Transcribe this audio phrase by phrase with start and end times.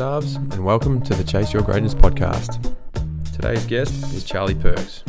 [0.00, 2.74] and welcome to the Chase Your Greatness podcast.
[3.34, 5.04] Today's guest is Charlie Perks.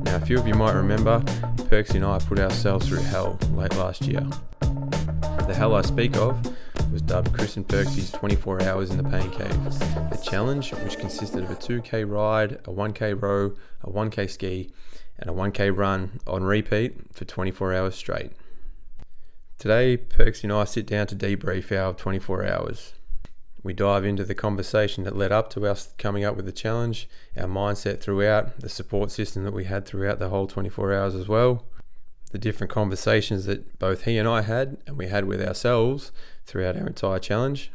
[0.00, 1.22] Now, a few of you might remember,
[1.68, 4.26] Perks and I put ourselves through hell late last year.
[4.60, 6.42] The hell I speak of
[6.90, 11.44] was dubbed Kris and Perks' 24 Hours in the Pain Cave, a challenge which consisted
[11.44, 14.72] of a 2k ride, a 1k row, a 1k ski,
[15.18, 18.32] and a 1k run on repeat for 24 hours straight.
[19.58, 22.94] Today, Perks and I sit down to debrief our 24 hours.
[23.68, 27.06] We dive into the conversation that led up to us coming up with the challenge,
[27.36, 31.28] our mindset throughout, the support system that we had throughout the whole 24 hours as
[31.28, 31.66] well,
[32.30, 36.12] the different conversations that both he and I had and we had with ourselves
[36.46, 37.70] throughout our entire challenge,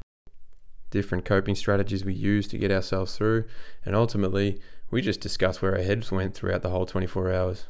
[0.89, 3.43] different coping strategies we used to get ourselves through,
[3.85, 4.59] and ultimately,
[4.89, 7.65] we just discussed where our heads went throughout the whole 24 hours.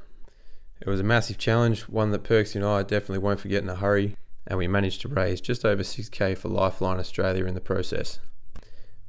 [0.80, 3.76] It was a massive challenge, one that Perks and I definitely won't forget in a
[3.76, 4.16] hurry,
[4.47, 8.19] and we managed to raise just over 6k for Lifeline Australia in the process.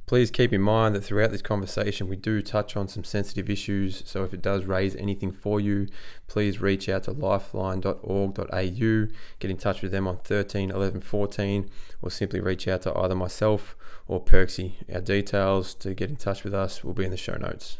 [0.05, 4.03] Please keep in mind that throughout this conversation we do touch on some sensitive issues,
[4.05, 5.87] so if it does raise anything for you,
[6.27, 9.07] please reach out to lifeline.org.au,
[9.39, 11.69] get in touch with them on 13 11 14,
[12.03, 13.75] or simply reach out to either myself
[14.07, 14.73] or Perksy.
[14.93, 17.77] Our details to get in touch with us will be in the show notes.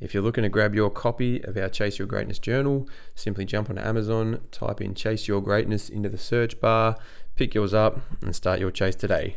[0.00, 3.68] If you're looking to grab your copy of our Chase Your Greatness journal, simply jump
[3.68, 6.96] on Amazon, type in Chase Your Greatness into the search bar,
[7.36, 9.36] pick yours up, and start your chase today.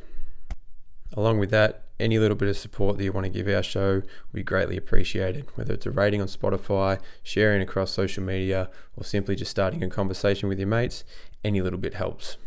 [1.18, 4.04] Along with that, any little bit of support that you want to give our show
[4.34, 9.36] be greatly appreciated, whether it's a rating on Spotify, sharing across social media, or simply
[9.36, 11.04] just starting a conversation with your mates,
[11.44, 12.38] any little bit helps.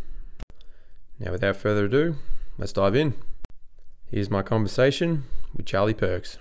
[1.19, 2.17] Now, without further ado,
[2.57, 3.15] let's dive in.
[4.11, 6.39] Here's my conversation with Charlie Perks.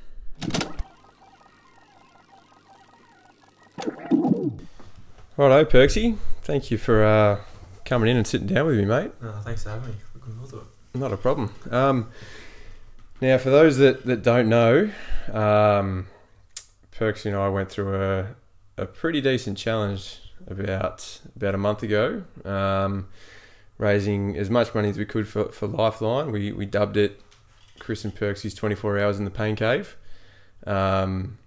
[5.37, 6.17] Righto, Perksy.
[6.43, 7.41] Thank you for uh,
[7.83, 9.11] coming in and sitting down with me, mate.
[9.21, 9.95] No, thanks for having me.
[10.13, 10.99] Looking forward to it.
[10.99, 11.53] Not a problem.
[11.71, 12.09] Um,
[13.21, 14.89] now, for those that, that don't know,
[15.31, 16.07] um,
[16.91, 18.27] Perksy and I went through a,
[18.77, 23.07] a pretty decent challenge about about a month ago, um,
[23.77, 26.31] raising as much money as we could for, for Lifeline.
[26.31, 27.19] We, we dubbed it
[27.79, 29.97] Kris and Perksy's 24 Hours in the Pain Cave.
[30.65, 31.37] Um,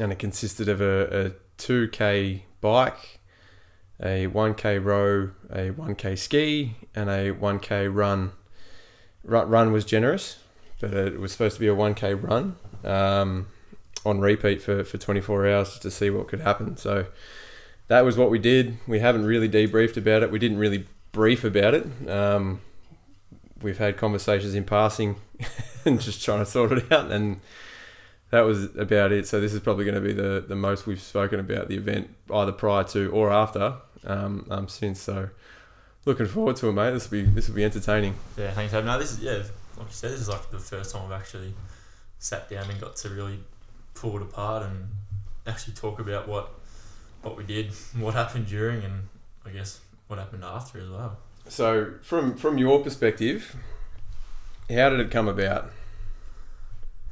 [0.00, 3.20] and it consisted of a, a 2K bike,
[4.00, 8.32] a 1k row, a 1k ski, and a 1k run.
[9.22, 10.38] Run was generous,
[10.80, 13.46] but it was supposed to be a 1k run um,
[14.04, 16.76] on repeat for, for 24 hours to see what could happen.
[16.76, 17.06] So
[17.88, 18.78] that was what we did.
[18.86, 20.30] We haven't really debriefed about it.
[20.30, 21.86] We didn't really brief about it.
[22.08, 22.60] Um,
[23.62, 25.16] we've had conversations in passing
[25.84, 27.40] and just trying to sort it out and
[28.34, 29.28] that was about it.
[29.28, 32.10] So this is probably going to be the, the most we've spoken about the event
[32.32, 35.00] either prior to or after um, um, since.
[35.00, 35.28] So
[36.04, 36.90] looking forward to it, mate.
[36.90, 38.16] This will be this will be entertaining.
[38.36, 38.92] Yeah, thanks for having me.
[38.92, 39.42] No, this is yeah,
[39.76, 41.54] like you said, this is like the first time I've actually
[42.18, 43.38] sat down and got to really
[43.94, 44.88] pull it apart and
[45.46, 46.50] actually talk about what
[47.22, 49.06] what we did, what happened during, and
[49.46, 49.78] I guess
[50.08, 51.18] what happened after as well.
[51.48, 53.54] So from from your perspective,
[54.68, 55.70] how did it come about?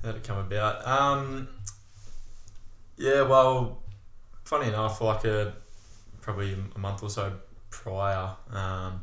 [0.03, 0.87] How did it come about?
[0.87, 1.49] Um,
[2.97, 3.83] yeah, well,
[4.45, 5.55] funny enough, like a
[6.21, 7.33] probably a month or so
[7.71, 9.03] prior, um,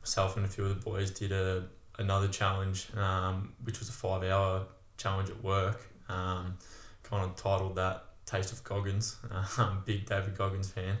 [0.00, 1.64] myself and a few of the boys did a
[1.98, 4.64] another challenge, um, which was a five hour
[4.96, 5.86] challenge at work.
[6.08, 6.56] Um,
[7.02, 9.16] kind of titled that "Taste of Goggins."
[9.58, 10.96] Um, big David Goggins fan.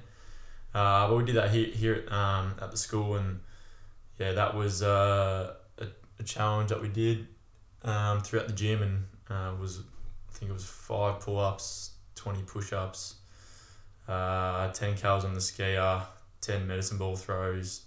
[0.74, 3.40] Uh, but we did that here here at, um, at the school, and
[4.18, 5.86] yeah, that was uh, a,
[6.18, 7.26] a challenge that we did
[7.82, 9.80] um, throughout the gym, and uh, was
[10.28, 13.16] I think it was five pull ups, twenty push ups,
[14.08, 16.02] uh, ten cals on the ski erg,
[16.40, 17.82] ten medicine ball throws,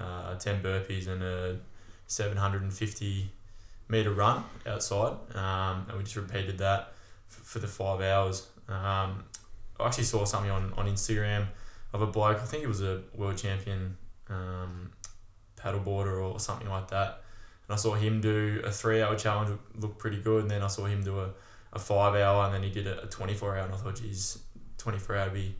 [0.00, 1.58] uh, ten burpees, and a
[2.06, 3.30] seven hundred and fifty
[3.88, 6.92] meter run outside, um, and we just repeated that
[7.30, 8.48] f- for the five hours.
[8.68, 9.24] Um,
[9.78, 11.46] I actually saw something on, on Instagram
[11.92, 12.38] of a bloke.
[12.38, 13.96] I think it was a world champion
[14.28, 14.90] um,
[15.56, 17.22] paddleboarder or something like that
[17.68, 20.68] and I saw him do a three hour challenge look pretty good, and then I
[20.68, 21.30] saw him do a,
[21.72, 24.38] a five hour, and then he did a, a 24 hour, and I thought, geez,
[24.78, 25.56] 24 hour would be,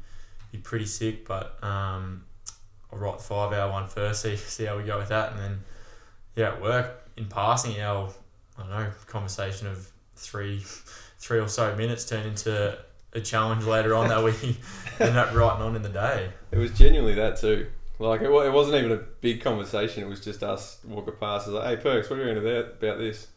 [0.52, 2.24] be pretty sick, but um,
[2.92, 5.40] I'll write the five hour one first, see, see how we go with that, and
[5.40, 5.60] then,
[6.36, 8.10] yeah, at work, in passing, our,
[8.58, 10.60] I don't know, conversation of three,
[11.18, 12.78] three or so minutes turned into
[13.12, 14.32] a challenge later on that we
[15.00, 16.30] ended up writing on in the day.
[16.52, 17.66] It was genuinely that too.
[17.98, 20.02] Like it, it wasn't even a big conversation.
[20.02, 21.46] It was just us walking past.
[21.46, 23.28] It was like, "Hey, Perks, what are you going to do about this?"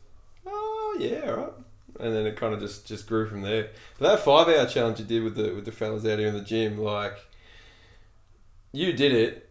[0.46, 1.54] Oh yeah, right.
[2.00, 3.70] And then it kind of just just grew from there.
[3.98, 6.34] But that five hour challenge you did with the with the fellas out here in
[6.34, 7.18] the gym, like
[8.74, 9.50] you did it,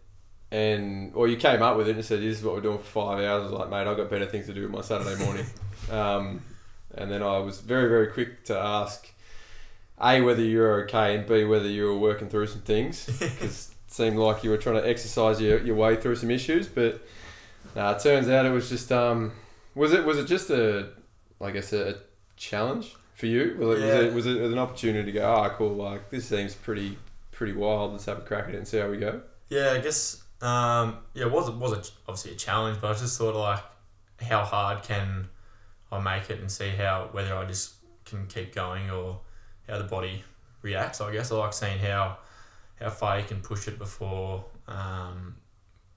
[0.51, 2.85] and or you came up with it and said, "This is what we're doing for
[2.85, 5.23] five hours." I was like, "Mate, I've got better things to do with my Saturday
[5.25, 5.47] morning."
[5.91, 6.43] um,
[6.95, 9.11] and then I was very very quick to ask,
[10.03, 14.17] a whether you're okay, and b whether you were working through some things because seemed
[14.17, 16.67] like you were trying to exercise your, your way through some issues.
[16.69, 17.01] But
[17.75, 19.33] nah, it turns out it was just um,
[19.75, 20.91] was it was it just a
[21.41, 21.95] I guess a, a
[22.37, 23.57] challenge for you?
[23.59, 24.01] Was, Yeah.
[24.01, 25.35] it, was it was it an opportunity to go?
[25.35, 25.75] Oh, cool!
[25.75, 26.99] Like this seems pretty
[27.33, 27.93] pretty wild.
[27.93, 29.23] Let's have a crack at it and see how we go.
[29.49, 30.23] Yeah, I guess.
[30.41, 33.63] Um, yeah, it was was a, obviously a challenge, but I just thought like,
[34.29, 35.29] how hard can
[35.91, 37.75] I make it and see how whether I just
[38.05, 39.21] can keep going or
[39.69, 40.23] how the body
[40.63, 41.01] reacts.
[41.01, 42.19] I guess I like seeing how
[42.81, 45.37] how far you can push it before um,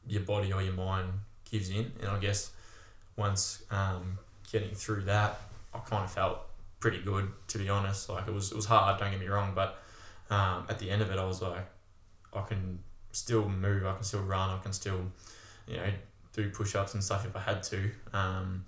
[0.07, 1.09] your body or your mind
[1.49, 2.51] gives in, and I guess
[3.15, 4.17] once um,
[4.51, 5.39] getting through that,
[5.73, 6.39] I kind of felt
[6.79, 8.09] pretty good to be honest.
[8.09, 9.81] Like it was it was hard, don't get me wrong, but
[10.29, 11.65] um, at the end of it, I was like,
[12.33, 12.79] I can
[13.11, 15.01] still move, I can still run, I can still,
[15.67, 15.89] you know,
[16.33, 17.91] do push ups and stuff if I had to.
[18.13, 18.63] Um,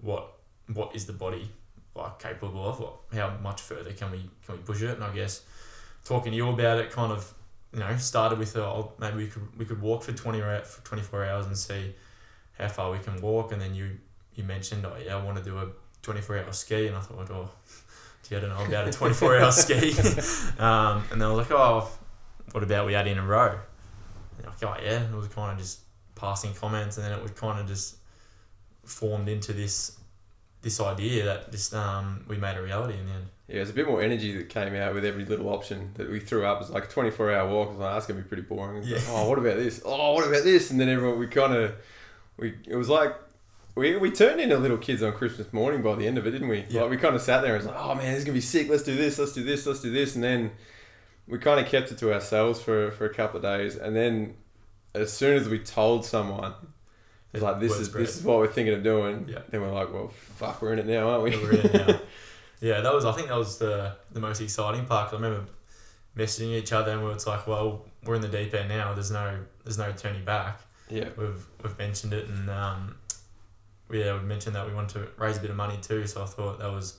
[0.00, 0.32] what
[0.72, 1.50] what is the body
[1.94, 2.80] like capable of?
[2.80, 4.90] What, how much further can we can we push it?
[4.90, 5.42] And I guess
[6.04, 7.34] talking to you about it kind of
[7.72, 10.60] you know started with uh, oh, maybe we could we could walk for twenty or
[10.62, 11.94] for twenty four hours and see
[12.58, 13.52] how far we can walk.
[13.52, 13.98] And then you
[14.34, 15.68] you mentioned oh yeah I want to do a
[16.02, 17.50] twenty four hour ski, and I thought oh.
[18.28, 19.92] Gee, I don't know about a 24 hour ski.
[20.58, 21.88] um, and then I was like, oh,
[22.52, 23.58] what about we add in a row?
[24.36, 25.80] And like, oh yeah, it was kind of just
[26.14, 27.96] passing comments, and then it was kind of just
[28.84, 29.98] formed into this
[30.62, 33.26] this idea that just um, we made a reality in the end.
[33.50, 36.20] Yeah, there's a bit more energy that came out with every little option that we
[36.20, 36.58] threw up.
[36.58, 37.66] It was like a 24 hour walk.
[37.66, 38.84] I was like, that's going to be pretty boring.
[38.84, 39.82] It's like, oh, what about this?
[39.84, 40.70] Oh, what about this?
[40.70, 41.74] And then everyone, we kind of,
[42.36, 43.12] we it was like,
[43.74, 46.46] we, we turned into little kids on Christmas morning by the end of it, didn't
[46.46, 46.64] we?
[46.68, 46.82] Yeah.
[46.82, 48.38] Like, we kind of sat there and was like, oh man, this is going to
[48.38, 48.68] be sick.
[48.68, 50.14] Let's do this, let's do this, let's do this.
[50.14, 50.52] And then
[51.26, 53.74] we kind of kept it to ourselves for, for a couple of days.
[53.74, 54.34] And then
[54.94, 56.54] as soon as we told someone,
[57.32, 58.06] it's like, this Word is, spread.
[58.06, 59.26] this is what we're thinking of doing.
[59.28, 59.40] Yeah.
[59.48, 61.30] Then we're like, well, fuck, we're in it now, aren't we?
[61.30, 62.00] we're in it now.
[62.60, 63.04] Yeah, that was.
[63.04, 65.10] I think that was the the most exciting part.
[65.10, 65.50] 'cause I remember
[66.16, 68.92] messaging each other, and we were like, "Well, we're in the deep end now.
[68.94, 71.08] There's no there's no turning back." yeah.
[71.16, 72.96] We've we've mentioned it, and um,
[73.90, 76.06] yeah, we mentioned that we wanted to raise a bit of money too.
[76.06, 76.98] So I thought that was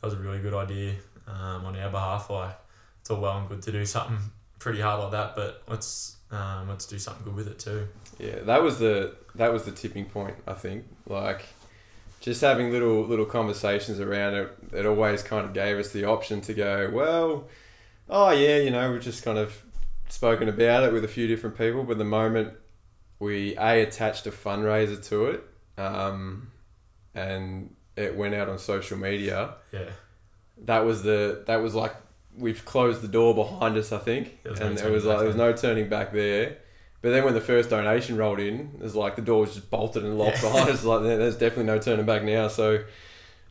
[0.00, 0.94] that was a really good idea
[1.26, 2.30] um, on our behalf.
[2.30, 2.56] Like
[3.00, 4.18] it's all well and good to do something
[4.58, 7.88] pretty hard like that, but let's um, let's do something good with it too.
[8.18, 10.36] Yeah, that was the that was the tipping point.
[10.46, 11.44] I think like
[12.22, 14.56] just having little little conversations around it.
[14.72, 17.48] It always kind of gave us the option to go, well,
[18.08, 19.62] oh yeah, you know, we've just kind of
[20.08, 21.82] spoken about it with a few different people.
[21.82, 22.54] But the moment
[23.18, 25.44] we a attached a fundraiser to it,
[25.76, 26.52] um,
[27.14, 29.90] and it went out on social media, Yeah,
[30.64, 31.96] that was the that was like
[32.38, 35.26] we've closed the door behind us, I think, was no and it was like there
[35.26, 36.58] was no turning back there.
[37.02, 39.70] But then when the first donation rolled in, it was like the door was just
[39.70, 40.84] bolted and locked behind us.
[40.84, 42.46] Like there's definitely no turning back now.
[42.48, 42.84] So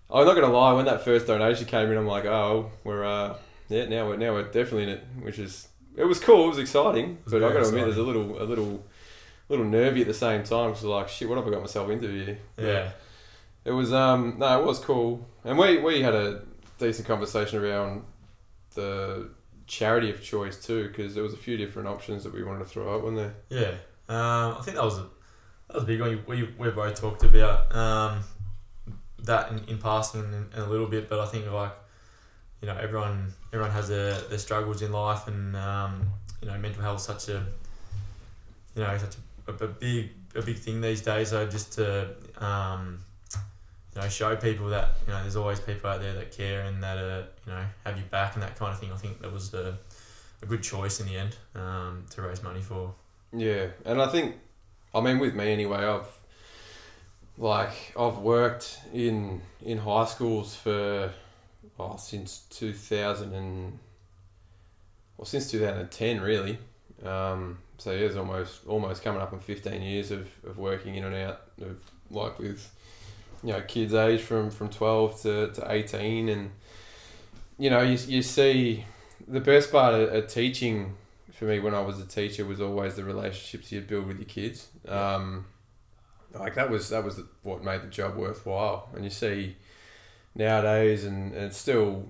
[0.10, 3.36] I'm not gonna lie, when that first donation came in, I'm like, oh, we're uh,
[3.70, 5.68] yeah, now we're now we're definitely in it, which is
[5.98, 8.42] it was cool, it was exciting, was but I very gotta admit, there's a little
[8.42, 8.86] a little
[9.50, 10.72] little nervy at the same time.
[10.74, 12.38] Cause like, shit, what have I got myself into here?
[12.58, 12.92] yeah,
[13.66, 16.44] It was um no, it was cool, and we we had a
[16.80, 18.04] decent conversation around
[18.76, 19.30] the
[19.72, 22.66] charity of choice too, because there was a few different options that we wanted to
[22.66, 23.34] throw out, wasn't there?
[23.50, 25.08] Yeah, um, I think that was a
[25.68, 26.24] that was a big one.
[26.28, 28.20] We we both talked about um,
[29.24, 31.72] that in, in passing in, in a little bit, but I think like
[32.62, 36.06] you know everyone everyone has their, their struggles in life, and um,
[36.42, 37.46] you know mental health such a
[38.76, 39.16] you know such
[39.48, 41.30] a, a, big a big thing these days.
[41.30, 43.00] So just to um,
[43.96, 46.82] you know show people that you know there's always people out there that care and
[46.82, 48.92] that uh, you know have you back and that kind of thing.
[48.92, 49.78] I think that was a,
[50.42, 52.94] a good choice in the end um, to raise money for.
[53.34, 54.36] Yeah, and I think,
[54.94, 56.08] I mean, with me anyway, I've
[57.38, 61.12] like I've worked in in high schools for
[61.78, 63.80] well since two thousand and
[65.18, 66.58] well since two thousand and ten really.
[67.04, 71.04] Um, so yeah, it's almost almost coming up on fifteen years of, of working in
[71.04, 71.78] and out of
[72.12, 72.70] like with
[73.44, 76.52] you know kids age from from twelve to, to eighteen and
[77.58, 78.86] you know you you see
[79.28, 80.96] the best part of, of teaching
[81.42, 84.28] for me when I was a teacher was always the relationships you build with your
[84.28, 84.68] kids.
[84.88, 85.46] Um,
[86.36, 88.90] like that was that was the, what made the job worthwhile.
[88.94, 89.58] And you see
[90.36, 92.08] nowadays, and, and it's still,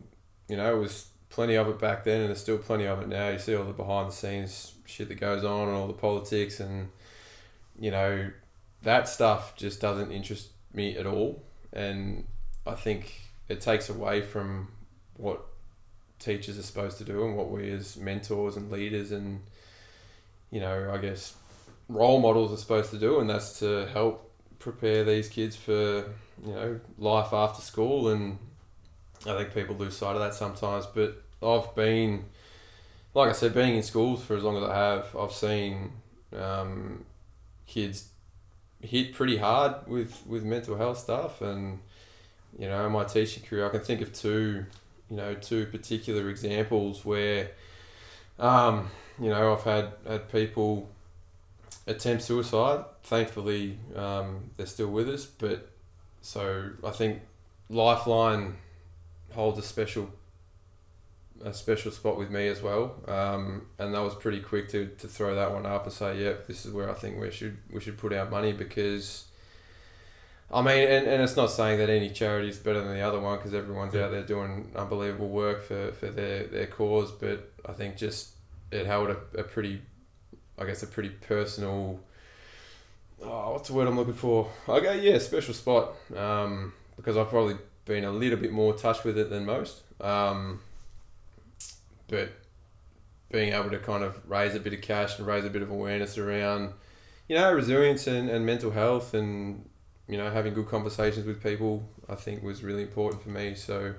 [0.50, 3.08] you know, it was plenty of it back then, and there's still plenty of it
[3.08, 3.30] now.
[3.30, 6.60] You see all the behind the scenes shit that goes on, and all the politics,
[6.60, 6.90] and
[7.80, 8.30] you know,
[8.84, 11.44] that stuff just doesn't interest me at all.
[11.74, 12.26] And
[12.66, 13.14] I think
[13.50, 14.70] it takes away from
[15.18, 15.46] what
[16.20, 19.42] teachers are supposed to do and what we as mentors and leaders and
[20.52, 21.36] you know I guess
[21.92, 26.06] role models are supposed to do, and that's to help prepare these kids for
[26.46, 28.10] you know life after school.
[28.10, 28.38] And
[29.26, 30.86] I think people lose sight of that sometimes.
[30.86, 32.26] But I've been,
[33.14, 35.92] like I said, being in schools for as long as I have, I've seen
[36.36, 37.06] um,
[37.68, 38.10] kids
[38.82, 41.80] hit pretty hard with with mental health stuff, and
[42.58, 44.66] you know, my teaching career, I can think of two,
[45.10, 47.52] you know, two particular examples where,
[48.40, 50.90] um, you know, I've had had people
[51.88, 52.86] attempt suicide.
[53.04, 55.70] Thankfully, um, they're still with us, but
[56.22, 57.22] so I think
[57.70, 58.58] Lifeline
[59.34, 60.10] holds a special
[61.44, 62.96] a special spot with me as well.
[63.08, 66.48] Um, and that was pretty quick to, to throw that one up and say, yep,
[66.48, 69.26] this is where I think we should we should put our money because.
[70.54, 73.22] I mean, and, and it's not saying that any charity is better than the other
[73.22, 77.10] one because everyone's out there doing unbelievable work for, for their, their cause.
[77.10, 78.32] But I think just
[78.70, 79.82] it held a, a pretty,
[80.60, 82.02] I guess, a pretty personal,
[83.24, 84.50] oh, what's the word I'm looking for?
[84.68, 87.56] Okay, yeah, special spot um, because I've probably
[87.86, 89.82] been a little bit more touched with it than most.
[90.02, 90.60] Um,
[92.12, 92.30] but
[93.32, 95.72] being able to kind of raise a bit of cash and raise a bit of
[95.72, 96.74] awareness around,
[97.28, 99.68] you know, resilience and, and mental health and,
[100.08, 103.56] you know, having good conversations with people, I think was really important for me.
[103.56, 103.96] So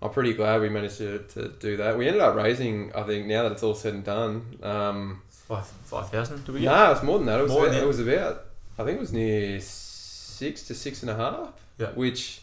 [0.00, 1.98] I'm pretty glad we managed to, to do that.
[1.98, 4.58] We ended up raising, I think, now that it's all said and done.
[4.62, 6.44] Um, Five five thousand?
[6.44, 6.60] Do we?
[6.60, 7.40] no, nah, it's more than that.
[7.40, 8.44] It was, More about, it was about,
[8.78, 11.54] I think it was near six to six and a half.
[11.76, 11.88] Yeah.
[11.88, 12.42] Which,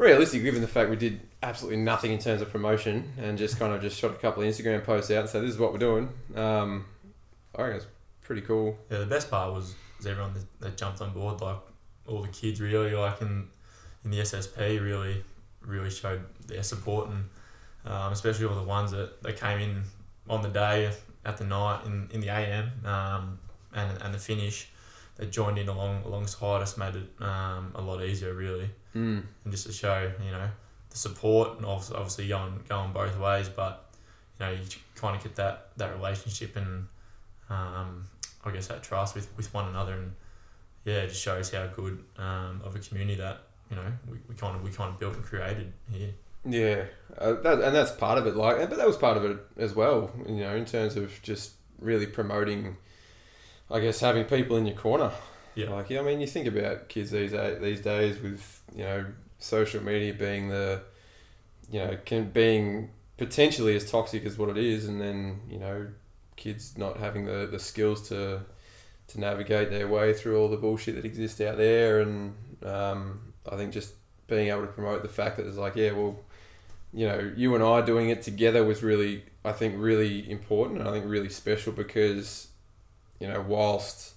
[0.00, 3.72] realistically, given the fact we did absolutely nothing in terms of promotion and just kind
[3.72, 5.78] of just shot a couple of Instagram posts out and said, this is what we're
[5.78, 6.86] doing, um,
[7.54, 7.86] I reckon it's
[8.22, 8.78] pretty cool.
[8.90, 11.58] Yeah, the best part was, was everyone that, that jumped on board, like
[12.08, 13.48] all the kids really, like in
[14.02, 15.22] in the SSP, really
[15.60, 17.24] really showed their support and
[17.84, 19.82] um, especially all the ones that, that came in
[20.28, 20.90] on the day
[21.24, 23.38] at the night in, in the AM um,
[23.74, 24.70] and and the finish.
[25.16, 29.22] They joined in along alongside us, made it um, a lot easier really, Mm.
[29.44, 30.48] and just to show you know
[30.90, 33.90] the support and obviously, obviously going going both ways, but
[34.38, 34.60] you know you
[34.96, 36.86] kind of get that that relationship and
[37.48, 38.04] um,
[38.44, 40.12] I guess that trust with, with one another and
[40.84, 44.34] yeah, it just shows how good um, of a community that you know we, we
[44.34, 46.10] kind of we kind of built and created here.
[46.44, 46.84] Yeah,
[47.18, 48.34] uh, that, and that's part of it.
[48.34, 50.10] Like, but that was part of it as well.
[50.26, 52.76] You know, in terms of just really promoting,
[53.70, 55.12] I guess, having people in your corner.
[55.54, 55.70] Yeah.
[55.70, 59.06] Like, I mean, you think about kids these these days with you know
[59.38, 60.82] social media being the,
[61.70, 65.88] you know, can being potentially as toxic as what it is, and then you know,
[66.36, 68.40] kids not having the, the skills to
[69.08, 73.56] to navigate their way through all the bullshit that exists out there, and um, I
[73.56, 73.94] think just
[74.28, 76.20] being able to promote the fact that it's like, yeah, well,
[76.92, 80.88] you know, you and I doing it together was really, I think, really important, and
[80.88, 82.48] I think really special because,
[83.18, 84.14] you know, whilst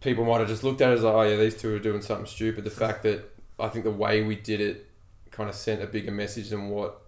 [0.00, 2.02] people might have just looked at it as like, oh yeah, these two are doing
[2.02, 4.86] something stupid, the fact that I think the way we did it
[5.30, 7.00] kind of sent a bigger message than what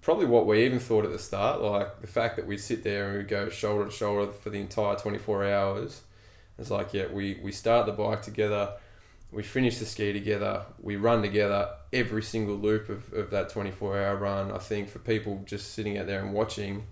[0.00, 1.60] probably what we even thought at the start.
[1.60, 4.58] Like the fact that we sit there and we go shoulder to shoulder for the
[4.58, 6.02] entire 24 hours.
[6.58, 8.74] It's like, yeah, we, we start the bike together,
[9.32, 13.98] we finish the ski together, we run together every single loop of, of that 24
[13.98, 14.52] hour run.
[14.52, 16.84] I think for people just sitting out there and watching,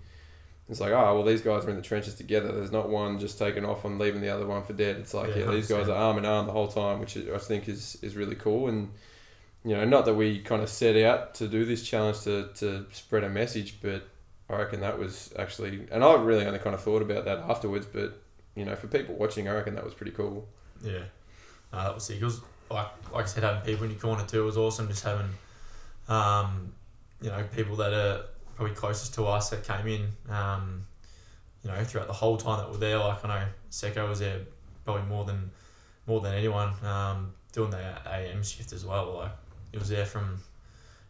[0.69, 2.51] it's like, oh, well, these guys are in the trenches together.
[2.51, 4.97] There's not one just taking off and leaving the other one for dead.
[4.97, 7.37] It's like, Yeah, yeah, these guys are arm in arm the whole time, which I
[7.39, 8.67] think is, is really cool.
[8.69, 8.91] And,
[9.65, 12.85] you know, not that we kind of set out to do this challenge to, to
[12.91, 14.07] spread a message, but
[14.47, 17.87] I reckon that was actually, and I really only kind of thought about that afterwards,
[17.87, 18.21] but,
[18.55, 20.47] you know, for people watching, I reckon that was pretty cool.
[20.83, 21.03] Yeah,
[21.73, 22.21] no, that was sick.
[22.21, 24.87] It was like like I said, having people in your corner too was awesome.
[24.87, 25.29] Just having,
[26.07, 26.73] um,
[27.21, 28.25] you know, people that are
[28.59, 30.85] probably closest to us that came in, um,
[31.63, 32.97] you know, throughout the whole time that we're there.
[32.97, 34.41] Like I know Seko was there
[34.83, 35.49] probably more than
[36.05, 39.13] more than anyone um, doing the AM shift as well.
[39.13, 39.31] Like
[39.71, 40.39] he was there from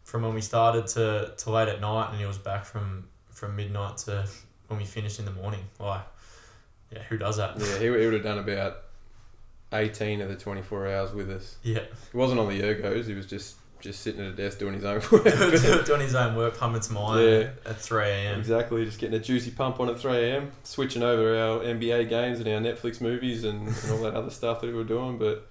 [0.04, 3.56] from when we started to, to late at night, and he was back from from
[3.56, 4.28] midnight to
[4.68, 5.64] when we finished in the morning.
[5.80, 6.02] Like,
[6.92, 7.58] yeah, who does that?
[7.58, 8.82] Yeah, he, he would have done about
[9.72, 11.56] 18 of the 24 hours with us.
[11.64, 11.82] Yeah.
[12.12, 14.84] He wasn't on the ergos, he was just, just sitting at a desk doing his
[14.84, 15.24] own work.
[15.86, 17.48] doing his own work, humming to mine Yeah.
[17.66, 18.38] at 3 a.m.
[18.38, 22.48] Exactly, just getting a juicy pump on at 3am, switching over our NBA games and
[22.48, 25.18] our Netflix movies and, and all that other stuff that we were doing.
[25.18, 25.48] But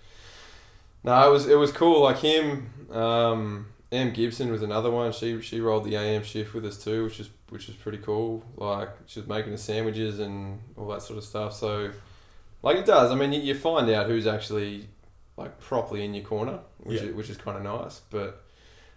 [1.03, 2.01] no, it was it was cool.
[2.03, 5.11] Like him, um, Em Gibson was another one.
[5.13, 8.43] She she rolled the AM shift with us too, which is which is pretty cool.
[8.57, 11.53] Like she was making the sandwiches and all that sort of stuff.
[11.53, 11.91] So,
[12.61, 13.11] like it does.
[13.11, 14.87] I mean, you, you find out who's actually
[15.39, 17.07] like properly in your corner, which Yeah.
[17.09, 18.01] is, which is kind of nice.
[18.11, 18.43] But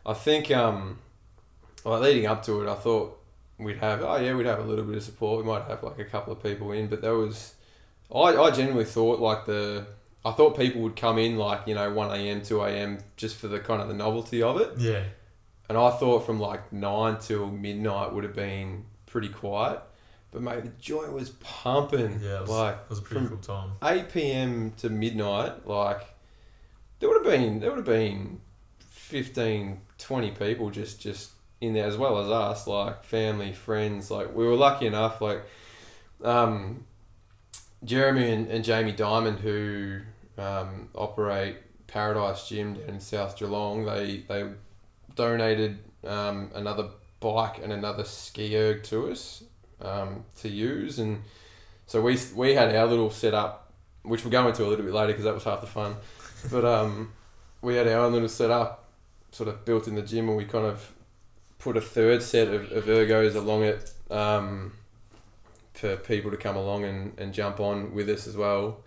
[0.05, 0.99] I think um,
[1.85, 3.19] well, leading up to it, I thought
[3.59, 5.45] we'd have oh yeah we'd have a little bit of support.
[5.45, 7.55] We might have like a couple of people in, but there was
[8.15, 9.87] I, I genuinely thought like the
[10.25, 12.43] I thought people would come in like you know one a.m.
[12.43, 12.99] two a.m.
[13.17, 15.03] just for the kind of the novelty of it, Yeah.
[15.69, 19.81] and I thought from like nine till midnight would have been pretty quiet.
[20.33, 22.19] But mate, the joint was pumping.
[22.23, 22.37] Yeah.
[22.37, 23.73] It was, like it was a pretty cool time.
[23.85, 24.73] eight p.m.
[24.79, 26.03] to midnight, like
[27.03, 28.39] there would have been there would have been
[28.79, 34.09] 15, 20 people just just in there as well as us, like family, friends.
[34.09, 35.43] Like we were lucky enough, like
[36.23, 36.85] um,
[37.83, 39.99] Jeremy and, and Jamie Diamond, who
[40.39, 41.57] um, operate
[41.89, 44.49] Paradise Gym down in South Geelong, they they
[45.17, 49.43] donated um, another bike and another ski erg to us
[49.81, 51.21] um, to use, and
[51.87, 55.09] so we we had our little setup, which we'll go into a little bit later
[55.09, 55.97] because that was half the fun,
[56.51, 57.13] but um,
[57.61, 58.85] we had our own little setup,
[59.31, 60.93] sort of built in the gym, and we kind of
[61.59, 64.73] put a third set of, of ergos along it um,
[65.75, 68.81] for people to come along and, and jump on with us as well.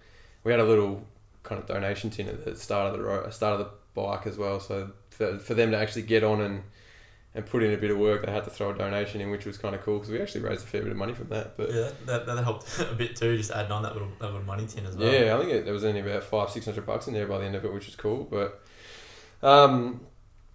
[0.43, 1.05] We had a little
[1.43, 4.37] kind of donation tin at the start of the ro- start of the bike as
[4.37, 6.63] well, so for, for them to actually get on and
[7.35, 9.45] and put in a bit of work, they had to throw a donation in, which
[9.45, 11.57] was kind of cool because we actually raised a fair bit of money from that.
[11.57, 14.43] But Yeah, that, that helped a bit too, just adding on that little, that little
[14.43, 15.11] money tin as well.
[15.11, 17.37] yeah, I think it, there was only about five, six hundred bucks in there by
[17.39, 18.23] the end of it, which was cool.
[18.23, 18.61] But
[19.43, 20.01] um,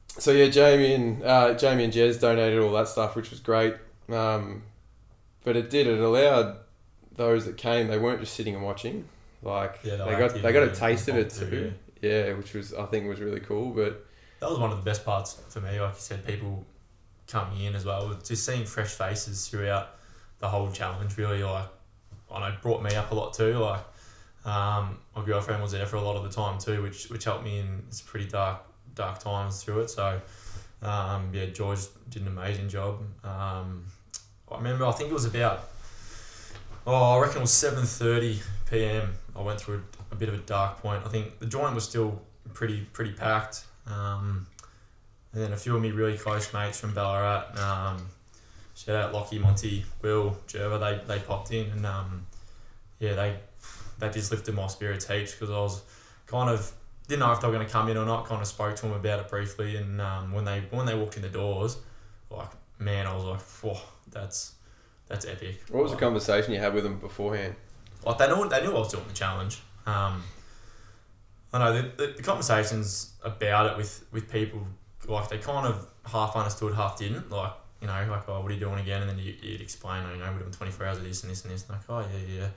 [0.08, 3.74] so yeah, Jamie and uh, Jamie and Jez donated all that stuff, which was great.
[4.08, 4.62] Um,
[5.44, 6.56] but it did it allowed
[7.14, 7.88] those that came.
[7.88, 9.04] They weren't just sitting and watching.
[9.42, 11.72] Like Yeah, they got they got a taste of it involved too.
[12.00, 13.70] Yeah, which was I think was really cool.
[13.70, 14.06] But
[14.40, 16.64] That was one of the best parts for me, like you said, people
[17.30, 19.96] coming in as well, just seeing fresh faces throughout
[20.40, 21.66] the whole challenge really like
[22.32, 23.54] I know brought me up a lot too.
[23.54, 23.80] Like
[24.44, 27.44] um, my girlfriend was there for a lot of the time too, which which helped
[27.44, 28.62] me in some pretty dark
[28.94, 29.90] dark times through it.
[29.90, 30.20] So
[30.82, 33.00] um, yeah, George did an amazing job.
[33.24, 33.84] Um,
[34.50, 35.68] I remember I think it was about
[36.86, 39.12] oh I reckon it was seven thirty PM.
[39.36, 41.02] I went through a bit of a dark point.
[41.04, 42.20] I think the joint was still
[42.54, 43.64] pretty pretty packed.
[43.86, 44.46] Um,
[45.32, 47.56] and then a few of me really close mates from Ballarat.
[47.56, 48.08] Um,
[48.74, 50.80] shout out Lockie, Monty, Will, Jerva.
[50.80, 52.26] They they popped in and um,
[52.98, 53.36] yeah they
[53.98, 55.82] they just lifted my spirits heaps because I was
[56.26, 56.72] kind of
[57.06, 58.26] didn't know if they were going to come in or not.
[58.26, 61.16] Kind of spoke to them about it briefly, and um, when they when they walked
[61.16, 61.76] in the doors,
[62.30, 63.78] like man, I was like, whoa,
[64.10, 64.54] that's
[65.08, 65.60] that's epic.
[65.70, 67.56] what was the conversation you had with them beforehand?
[68.04, 69.60] like they knew they knew I was doing the challenge.
[69.86, 70.22] Um,
[71.52, 74.66] I know the, the, the conversations about it with, with people
[75.08, 77.30] like they kind of half understood, half didn't.
[77.30, 79.02] Like you know, like oh, what are you doing again?
[79.02, 81.22] And then you, you'd explain, oh, you know, we're doing twenty four hours of this
[81.22, 81.68] and this and this.
[81.68, 82.48] And like oh yeah yeah.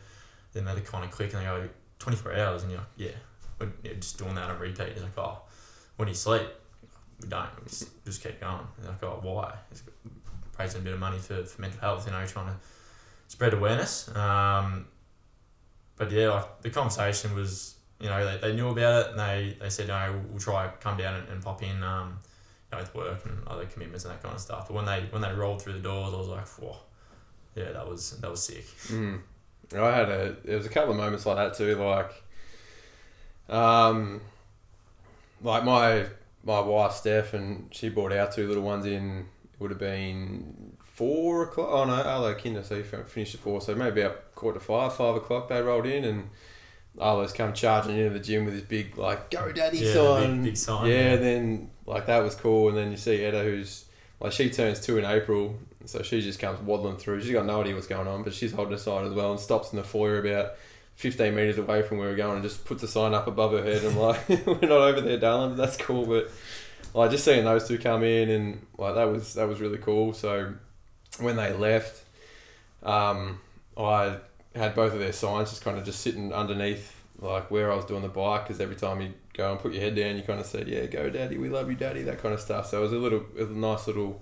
[0.54, 1.68] Then they kind of click and they go
[2.00, 3.18] twenty four hours, and you're like yeah,
[3.60, 4.88] we're just doing that on repeat.
[4.88, 5.40] It's like oh,
[5.98, 6.48] when you sleep,
[7.22, 7.50] we don't.
[7.60, 8.68] We just, just keep going.
[8.80, 9.54] And like oh why?
[9.72, 9.84] It's
[10.60, 12.06] raising a bit of money for, for mental health.
[12.06, 12.56] You know, trying to
[13.28, 14.16] spread awareness.
[14.16, 14.86] Um,
[15.96, 19.58] but yeah, like the conversation was, you know, they, they knew about it and they,
[19.60, 22.20] they said, no, we'll try come down and, and pop in, um,
[22.78, 24.68] with work and other commitments and that kind of stuff.
[24.68, 26.78] But when they when they rolled through the doors, I was like, whoa,
[27.56, 28.66] yeah, that was that was sick.
[28.88, 29.22] Mm.
[29.76, 32.12] I had a there was a couple of moments like that too, like
[33.50, 34.22] um
[35.42, 36.06] like my
[36.44, 40.78] my wife Steph and she brought our two little ones in it would have been
[40.84, 44.34] four o'clock oh no Arlo Kinder so he fin- finished at four so maybe about
[44.36, 46.30] quarter to five five o'clock they rolled in and
[47.00, 49.96] Arlo's come charging into the gym with his big like go daddy Yeah, the big-
[49.96, 51.16] sign big sign, yeah yeah.
[51.18, 53.86] then like that was cool and then you see Etta who's
[54.20, 57.22] like she turns two in April so she just comes waddling through.
[57.22, 59.40] She's got no idea what's going on, but she's holding a sign as well and
[59.40, 60.54] stops in the foyer about
[60.96, 63.64] 15 metres away from where we're going and just puts a sign up above her
[63.64, 63.84] head.
[63.84, 66.06] and like, we're not over there, darling, but that's cool.
[66.06, 66.30] But
[66.94, 70.14] like just seeing those two come in and like that was that was really cool.
[70.14, 70.54] So
[71.20, 72.04] when they left,
[72.84, 73.40] um,
[73.78, 74.18] I
[74.56, 77.86] had both of their signs just kind of just sitting underneath like where I was
[77.86, 80.40] doing the bike because every time you go and put your head down, you kind
[80.40, 82.70] of said, "Yeah, go, daddy, we love you, daddy," that kind of stuff.
[82.70, 84.22] So it was a little, was a nice little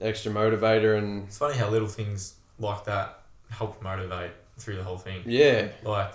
[0.00, 4.98] extra motivator and It's funny how little things like that help motivate through the whole
[4.98, 5.22] thing.
[5.26, 6.12] yeah, Like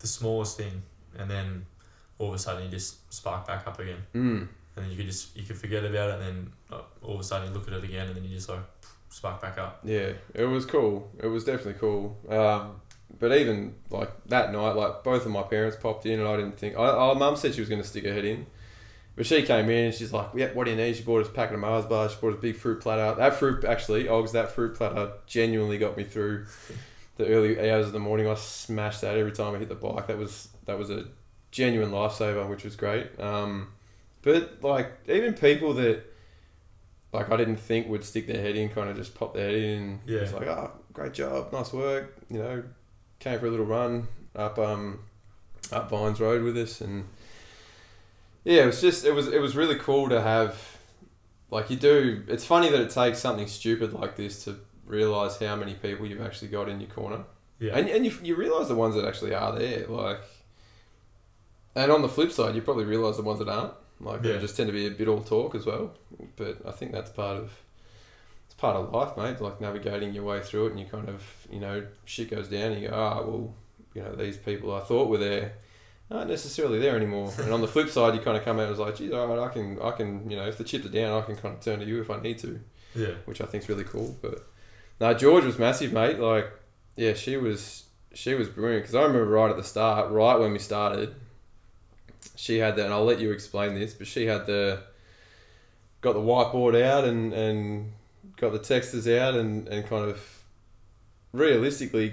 [0.00, 0.82] the smallest thing,
[1.18, 1.66] and then
[2.18, 4.02] all of a sudden you just spark back up again.
[4.14, 4.40] mm,
[4.76, 7.20] and then you could just you could forget about it, and then uh, all of
[7.20, 8.60] a sudden you look at it again, and then you just like
[9.10, 9.80] spark back up.
[9.84, 11.10] yeah, it was cool.
[11.22, 12.16] It was definitely cool.
[12.28, 12.80] Um,
[13.22, 16.58] but even like that night, like both of my parents popped in, and I didn't
[16.58, 16.76] think.
[16.76, 18.46] I, our mum said she was going to stick her head in,
[19.14, 21.28] but she came in and she's like, "Yeah, what do you need?" She bought us
[21.28, 22.10] a packet of Mars bars.
[22.10, 23.14] She bought us a big fruit platter.
[23.14, 26.46] That fruit actually, Ogs, that fruit platter genuinely got me through
[27.16, 28.26] the early hours of the morning.
[28.26, 30.08] I smashed that every time I hit the bike.
[30.08, 31.04] That was that was a
[31.52, 33.20] genuine lifesaver, which was great.
[33.20, 33.68] Um,
[34.22, 36.02] but like even people that
[37.12, 39.54] like I didn't think would stick their head in, kind of just pop their head
[39.54, 40.00] in.
[40.06, 40.22] Yeah.
[40.22, 42.16] It's like, oh, great job, nice work.
[42.28, 42.64] You know,
[43.22, 44.08] came for a little run.
[44.34, 45.00] up um
[45.70, 47.06] up Vines Road with us, and
[48.44, 50.78] yeah, it was just it was it was really cool to have.
[51.50, 54.56] Like you do, it's funny that it takes something stupid like this to
[54.86, 57.24] realize how many people you've actually got in your corner.
[57.58, 57.76] Yeah.
[57.76, 60.20] And, and you, you realize the ones that actually are there, like,
[61.74, 63.74] and on the flip side, you probably realize the ones that aren't.
[64.00, 65.92] Like, they just tend to be a bit all talk as well.
[66.36, 67.52] But I think that's part of
[68.62, 69.42] part of life, mate.
[69.42, 72.72] Like navigating your way through it, and you kind of you know shit goes down,
[72.72, 73.54] and you go, ah, well,
[73.92, 75.52] you know, these people I thought were there
[76.10, 77.32] aren't necessarily there anymore.
[77.38, 79.38] and on the flip side, you kind of come out as like, geez, all right,
[79.38, 81.60] I can, I can, you know, if the chips are down, I can kind of
[81.62, 82.60] turn to you if I need to
[82.94, 83.14] yeah.
[83.24, 84.16] which I think is really cool.
[84.20, 84.46] But
[85.00, 86.18] no, George was massive, mate.
[86.18, 86.50] Like,
[86.96, 90.52] yeah, she was she was brilliant because I remember right at the start, right when
[90.52, 91.14] we started,
[92.36, 94.82] she had that, and I'll let you explain this, but she had the
[96.00, 97.92] got the whiteboard out and and
[98.42, 100.42] got the texters out and and kind of
[101.32, 102.12] realistically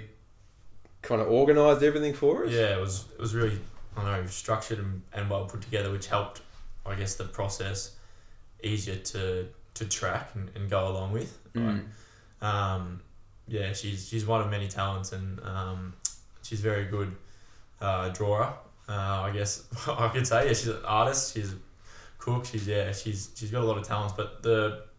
[1.02, 2.52] kind of organised everything for us.
[2.52, 3.58] Yeah, it was it was really
[3.96, 6.40] I don't know structured and, and well put together, which helped
[6.86, 7.96] I guess the process
[8.62, 11.36] easier to to track and, and go along with.
[11.54, 11.82] Mm.
[12.40, 13.00] Um,
[13.48, 15.94] yeah, she's she's one of many talents and um,
[16.42, 17.12] she's very good
[17.80, 18.54] uh, drawer.
[18.88, 21.34] Uh, I guess I could say yeah, she's an artist.
[21.34, 21.56] She's a
[22.18, 22.44] cook.
[22.44, 24.14] She's yeah, she's she's got a lot of talents.
[24.16, 24.89] But the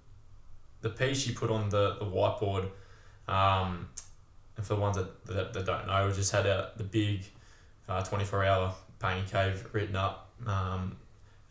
[0.81, 2.69] the piece she put on the, the whiteboard,
[3.27, 3.87] um,
[4.57, 7.23] and for the ones that, that, that don't know, we just had a the big
[7.87, 10.97] uh, twenty four hour painting cave written up, um,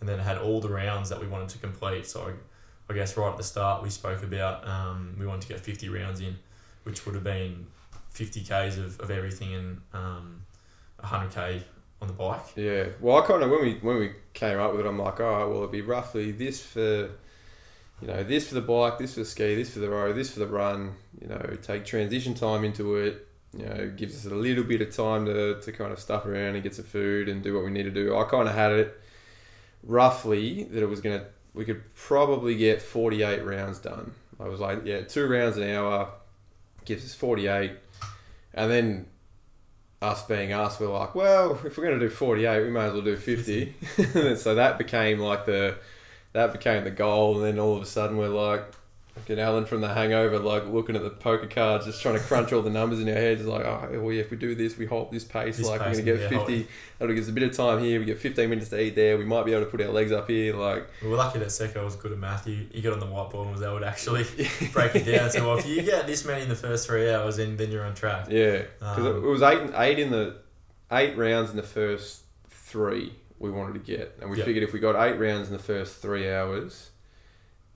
[0.00, 2.06] and then it had all the rounds that we wanted to complete.
[2.06, 5.48] So I, I guess right at the start we spoke about um, we wanted to
[5.48, 6.36] get fifty rounds in,
[6.82, 7.66] which would have been
[8.10, 10.42] fifty k's of, of everything and um,
[11.00, 11.62] hundred k
[12.02, 12.40] on the bike.
[12.56, 12.86] Yeah.
[13.00, 15.32] Well, I kind of when we when we came up with it, I'm like, all
[15.32, 17.10] right, well, it'd be roughly this for,
[18.00, 20.30] you know, this for the bike, this for the ski, this for the road, this
[20.30, 20.94] for the run.
[21.20, 23.26] You know, take transition time into it.
[23.56, 26.54] You know, gives us a little bit of time to, to kind of stuff around
[26.54, 28.16] and get some food and do what we need to do.
[28.16, 29.00] I kind of had it
[29.82, 34.12] roughly that it was gonna we could probably get 48 rounds done.
[34.38, 36.10] I was like, yeah, two rounds an hour
[36.84, 37.72] gives us 48,
[38.54, 39.06] and then
[40.00, 42.92] us being us, we're like, well, if we're going to do 48, we may as
[42.92, 43.74] well do 50.
[44.36, 45.76] so that became like the,
[46.32, 47.36] that became the goal.
[47.36, 48.64] And then all of a sudden we're like,
[49.16, 52.52] fucking Alan from the hangover, like looking at the poker cards, just trying to crunch
[52.52, 53.44] all the numbers in our heads.
[53.44, 55.96] Like, oh, well, yeah, if we do this, we hold this pace, This like pace,
[55.98, 56.68] we're going to get hold 50.
[56.98, 57.98] That'll give us a bit of time here.
[57.98, 59.18] We get 15 minutes to eat there.
[59.18, 60.54] We might be able to put our legs up here.
[60.54, 62.44] Like, We were lucky that Seko was good at math.
[62.44, 64.24] He, he got on the whiteboard and was able to actually
[64.72, 65.28] break it down.
[65.30, 67.84] So well, if you get this many in the first three hours, then then you're
[67.84, 68.28] on track.
[68.30, 68.62] yeah.
[68.78, 70.36] Because Um, it was eight, eight in the,
[70.92, 74.16] eight rounds in the first three we wanted to get.
[74.20, 74.44] And we Yeah.
[74.44, 76.90] figured if we got eight rounds in the first three hours,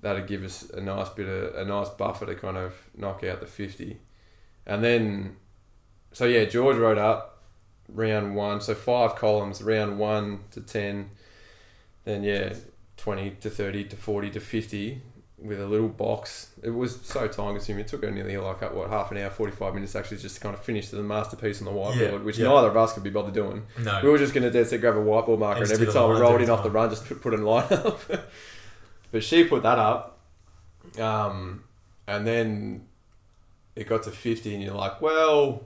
[0.00, 3.40] that'd give us a nice bit of a nice buffer to kind of knock out
[3.40, 3.98] the fifty.
[4.66, 5.36] And then
[6.12, 7.42] so yeah, George wrote up
[7.88, 11.10] round one, so five columns, round one to ten,
[12.04, 12.54] then yeah,
[12.96, 15.02] twenty to thirty to forty to fifty
[15.44, 16.50] with a little box.
[16.62, 17.84] It was so time consuming.
[17.84, 20.40] It took her nearly like what half an hour, forty five minutes actually just to
[20.40, 22.46] kind of finish the masterpiece on the whiteboard, Yeah, which yeah.
[22.48, 23.66] neither of us could be bothered doing.
[23.78, 24.00] No.
[24.02, 26.20] We were just gonna dead set grab a whiteboard marker, And and, every time we
[26.20, 28.00] rolled in off the run, just put, put a line up.
[29.12, 30.18] but she put that up,
[30.98, 31.64] um,
[32.06, 32.86] and then
[33.76, 35.64] it got to fifty, and you're like, well,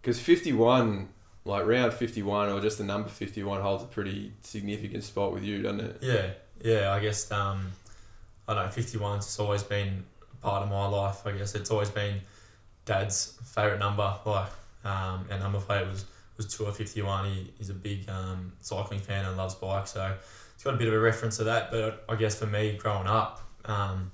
[0.00, 1.08] because fifty one,
[1.44, 5.32] like round fifty one, or just the number fifty one, holds a pretty significant spot
[5.32, 5.98] with you, doesn't it?
[6.02, 6.30] Yeah,
[6.62, 6.92] yeah.
[6.92, 7.72] I guess um,
[8.46, 8.70] I don't know.
[8.70, 10.04] Fifty one's just always been
[10.40, 11.26] part of my life.
[11.26, 12.20] I guess it's always been
[12.84, 14.18] Dad's favorite number.
[14.24, 14.50] Like
[14.84, 16.04] um, our number plate was
[16.36, 17.26] was 2 or fifty one.
[17.26, 20.14] He, he's a big um, cycling fan and loves bikes, so
[20.54, 21.70] it's got a bit of a reference to that.
[21.70, 24.10] But I guess for me, growing up, um,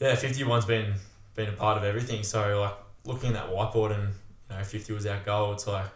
[0.00, 0.94] yeah, fifty one's been
[1.34, 2.22] been a part of everything.
[2.22, 4.14] So like looking at that whiteboard and
[4.50, 5.52] you know fifty was our goal.
[5.52, 5.86] It's like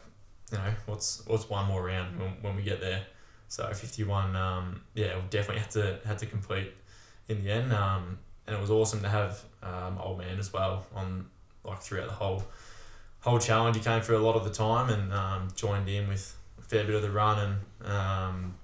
[0.50, 3.02] you know what's what's one more round when, when we get there.
[3.48, 6.72] So fifty one, um, yeah, we definitely had to had to complete
[7.28, 7.72] in the end.
[7.72, 11.26] Um, and it was awesome to have um, old man as well on
[11.64, 12.42] like throughout the whole
[13.20, 13.76] whole challenge.
[13.76, 16.84] He came through a lot of the time and um, joined in with a fair
[16.84, 18.54] bit of the run and um,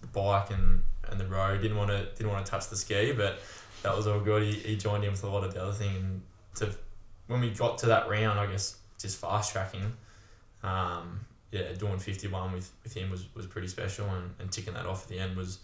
[0.00, 1.60] the bike and, and the road.
[1.60, 3.38] Didn't want to didn't want to touch the ski, but
[3.82, 4.42] that was all good.
[4.42, 5.94] He, he joined in with a lot of the other thing.
[5.96, 6.22] And
[6.56, 6.74] to
[7.26, 9.92] when we got to that round, I guess just fast tracking.
[10.62, 14.74] Um, yeah, doing fifty one with, with him was, was pretty special, and, and ticking
[14.74, 15.60] that off at the end was,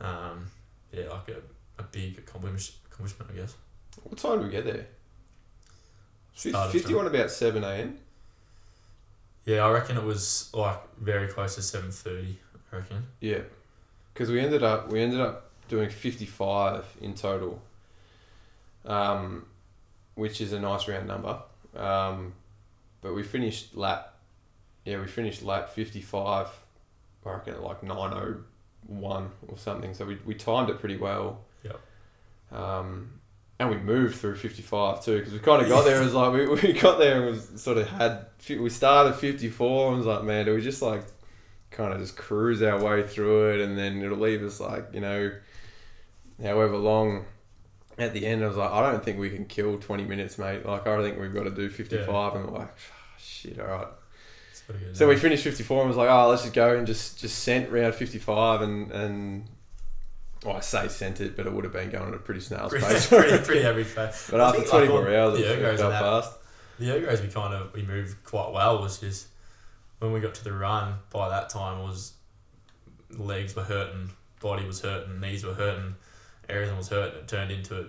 [0.00, 0.46] um,
[0.92, 1.36] yeah, like a,
[1.80, 3.54] a big accomplishment, accomplishment, I guess.
[4.04, 4.86] What time did we get there?
[6.34, 7.98] Started Fifty one about seven a.m.
[9.44, 12.38] Yeah, I reckon it was like very close to seven thirty.
[12.72, 13.06] I reckon.
[13.20, 13.40] Yeah,
[14.14, 17.60] because we ended up we ended up doing fifty five in total,
[18.86, 19.44] um,
[20.14, 21.38] which is a nice round number.
[21.76, 22.34] Um,
[23.02, 24.10] but we finished lap
[24.84, 26.48] yeah, we finished lap 55,
[27.26, 29.94] I reckon at like 901 or something.
[29.94, 31.40] So we, we timed it pretty well.
[31.62, 31.80] Yep.
[32.52, 33.20] Um,
[33.58, 36.00] and we moved through 55 too because we kind of got there.
[36.00, 39.88] It was like we, we got there and was sort of had we started 54
[39.88, 41.04] and was like, man, do we just like
[41.70, 45.00] kind of just cruise our way through it and then it'll leave us like you
[45.00, 45.32] know,
[46.42, 47.26] however long.
[47.98, 50.64] At the end, I was like, I don't think we can kill 20 minutes, mate.
[50.64, 52.34] Like, I think we've got to do 55.
[52.34, 53.86] And we're like, "Ah, shit, all right.
[54.50, 54.96] It's pretty good.
[54.96, 57.70] So we finished 54 and was like, oh, let's just go and just just sent
[57.70, 59.48] round 55 and and
[60.44, 62.72] well, I say sent it, but it would have been going at a pretty snail's
[62.72, 63.06] pace.
[63.08, 64.28] pretty, pretty average pace.
[64.30, 66.32] but I after think, like, 24 hours, the ergos went and up that- fast.
[66.78, 69.26] The ergos we kind of we moved quite well was just
[69.98, 70.94] when we got to the run.
[71.10, 72.14] By that time, was
[73.18, 75.94] legs were hurting, body was hurting, knees were hurting,
[76.48, 77.18] everything was hurting.
[77.18, 77.84] It turned into a,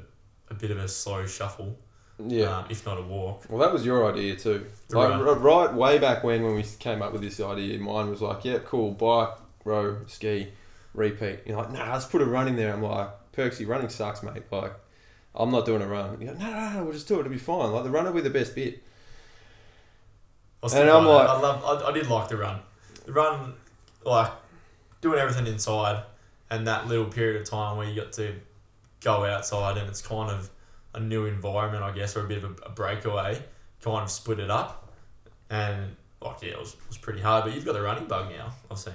[0.49, 1.77] a bit of a slow shuffle,
[2.19, 2.57] Yeah.
[2.59, 3.45] um, if not a walk.
[3.49, 4.65] Well, that was your idea too.
[4.89, 5.21] Like run.
[5.27, 8.43] r- right way back when, when we came up with this idea, mine was like,
[8.43, 9.29] yeah, cool, bike,
[9.63, 10.49] row, ski,
[10.93, 11.39] repeat.
[11.45, 12.73] You're like, nah, let's put a run in there.
[12.73, 14.43] I'm like, Perksy, running sucks, mate.
[14.51, 14.73] Like,
[15.34, 16.19] I'm not doing a run.
[16.19, 17.19] You go, no, no, no, we'll just do it.
[17.21, 17.71] It'll be fine.
[17.71, 18.84] Like the run will be the best bit.
[20.82, 21.84] And I'm like- I love.
[21.84, 22.60] I, I did like the run.
[23.06, 23.54] The run,
[24.06, 24.32] like
[25.01, 26.04] doing everything inside,
[26.49, 28.36] and that little period of time where you got to
[29.01, 30.49] go outside, and it's kind of
[30.93, 33.41] a new environment, I guess, or a bit of a, a breakaway.
[33.82, 34.93] Kind of split it up,
[35.49, 37.45] and like yeah, it was, it was pretty hard.
[37.45, 38.54] But you've got the running bug now.
[38.69, 38.93] I've seen.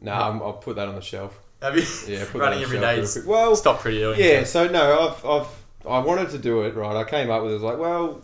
[0.00, 1.38] Nah, I'm, I'll put that on the shelf.
[1.62, 1.84] Have you?
[2.08, 3.26] Yeah, put Running that on every the shelf day real is- quick.
[3.26, 4.22] Well, Stop pretty early.
[4.32, 5.48] Yeah, so no, I've, I've
[5.86, 6.96] I wanted to do it right.
[6.96, 8.22] I came up with it was like, well,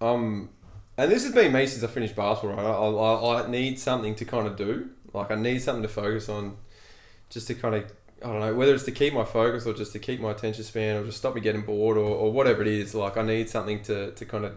[0.00, 0.50] um,
[0.96, 2.56] and this has been me since I finished basketball.
[2.56, 4.90] Right, I, I, I need something to kind of do.
[5.12, 6.56] Like I need something to focus on,
[7.28, 7.84] just to kind of
[8.22, 10.62] I don't know whether it's to keep my focus or just to keep my attention
[10.62, 12.94] span or just stop me getting bored or, or whatever it is.
[12.94, 14.54] Like I need something to, to kind of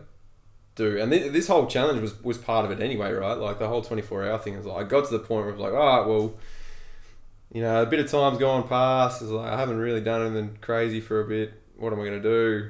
[0.75, 0.99] do.
[0.99, 3.37] And th- this whole challenge was was part of it anyway, right?
[3.37, 5.53] Like the whole twenty four hour thing is like I got to the point where
[5.53, 6.33] I was like, all right, well.
[7.51, 9.21] You know, a bit of time's gone past.
[9.21, 11.53] It's like I haven't really done anything crazy for a bit.
[11.77, 12.69] What am I going to do?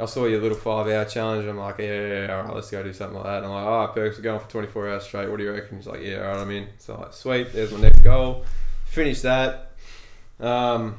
[0.00, 1.46] I saw your little five hour challenge.
[1.46, 3.38] I'm like, yeah, yeah, yeah, all right, let's go do something like that.
[3.38, 5.30] And I'm like, all right, Perks, we're going for 24 hours straight.
[5.30, 5.76] What do you reckon?
[5.76, 6.68] He's like, yeah, all right, I'm in.
[6.78, 8.44] So, like, sweet, there's my next goal.
[8.86, 9.72] Finish that.
[10.40, 10.96] Um,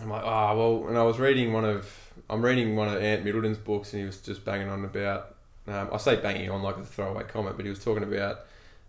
[0.00, 3.24] I'm like, oh, well, and I was reading one of, I'm reading one of Ant
[3.24, 6.76] Middleton's books, and he was just banging on about, um, I say banging on like
[6.76, 8.40] a throwaway comment, but he was talking about,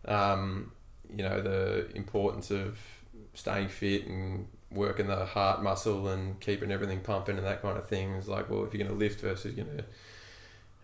[0.05, 0.71] um,
[1.15, 2.77] you know, the importance of
[3.33, 7.87] staying fit and working the heart muscle and keeping everything pumping and that kind of
[7.87, 8.13] thing.
[8.15, 9.85] It's like, well, if you're going to lift versus you're going to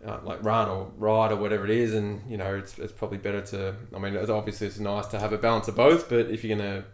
[0.10, 3.18] uh, like run or ride or whatever it is, and you know, it's, it's probably
[3.18, 3.76] better to.
[3.96, 6.58] I mean, it's obviously it's nice to have a balance of both, but if you're
[6.58, 6.86] going to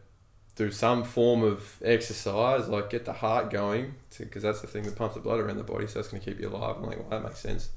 [0.59, 4.93] do some form of exercise, like get the heart going, because that's the thing that
[4.93, 6.75] pumps the blood around the body, so that's going to keep you alive.
[6.75, 7.69] I'm like, well, that makes sense.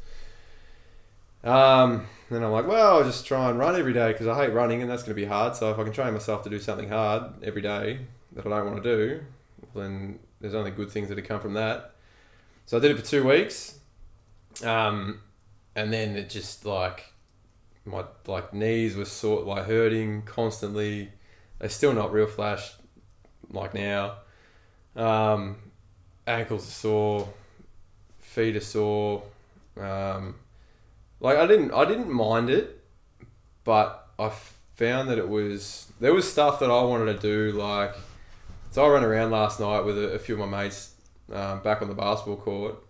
[1.44, 4.52] Um, then I'm like, well, I'll just try and run every day because I hate
[4.52, 5.54] running and that's going to be hard.
[5.54, 8.00] So if I can train myself to do something hard every day
[8.32, 9.20] that I don't want to do,
[9.76, 11.94] then there's only good things that have come from that.
[12.66, 13.78] So I did it for two weeks,
[14.64, 15.20] um,
[15.76, 17.12] and then it just like
[17.84, 21.10] my like knees were sort like hurting constantly.
[21.62, 22.72] They're still not real flash
[23.52, 24.16] like now.
[24.96, 25.58] Um,
[26.26, 27.28] ankles are sore,
[28.18, 29.22] feet are sore.
[29.80, 30.34] Um,
[31.20, 32.82] like I didn't I didn't mind it,
[33.62, 34.32] but I
[34.74, 37.94] found that it was there was stuff that I wanted to do like
[38.72, 40.94] so I ran around last night with a, a few of my mates
[41.32, 42.82] um, back on the basketball court,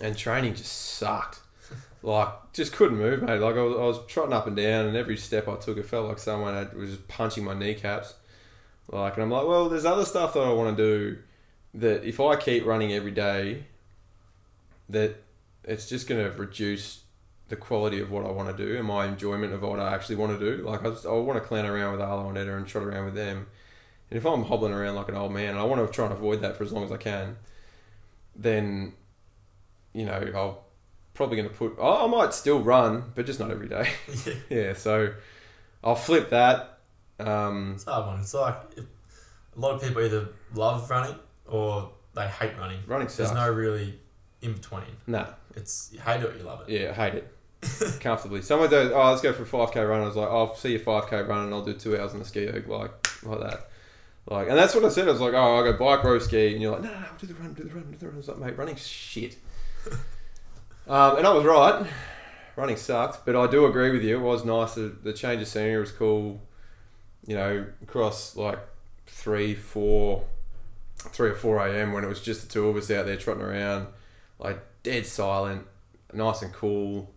[0.00, 1.38] and training just sucked.
[2.04, 3.38] Like just couldn't move, mate.
[3.38, 5.86] Like I was, I was trotting up and down, and every step I took, it
[5.86, 8.14] felt like someone had, was just punching my kneecaps.
[8.88, 11.18] Like, and I'm like, well, there's other stuff that I want to do.
[11.72, 13.64] That if I keep running every day,
[14.88, 15.16] that
[15.64, 17.00] it's just going to reduce
[17.48, 20.16] the quality of what I want to do and my enjoyment of what I actually
[20.16, 20.62] want to do.
[20.62, 23.06] Like I, just, I want to clown around with Arlo and Etta and trot around
[23.06, 23.46] with them.
[24.10, 26.14] And if I'm hobbling around like an old man and I want to try and
[26.14, 27.36] avoid that for as long as I can,
[28.36, 28.92] then,
[29.92, 30.63] you know, I'll
[31.14, 33.88] probably going to put, I I might still run, but just not every day.
[34.26, 34.34] yeah.
[34.50, 35.12] yeah, so
[35.82, 36.78] I'll flip that.
[37.20, 38.20] Um, It's a hard one.
[38.20, 38.84] It's like if,
[39.56, 41.14] a lot of people either love running
[41.46, 42.80] or they hate running.
[42.86, 43.98] running There's no really
[44.42, 44.82] in between.
[45.06, 46.68] nah, It's you hate it or you love it.
[46.80, 47.30] yeah, I hate it.
[48.00, 48.42] Comfortably.
[48.42, 50.02] Some of those, oh, let's go for a 5k run.
[50.02, 52.24] I was like, I'll see a 5k run and I'll do two hours on the
[52.24, 52.90] ski erg, like,
[53.24, 53.68] like that.
[54.26, 55.08] Like, and that's what I said.
[55.08, 56.52] I was like, oh, I'll go bike, row, ski.
[56.52, 58.14] And you're like, no, no, no, do the run, do the run, do the run.
[58.14, 59.36] I was like, mate, running's shit.
[60.86, 61.86] Um, and I was right.
[62.56, 64.16] Running sucked, but I do agree with you.
[64.16, 64.76] It was nice.
[64.76, 66.40] The, the change of scenery was cool.
[67.26, 68.60] You know, across like
[69.06, 70.24] three, four,
[70.96, 71.92] three or four a.m.
[71.92, 73.88] when it was just the two of us out there trotting around,
[74.38, 75.66] like dead silent,
[76.12, 77.10] nice and cool.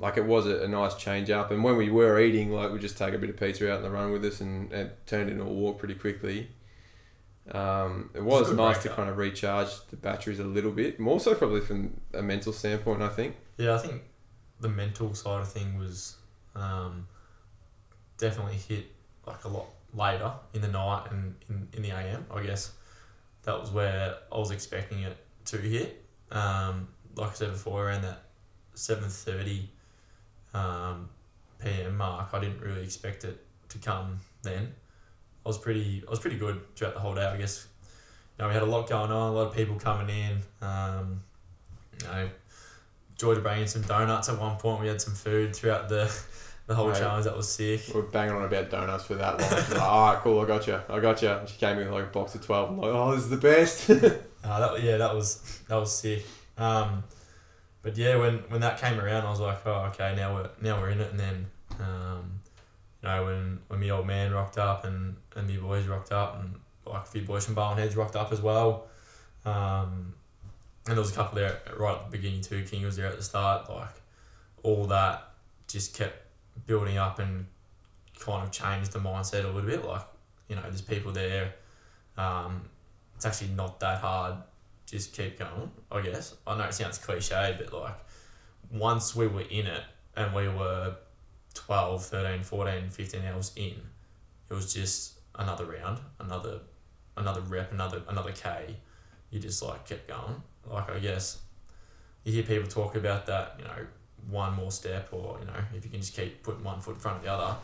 [0.00, 1.50] like it was a, a nice change up.
[1.50, 3.82] And when we were eating, like we just take a bit of pizza out in
[3.82, 6.48] the run with us, and it turned into a walk pretty quickly.
[7.50, 11.34] Um, it was nice to kind of recharge the batteries a little bit, more so
[11.34, 13.02] probably from a mental standpoint.
[13.02, 13.36] I think.
[13.56, 14.02] Yeah, I think
[14.60, 16.16] the mental side of thing was
[16.54, 17.06] um,
[18.18, 18.86] definitely hit
[19.26, 22.26] like a lot later in the night and in, in the AM.
[22.30, 22.72] I guess
[23.42, 26.04] that was where I was expecting it to hit.
[26.30, 28.22] Um, like I said before, around that
[28.74, 29.68] seven thirty
[30.54, 31.08] um,
[31.58, 34.74] PM mark, I didn't really expect it to come then.
[35.44, 37.24] I was pretty I was pretty good throughout the whole day.
[37.26, 37.66] I guess
[38.38, 40.66] you know we had a lot going on, a lot of people coming in.
[40.66, 41.22] Um,
[42.00, 42.30] you know,
[43.12, 44.80] enjoyed to bring in some donuts at one point.
[44.80, 46.10] We had some food throughout the
[46.66, 46.98] the whole Right.
[46.98, 47.24] challenge.
[47.24, 47.82] That was sick.
[47.88, 49.50] We were banging on about donuts for that long.
[49.50, 51.28] Like, all right, cool, I got you, I got you.
[51.28, 52.70] And she came in with like a box of twelve.
[52.70, 53.90] I'm like, oh, this is the best.
[53.90, 53.96] Uh,
[54.42, 56.24] that yeah, that was that was sick.
[56.58, 57.04] Um,
[57.82, 60.80] but yeah, when when that came around, I was like, oh, okay, now we're now
[60.80, 61.10] we're in it.
[61.10, 61.46] And then,
[61.80, 62.39] um,
[63.02, 66.40] you know, when when my old man rocked up and and the boys rocked up
[66.40, 66.54] and
[66.86, 68.88] like a few boys from Barwon Heads rocked up as well.
[69.44, 70.14] Um,
[70.86, 72.64] and there was a couple there right at the beginning too.
[72.64, 73.68] King was there at the start.
[73.70, 73.94] Like
[74.62, 75.30] all that
[75.68, 76.16] just kept
[76.66, 77.46] building up and
[78.18, 79.84] kind of changed the mindset a little bit.
[79.84, 80.04] Like
[80.48, 81.54] you know, there's people there.
[82.16, 82.62] Um,
[83.16, 84.36] it's actually not that hard.
[84.86, 86.34] Just keep going, I guess.
[86.46, 87.94] I know it sounds cliche, but like
[88.72, 89.82] once we were in it
[90.16, 90.96] and we were
[91.54, 93.74] 12, 13, 14, 15 hours in,
[94.48, 96.60] it was just another round, another
[97.16, 98.76] another rep, another another K.
[99.30, 100.42] You just like kept going.
[100.68, 101.38] Like I guess
[102.24, 103.86] you hear people talk about that, you know,
[104.28, 107.00] one more step or, you know, if you can just keep putting one foot in
[107.00, 107.56] front of the other.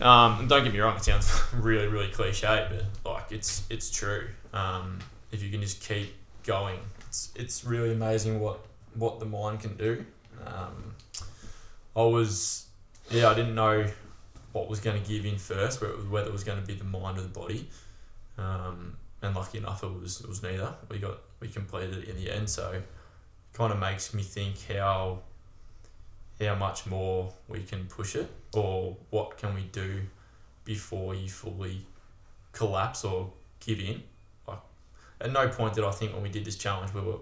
[0.00, 3.90] Um, and don't get me wrong, it sounds really, really cliche, but like it's it's
[3.90, 4.28] true.
[4.52, 4.98] Um,
[5.32, 6.14] if you can just keep
[6.44, 8.60] going, it's it's really amazing what
[8.94, 10.04] what the mind can do.
[10.46, 10.94] Um,
[11.96, 12.63] I was,
[13.10, 13.86] yeah, I didn't know
[14.52, 17.18] what was going to give in first, whether it was, going to be the mind
[17.18, 17.68] or the body.
[18.38, 20.74] Um, and lucky enough, it was it was neither.
[20.88, 22.82] We got we completed it in the end, so
[23.52, 25.20] kind of makes me think how
[26.40, 30.02] how much more we can push it, or what can we do
[30.64, 31.86] before you fully
[32.52, 34.02] collapse or give in.
[34.46, 34.60] Like,
[35.20, 37.18] at no point did I think when we did this challenge we were,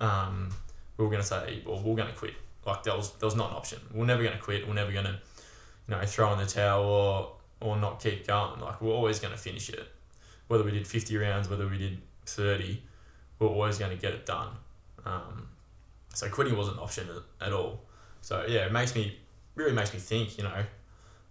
[0.00, 0.50] um,
[0.96, 2.34] we were gonna say, well, we're gonna quit.
[2.66, 3.78] Like that was that was not an option.
[3.92, 4.66] We're never gonna quit.
[4.66, 5.20] We're never gonna,
[5.88, 8.60] you know, throw in the towel or or not keep going.
[8.60, 9.86] Like we're always gonna finish it.
[10.48, 12.82] Whether we did fifty rounds, whether we did thirty,
[13.38, 14.48] we're always gonna get it done.
[15.04, 15.48] Um,
[16.12, 17.80] so quitting wasn't an option at, at all.
[18.20, 19.18] So yeah, it makes me
[19.54, 20.36] really makes me think.
[20.36, 20.64] You know,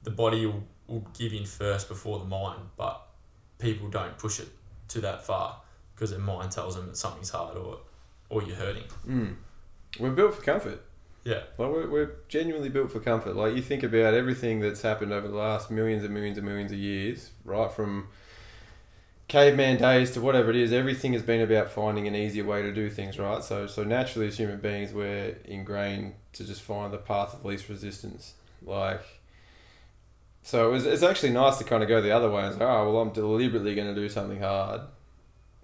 [0.03, 3.07] the body will, will give in first before the mind, but
[3.59, 4.47] people don't push it
[4.89, 5.61] to that far
[5.93, 7.79] because their mind tells them that something's hard or
[8.29, 8.83] or you're hurting.
[9.07, 9.35] Mm.
[9.99, 10.83] We're built for comfort.
[11.29, 11.41] Yeah.
[11.57, 13.35] Like we're, we're genuinely built for comfort.
[13.35, 16.71] Like you think about everything that's happened over the last millions and millions and millions
[16.71, 18.07] of years, right from
[19.27, 22.71] caveman days to whatever it is, everything has been about finding an easier way to
[22.73, 23.43] do things, right?
[23.43, 27.69] So so naturally as human beings we're ingrained to just find the path of least
[27.69, 28.33] resistance.
[28.63, 29.01] Like
[30.41, 32.63] so it was, it's actually nice to kind of go the other way and say,
[32.63, 34.81] oh, well, I'm deliberately going to do something hard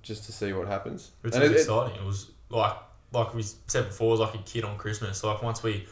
[0.04, 1.12] just to see what happens.
[1.22, 1.96] Which And it- it- exciting.
[1.96, 2.76] It was like
[3.16, 5.24] like we said before, was like a kid on Christmas.
[5.24, 5.88] Like once we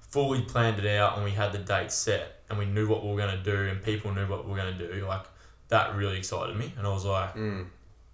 [0.00, 3.10] fully planned it out and we had the date set and we knew what we
[3.10, 5.24] were gonna do and people knew what we were gonna do, like
[5.68, 6.72] that really excited me.
[6.78, 7.66] And I was like, Mm.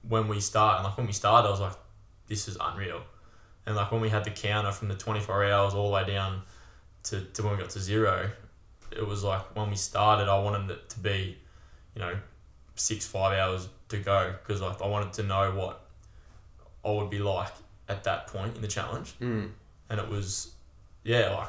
[0.08, 1.72] when we start, and like when we started, I was like,
[2.28, 3.00] this is unreal.
[3.64, 6.42] And like when we had the counter from the 24 hours all the way down
[7.04, 8.30] to, to when we got to zero,
[8.92, 11.38] it was like when we started, I wanted it to be,
[11.94, 12.14] you know,
[12.76, 15.80] six, five hours to go because like I wanted to know what
[16.84, 17.52] I would be like
[17.88, 19.14] at that point in the challenge.
[19.20, 19.50] Mm.
[19.88, 20.52] And it was,
[21.04, 21.48] yeah, like,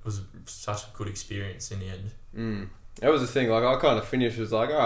[0.00, 2.10] it was such a good experience in the end.
[2.36, 2.68] Mm.
[3.00, 3.48] That was the thing.
[3.48, 4.76] Like I kind of finished was like, all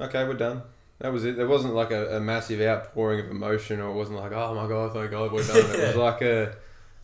[0.00, 0.62] right, okay, we're done.
[1.00, 1.36] That was it.
[1.36, 4.66] There wasn't like a, a massive outpouring of emotion, or it wasn't like, oh my
[4.66, 5.56] god, thank God, we're done.
[5.80, 6.54] It was like a,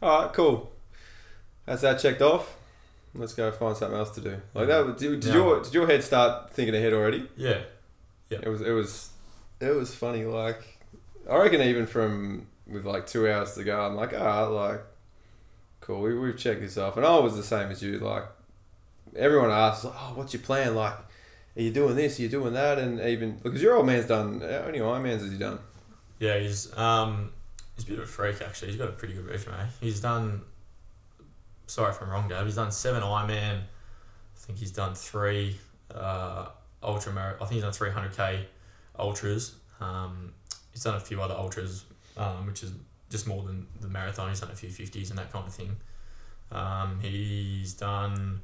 [0.01, 0.73] all right, cool.
[1.67, 2.57] That's that checked off.
[3.15, 4.41] Let's go find something else to do.
[4.55, 4.97] Like that.
[4.97, 5.35] Did, did Yeah.
[5.35, 7.29] your did your head start thinking ahead already?
[7.37, 7.59] Yeah.
[8.29, 8.39] Yeah.
[8.43, 9.11] It was it was
[9.61, 10.25] it was funny.
[10.25, 10.79] Like
[11.31, 14.81] I reckon even from with like two hours to go, I'm like, ah, like
[15.81, 16.01] cool.
[16.01, 17.99] We we've checked this off, and I was the same as you.
[17.99, 18.25] Like
[19.17, 20.75] everyone asks, oh, what's your plan?
[20.75, 20.95] Like,
[21.57, 22.19] are you doing this?
[22.19, 22.79] Are you doing that?
[22.79, 24.41] And even because your old man's done.
[24.41, 25.59] How many Ironmans has he done?
[26.19, 27.33] Yeah, he's um
[27.77, 28.69] he's a bit of a freak actually.
[28.69, 29.67] He's got a pretty good resume.
[29.81, 30.43] He's done
[31.67, 32.45] sorry if I'm wrong, Dave.
[32.45, 33.61] He's done seven Ironman.
[33.61, 35.57] I think he's done three
[35.95, 36.49] uh,
[36.83, 38.47] ultra I think he's done three hundred K
[38.99, 39.55] ultras.
[39.81, 40.33] Um,
[40.73, 41.85] he's done a few other ultras,
[42.17, 42.73] um, which is
[43.11, 44.29] just more than the marathon.
[44.29, 45.77] He's done a few fifties and that kind of thing.
[46.53, 48.43] Um, he's done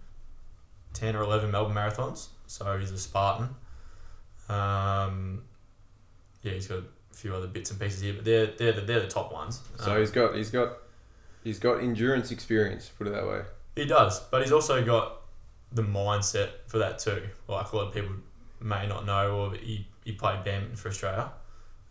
[0.93, 3.49] ten or eleven Melbourne marathons, so he's a Spartan.
[4.49, 5.43] Um,
[6.43, 9.01] yeah, he's got a few other bits and pieces here, but they're they're the, they're
[9.01, 9.61] the top ones.
[9.79, 10.79] So Um, he's got he's got
[11.45, 12.91] he's got endurance experience.
[12.97, 13.43] Put it that way.
[13.75, 15.23] He does, but he's also got
[15.73, 17.23] the mindset for that too.
[17.49, 18.15] Like a lot of people
[18.61, 21.31] may not know, or he, he played badminton for Australia.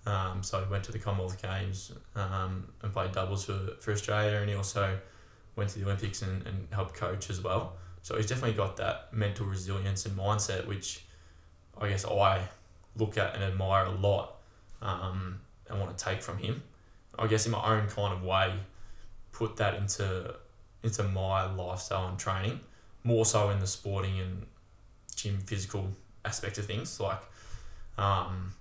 [0.06, 4.38] Um, so he went to the Commonwealth Games um, and played doubles for, for Australia,
[4.38, 5.00] and he also
[5.56, 7.74] went to the Olympics and, and helped coach as well.
[8.02, 11.06] So he's definitely got that mental resilience and mindset, which
[11.80, 12.48] I guess I
[12.96, 14.36] look at and admire a lot
[14.82, 15.40] um,
[15.70, 16.62] and want to take from him.
[17.18, 18.54] I guess in my own kind of way,
[19.32, 20.36] put that into
[20.84, 22.60] into my lifestyle and training,
[23.04, 24.46] more so in the sporting and
[25.16, 25.88] gym physical
[26.24, 27.00] aspect of things.
[27.00, 27.22] Like,
[27.98, 28.54] um,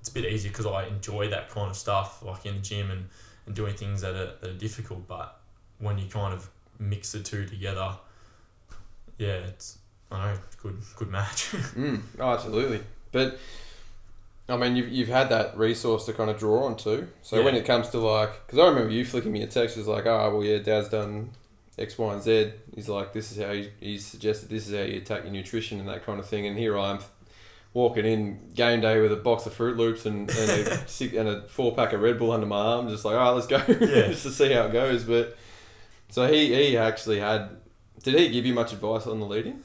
[0.00, 2.90] it's a bit easier because I enjoy that kind of stuff, like in the gym
[2.90, 3.06] and,
[3.46, 5.06] and doing things that are, that are difficult.
[5.06, 5.38] But
[5.78, 6.48] when you kind of
[6.78, 7.92] mix the two together,
[9.18, 9.78] yeah, it's
[10.10, 11.50] I know good good match.
[11.76, 12.80] Mm, oh, absolutely.
[13.12, 13.38] But
[14.48, 17.06] I mean, you've, you've had that resource to kind of draw on to.
[17.22, 17.44] So Yeah.
[17.44, 20.06] when it comes to like, because I remember you flicking me a text, was like,
[20.06, 21.30] oh, well, yeah, Dad's done
[21.78, 22.52] X, Y, and Z.
[22.74, 25.78] He's like, this is how he, he suggested this is how you take your nutrition
[25.78, 26.46] and that kind of thing.
[26.46, 26.98] And here I am
[27.72, 31.28] walking in game day with a box of Fruit Loops and, and, a, six, and
[31.28, 33.58] a four pack of Red Bull under my arm, just like, all right, let's go,
[33.86, 34.08] Yeah.
[34.08, 35.04] just to see how it goes.
[35.04, 35.36] But
[36.08, 37.50] so he, he actually had,
[38.02, 39.62] did he give you much advice on the leading?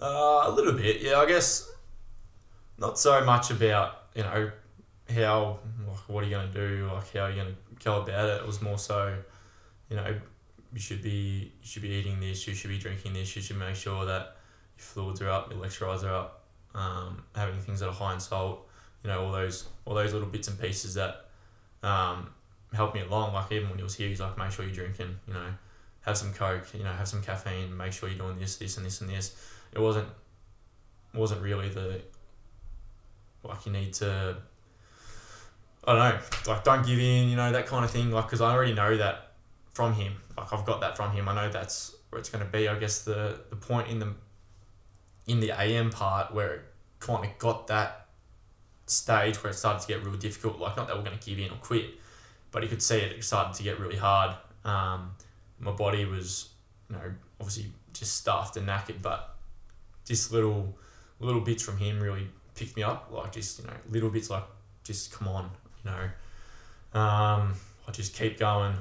[0.00, 1.16] Uh, a little bit, yeah.
[1.16, 1.70] I guess
[2.78, 4.50] not so much about you know
[5.14, 5.58] how
[5.88, 8.42] like what are you gonna do, like how are you're gonna go about it.
[8.42, 9.16] It was more so,
[9.88, 10.14] you know,
[10.74, 13.56] you should be you should be eating this, you should be drinking this, you should
[13.58, 14.36] make sure that
[14.76, 16.35] your fluids are up, your electrolytes are up,
[16.76, 18.68] um, having things that are high in salt.
[19.02, 21.26] You know, all those all those little bits and pieces that
[21.82, 22.30] um,
[22.72, 23.34] help me along.
[23.34, 25.18] Like even when he was here, he's like, make sure you're drinking.
[25.26, 25.48] You know,
[26.02, 26.66] have some coke.
[26.74, 27.76] You know, have some caffeine.
[27.76, 29.36] Make sure you're doing this, this, and this, and this
[29.72, 30.08] it wasn't
[31.14, 32.00] wasn't really the
[33.42, 34.36] like you need to
[35.84, 38.40] I don't know like don't give in you know that kind of thing like because
[38.40, 39.32] I already know that
[39.72, 42.50] from him like I've got that from him I know that's where it's going to
[42.50, 44.12] be I guess the the point in the
[45.26, 46.64] in the AM part where it
[47.00, 48.06] kind of got that
[48.86, 51.38] stage where it started to get real difficult like not that we're going to give
[51.38, 51.86] in or quit
[52.52, 55.10] but you could see it started to get really hard um,
[55.58, 56.50] my body was
[56.88, 57.02] you know
[57.40, 59.36] obviously just stuffed and knackered but
[60.04, 60.76] just little
[61.20, 63.10] little bits from him really picked me up.
[63.12, 64.44] Like just you know little bits like
[64.82, 65.50] just come on,
[65.84, 66.02] you know.
[66.98, 67.54] Um,
[67.86, 68.74] I just keep going.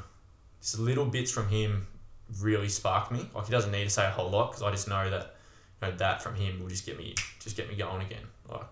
[0.61, 1.87] Just little bits from him
[2.39, 3.29] really sparked me.
[3.35, 5.34] Like he doesn't need to say a whole lot because I just know that
[5.82, 8.23] you know that from him will just get me just get me going again.
[8.49, 8.67] Like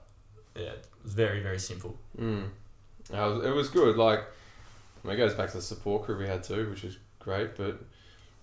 [0.56, 1.98] yeah, it was very very simple.
[2.20, 2.46] Mm.
[3.14, 3.98] Uh, it was- it was good.
[3.98, 6.98] Like, I mean, it goes back to the support crew we had too, which was
[7.20, 7.56] great.
[7.58, 7.82] But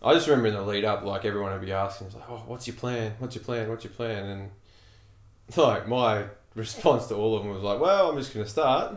[0.02, 2.42] I just remember in the lead up, like everyone would be asking, was like, "Oh,
[2.46, 3.14] what's your plan?
[3.18, 3.68] What's your plan?
[3.68, 4.50] What's your plan?" And
[5.56, 8.96] like my response to all of them was like, "Well, I'm just gonna start,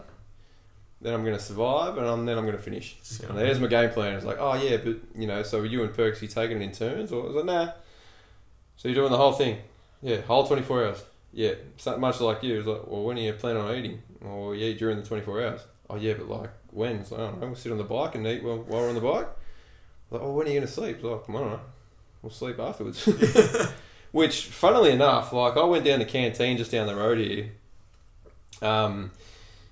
[1.02, 2.98] then I'm gonna survive, and I'm, then I'm gonna finish."
[3.30, 4.16] And there's my game plan.
[4.16, 6.72] It's like, "Oh yeah, but you know, so you and Perks, you taking it in
[6.72, 7.72] turns?" Or I was like, "Nah."
[8.78, 9.60] So you're doing the whole thing?
[10.02, 11.04] Yeah, whole 24 hours.
[11.32, 12.60] Yeah, so much like you.
[12.60, 14.02] It's like, well, when are you planning on eating?
[14.26, 15.62] Oh, yeah, during the 24 hours.
[15.90, 16.98] Oh, yeah, but like, when?
[16.98, 18.90] It's like, I don't know, we'll sit on the bike and eat while, while we're
[18.90, 19.28] on the bike.
[20.12, 20.98] Like, oh, when are you going to sleep?
[20.98, 21.60] It's like, I don't know,
[22.22, 23.04] we'll sleep afterwards.
[24.12, 27.52] Which, funnily enough, like, I went down to Canteen just down the road here.
[28.62, 29.12] Um,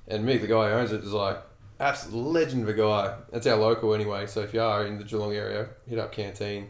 [0.07, 1.37] and Mick, the guy who owns it, is like,
[1.79, 3.15] absolute legend of a guy.
[3.31, 6.69] That's our local anyway, so if you are in the Geelong area, hit up Canteen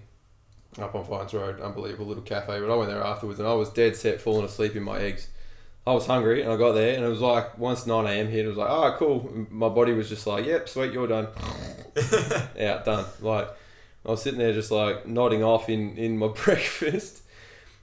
[0.79, 2.59] up on Fines Road, unbelievable little cafe.
[2.59, 5.27] But I went there afterwards and I was dead set falling asleep in my eggs.
[5.85, 8.27] I was hungry and I got there and it was like once 9 a.m.
[8.27, 9.47] hit, it was like, oh, cool.
[9.49, 11.27] My body was just like, yep, sweet, you're done.
[12.59, 13.05] Out, done.
[13.19, 13.49] Like,
[14.05, 17.23] I was sitting there just like nodding off in, in my breakfast.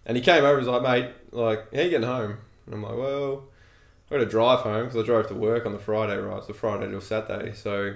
[0.06, 2.38] And he came over and was like, mate, like, how you getting home?
[2.66, 3.44] And I'm like, well,
[4.10, 6.38] I got to drive home because I drove to work on the Friday, right?
[6.38, 7.52] It's So Friday till Saturday.
[7.52, 7.94] So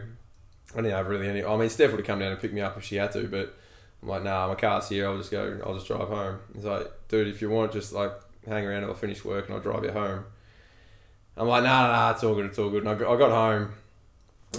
[0.72, 1.43] I didn't have really any.
[1.45, 3.26] I mean, Steph would have come down and picked me up if she had to,
[3.28, 3.57] but
[4.03, 5.07] I'm like, nah, my car's here.
[5.07, 5.61] I'll just go.
[5.64, 6.40] I'll just drive home.
[6.55, 8.12] He's like, dude, if you want, just like
[8.46, 8.84] hang around.
[8.84, 10.24] I'll finish work and I'll drive you home.
[11.36, 12.46] I'm like, nah, nah, nah, it's all good.
[12.46, 12.84] It's all good.
[12.84, 13.72] And I got, I got home.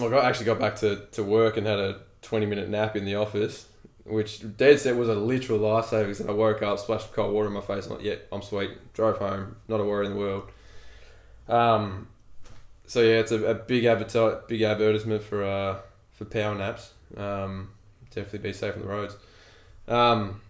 [0.02, 3.06] I got, actually got back to, to work and had a 20 minute nap in
[3.06, 3.68] the office,
[4.06, 6.04] which dead set was a literal lifesaver.
[6.04, 7.86] Because I woke up, splashed cold water in my face.
[7.86, 8.94] I'm like, yeah, I'm sweet.
[8.94, 9.58] Drove home.
[9.68, 10.50] Not a worry in the world.
[11.50, 12.08] Um,
[12.88, 15.80] so yeah, it's a, a big advertise, big advertisement for uh,
[16.12, 16.92] for power naps.
[17.16, 17.70] Um,
[18.10, 19.16] definitely be safe on the roads.
[19.88, 20.42] Um,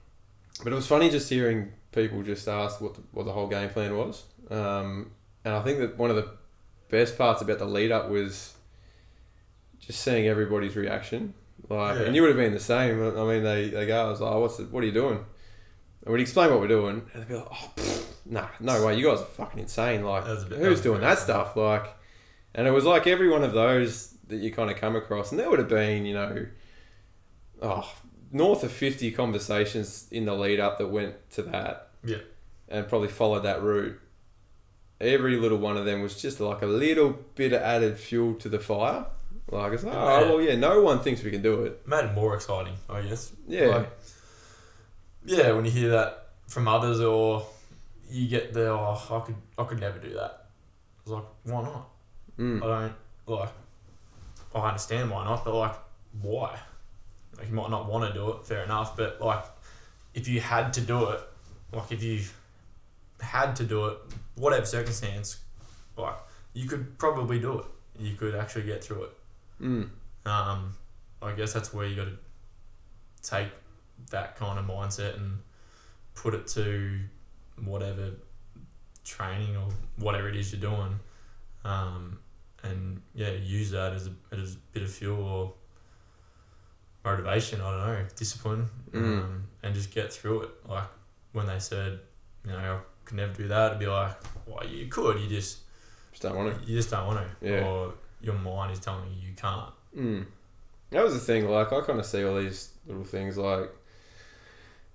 [0.64, 3.70] but it was funny just hearing people just ask what the, what the whole game
[3.70, 4.24] plan was.
[4.50, 5.12] Um,
[5.46, 6.30] and I think that one of the
[6.90, 8.54] best parts about the lead up was
[9.80, 11.34] just seeing everybody's reaction.
[11.70, 12.06] Like, Yeah.
[12.06, 13.02] and you would have been the same.
[13.18, 15.24] I mean, they, they go, I was like, what's the, what are you doing?
[16.06, 18.98] And we'd explain what we're doing, and they'd be like, oh, pfft, nah, no way,
[18.98, 20.04] you guys are fucking insane.
[20.04, 21.24] Like, That was a bit- who's doing that crazy.
[21.24, 21.56] stuff?
[21.56, 21.86] Like,
[22.54, 25.40] and it was like every one of those that you kind of come across, and
[25.40, 26.46] there would have been, you know,
[27.62, 27.94] oh,
[28.34, 31.90] north of 50 conversations in the lead up that went to that.
[32.04, 32.18] Yeah.
[32.68, 34.00] And probably followed that route.
[35.00, 38.50] Every little one of them was just like a little bit of added fuel to
[38.50, 39.06] the fire.
[39.52, 40.30] Like, it's like, oh, Yeah.
[40.30, 41.88] well, yeah, no one thinks we can do it.
[41.88, 43.32] Made it more exciting, I guess.
[43.48, 43.66] Yeah.
[43.68, 43.90] Like,
[45.26, 47.46] yeah, when you hear that from others, or
[48.10, 50.48] you get the, oh, I could, I could never do that.
[51.06, 51.90] I was like, why not?
[52.40, 52.64] Mm.
[52.64, 52.66] I
[53.28, 53.50] don't like.
[54.56, 55.76] I understand why not, but like,
[56.22, 56.58] why?
[57.44, 58.46] Like, you might not want to do it.
[58.46, 59.44] Fair enough, but like,
[60.14, 61.20] if you had to do it,
[61.74, 62.22] like if you
[63.20, 63.98] had to do it,
[64.36, 65.40] whatever circumstance,
[65.98, 66.16] like
[66.54, 67.66] you could probably do it.
[68.00, 69.18] You could actually get through it.
[69.62, 69.90] Mm.
[70.26, 70.74] Um,
[71.22, 72.18] I guess that's where you got to
[73.22, 73.50] take
[74.12, 75.40] that kind of mindset and
[76.16, 77.00] put it to
[77.64, 78.12] whatever
[79.04, 79.68] training or
[79.98, 80.98] whatever it is you're doing,
[81.66, 82.20] um,
[82.64, 85.54] and yeah, use that as a as a bit of fuel or
[87.06, 87.62] motivation.
[87.62, 88.98] I don't know, discipline, Mm.
[89.24, 90.50] um, and just get through it.
[90.68, 90.88] Like
[91.34, 92.00] when they said,
[92.46, 95.60] you know, I could never do that, it'd be like, well, you could, you just
[96.12, 96.66] Just don't want to.
[96.70, 97.66] you just don't want to, Yeah.
[97.68, 99.74] or your mind is telling you you can't.
[99.98, 100.26] Mm.
[100.92, 101.48] That was the thing.
[101.50, 103.70] Like I kind of see all these little things, like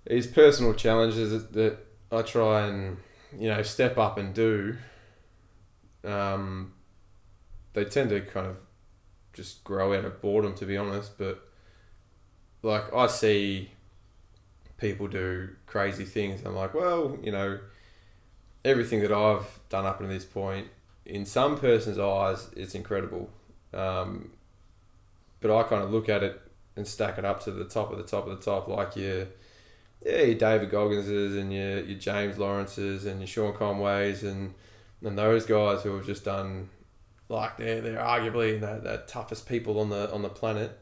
[0.06, 1.78] these personal challenges that, that
[2.12, 2.96] I try and
[3.38, 4.76] you know step up and do.
[6.04, 6.72] Um,
[7.72, 8.56] they tend to kind of
[9.34, 11.18] just grow out of boredom, to be honest.
[11.18, 11.46] But
[12.62, 13.70] like I see
[14.78, 16.42] people do crazy things.
[16.44, 17.58] I'm like, well, you know,
[18.64, 20.68] everything that I've done up to this point,
[21.04, 23.30] in some person's eyes, it's incredible.
[23.72, 24.30] Um,
[25.40, 26.40] but I kind of look at it
[26.76, 29.26] and stack it up to the top of the top of the top, like your
[30.04, 34.54] yeah, your David Gogginses and your, your James Lawrences and your Sean Conways and
[35.04, 36.70] and those guys who have just done
[37.28, 40.78] like they're they're arguably the, the toughest people on the on the planet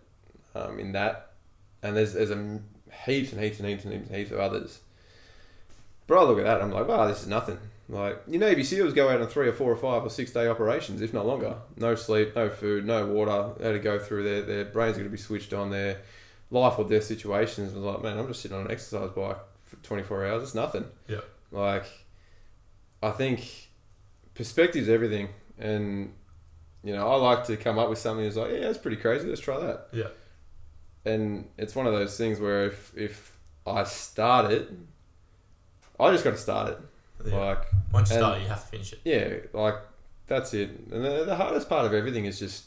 [0.55, 1.26] um, in that,
[1.87, 2.61] and there's there's a
[3.05, 4.81] heaps and heaps and heaps and heaps, and heaps of others.
[6.07, 7.59] But I look at that and I'm like, wow, this is nothing.
[7.89, 10.49] Like your Navy SEALs go out on three or four or five or six day
[10.49, 11.57] operations, if not longer.
[11.77, 13.55] No sleep, no food, no water.
[13.59, 15.71] They had to go through their their brains are going to be switched on.
[15.71, 16.01] Their
[16.51, 17.73] life or death situations.
[17.73, 20.43] I was like, man, I'm just sitting on an exercise bike for 24 hours.
[20.43, 20.85] It's nothing.
[21.09, 21.21] Yeah.
[21.51, 21.87] Like,
[23.03, 23.69] I think
[24.35, 25.29] perspective's everything,
[25.59, 26.13] and
[26.83, 29.29] you know, I like to come up with something that's like, yeah, that's pretty crazy.
[29.29, 29.89] Let's try that.
[29.93, 30.09] Yeah.
[31.07, 33.37] And it's one of those things where if if
[33.67, 34.69] I start it,
[35.99, 36.79] I just got to start it.
[37.25, 37.37] Yeah.
[37.37, 37.59] Like,
[37.93, 39.01] Once you start, you have to finish it.
[39.05, 39.77] yeah, like
[40.27, 40.71] that's it.
[40.91, 42.65] And the, the hardest part of everything is just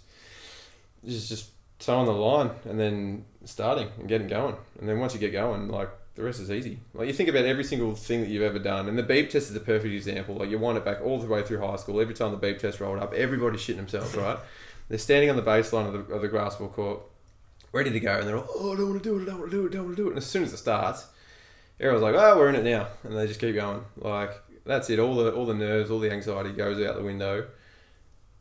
[1.05, 4.55] is just toeing the line and then starting and getting going.
[4.79, 6.79] And then once you get going, like the rest is easy.
[6.93, 9.49] Like you think about every single thing that you've ever done, and the beep test
[9.49, 10.35] is a perfect example.
[10.35, 11.99] Like you wind it back all the way through high school.
[12.01, 14.39] Every time the beep test rolled up, everybody's shitting themselves, right?
[14.89, 17.01] They're standing on the baseline of the, of the grassball court,
[17.71, 19.39] ready to go, and they're all, oh, I don't want to do it, I don't
[19.39, 20.11] want to do it, I don't want to do it.
[20.11, 21.07] And as soon as it starts,
[21.79, 23.83] everyone's like, oh, we're in it now, and they just keep going.
[23.97, 24.31] Like
[24.65, 24.99] that's it.
[24.99, 27.47] All the all the nerves, all the anxiety goes out the window,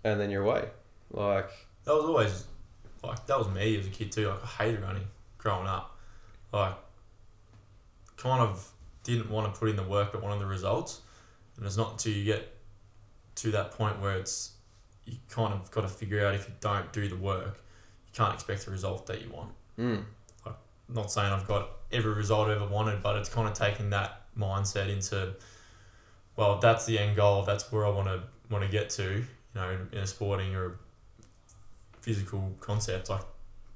[0.04, 0.68] and then you're away.
[1.10, 1.50] Like
[1.84, 2.44] That was always
[3.02, 4.28] like that was me as a kid too.
[4.28, 5.06] Like I hated running
[5.38, 5.96] growing up.
[6.52, 6.74] Like
[8.16, 8.70] kind of
[9.04, 11.00] didn't want to put in the work but wanted the results.
[11.56, 12.54] And it's not until you get
[13.36, 14.52] to that point where it's
[15.06, 17.62] you kind of got to figure out if you don't do the work,
[18.18, 19.52] can't expect the result that you want.
[19.78, 20.04] mm,
[20.88, 24.22] not saying I've got every result I ever wanted, but it's kind of taking that
[24.36, 25.34] mindset into,
[26.36, 27.42] well, that's the end goal.
[27.42, 29.04] That's where I want to want to get to.
[29.04, 30.78] You know, in, in a sporting or
[32.00, 33.22] physical concept, like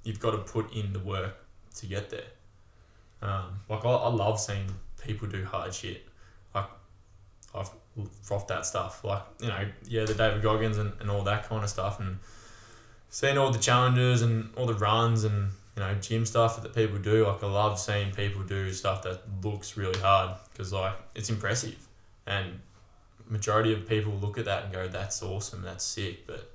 [0.04, 1.36] you've got to put in the work
[1.76, 2.30] to get there.
[3.20, 4.66] Um, like I, I love seeing
[5.04, 6.06] people do hard shit.
[6.54, 6.66] Like
[7.54, 7.70] I've
[8.22, 9.04] frothed that stuff.
[9.04, 12.18] Like you know, yeah, the David Goggins and, and all that kind of stuff, and
[13.12, 16.98] seeing all the challenges and all the runs and you know gym stuff that people
[16.98, 17.26] do.
[17.26, 21.76] Like I love seeing people do stuff that looks really hard because like it's impressive,
[22.26, 22.60] and
[23.28, 26.50] majority of people look at that and go, "That's awesome, that's sick," but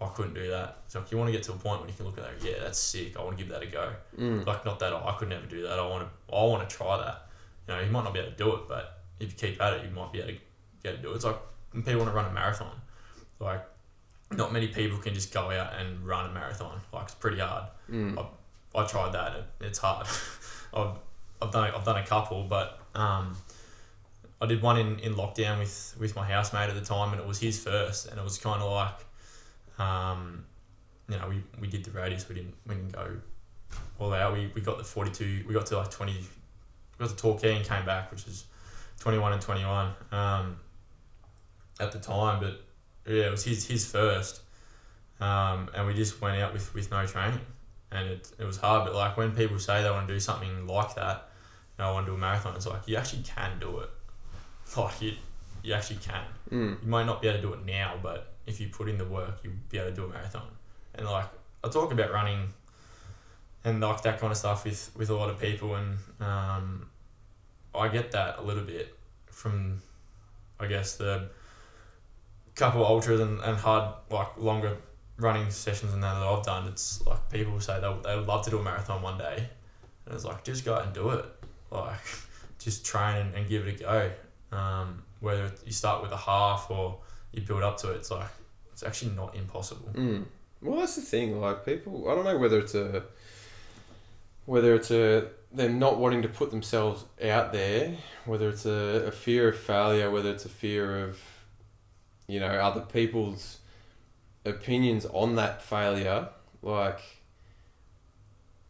[0.00, 0.78] I couldn't do that.
[0.88, 2.46] So if you want to get to a point where you can look at that,
[2.46, 3.16] yeah, that's sick.
[3.18, 3.92] I want to give that a go.
[4.18, 5.78] mm, Like not that I could never do that.
[5.78, 6.34] I want to.
[6.34, 7.26] I want to try that.
[7.68, 9.74] You know, you might not be able to do it, but if you keep at
[9.74, 10.38] it, you might be able to
[10.82, 11.16] get to do it.
[11.16, 11.36] It's like
[11.72, 12.74] when people want to run a marathon.
[13.38, 13.62] Like,
[14.30, 16.80] not many people can just go out and run a marathon.
[16.92, 17.64] Like it's pretty hard.
[17.90, 18.26] mm,
[18.74, 19.36] I tried that.
[19.36, 20.06] It, it's hard.
[20.74, 20.96] I've,
[21.42, 23.36] I've done I've done a couple, but um,
[24.40, 27.26] I did one in, in lockdown with, with my housemate at the time, and it
[27.26, 30.44] was his first, and it was kind of like, um,
[31.08, 32.28] you know, we, we did the radius.
[32.28, 33.16] We didn't we didn't go
[33.98, 34.32] all out.
[34.32, 36.18] We, we got the 42, we got to like 20, we
[36.98, 38.44] got to Torquay and came back, which is
[39.00, 40.56] 21 and 21 um,
[41.78, 42.40] at the time.
[42.40, 42.62] But
[43.06, 44.42] yeah, it was his, his first.
[45.20, 47.40] Um, and we just went out with, with no training.
[47.92, 50.66] And it, it was hard, but like when people say they want to do something
[50.66, 51.28] like that,
[51.76, 53.90] you know, I want to do a marathon, it's like you actually can do it.
[54.76, 55.12] Like you,
[55.64, 56.24] you actually can.
[56.50, 56.82] Mm.
[56.82, 59.04] You might not be able to do it now, but if you put in the
[59.04, 60.46] work, you'll be able to do a marathon.
[60.94, 61.26] And like
[61.64, 62.52] I talk about running
[63.64, 66.88] and like that kind of stuff with, with a lot of people, and um,
[67.74, 68.94] I get that a little bit
[69.26, 69.82] from,
[70.58, 71.28] I guess the
[72.54, 74.76] couple ultras and, and hard like longer
[75.18, 76.68] running sessions that that I've done.
[76.68, 79.48] It's like people say they they would love to do a marathon one day,
[80.06, 81.24] and it's like just go out and do it,
[81.70, 82.00] like
[82.58, 84.10] just train and, and give it a go.
[84.56, 86.98] Um, whether you start with a half or
[87.32, 88.28] you build up to it, it's like
[88.72, 89.90] it's actually not impossible.
[89.94, 90.24] Mm.
[90.62, 91.40] Well, that's the thing.
[91.40, 93.04] Like people, I don't know whether it's a
[94.46, 99.10] whether it's a them not wanting to put themselves out there, whether it's a, a
[99.10, 101.18] fear of failure, whether it's a fear of
[102.30, 103.58] you know other people's
[104.44, 106.28] opinions on that failure,
[106.62, 107.00] like,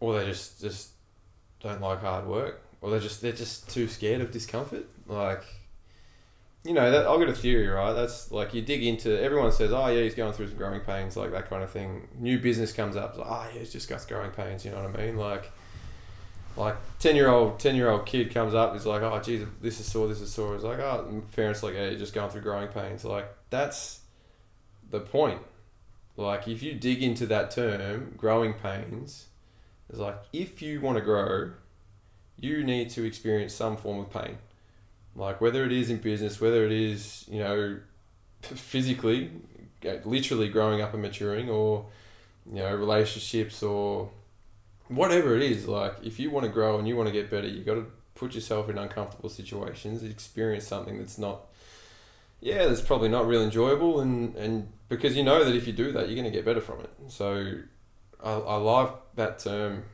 [0.00, 0.90] or they just just
[1.61, 5.44] don't like hard work, or they're just they're just too scared of discomfort, like
[6.64, 7.92] you know, that, I've got a theory, right?
[7.94, 9.20] That's like you dig into.
[9.20, 12.08] Everyone says, "Oh yeah, he's going through some growing pains," like that kind of thing.
[12.18, 15.00] New business comes up, like, "Oh yeah, he's just got growing pains." You know what
[15.00, 15.16] I mean?
[15.16, 15.50] Like,
[16.61, 19.80] like ten year old ten year old kid comes up, he's like, "Oh geez, this
[19.80, 22.42] is sore, this is sore." It's like, "Oh," parents like, "Yeah, you're just going through
[22.42, 24.00] growing pains." Like that's
[24.90, 25.40] the point.
[26.16, 29.26] Like if you dig into that term, growing pains,
[29.88, 31.52] it's like if you want to grow,
[32.38, 34.38] you need to experience some form of pain
[35.16, 37.78] like whether it is in business, whether it is you know
[38.42, 39.30] physically,
[40.04, 41.86] literally growing up and maturing, or
[42.46, 44.11] you know relationships or
[44.91, 45.66] whatever it is.
[45.66, 47.86] Like if you want to grow and you want to get better, you got to
[48.14, 51.47] put yourself in uncomfortable situations, experience something that's not
[52.41, 55.93] yeah, that's probably not real enjoyable, and and because you know that if you do
[55.93, 56.91] that, you're going to get better from it.
[57.09, 57.59] So
[58.22, 59.84] I, I love that term,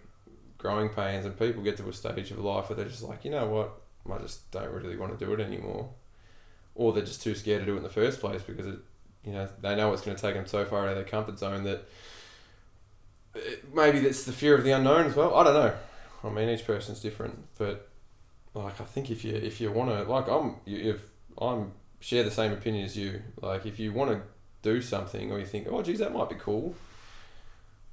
[0.57, 3.33] growing pains, and people get to a stage of life where they're just like, you
[3.33, 3.81] know what,
[4.13, 5.91] I just don't really want to do it anymore,
[6.75, 8.79] or they're just too scared to do it in the first place because it,
[9.25, 11.41] you know, they know it's going to take them so far out of their comfort
[11.41, 11.89] zone that
[13.75, 15.35] maybe that's the fear of the unknown as well.
[15.35, 15.75] I don't know.
[16.25, 17.89] I mean, each person's different, but
[18.55, 21.03] like I think if you if you want to, like I'm if
[21.39, 23.23] I'm share the same opinion as you.
[23.41, 24.23] Like if you want to
[24.63, 26.75] do something or you think, oh geez, that might be cool,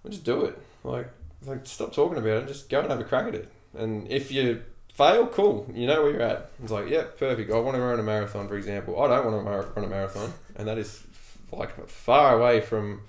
[0.04, 0.58] well, just do it.
[0.84, 1.10] Like
[1.46, 2.48] like stop talking about it.
[2.48, 3.52] Just go and have a crack at it.
[3.76, 4.64] And if you
[4.94, 5.70] fail, cool.
[5.74, 6.52] You know where you're at.
[6.62, 7.52] It's like, yeah, perfect.
[7.52, 9.02] I want to run a marathon, for example.
[9.02, 11.04] I don't want to run a marathon, and that is
[11.52, 13.02] like far away from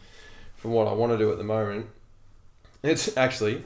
[0.56, 1.86] from what I want to do at the moment.
[2.84, 3.64] It's actually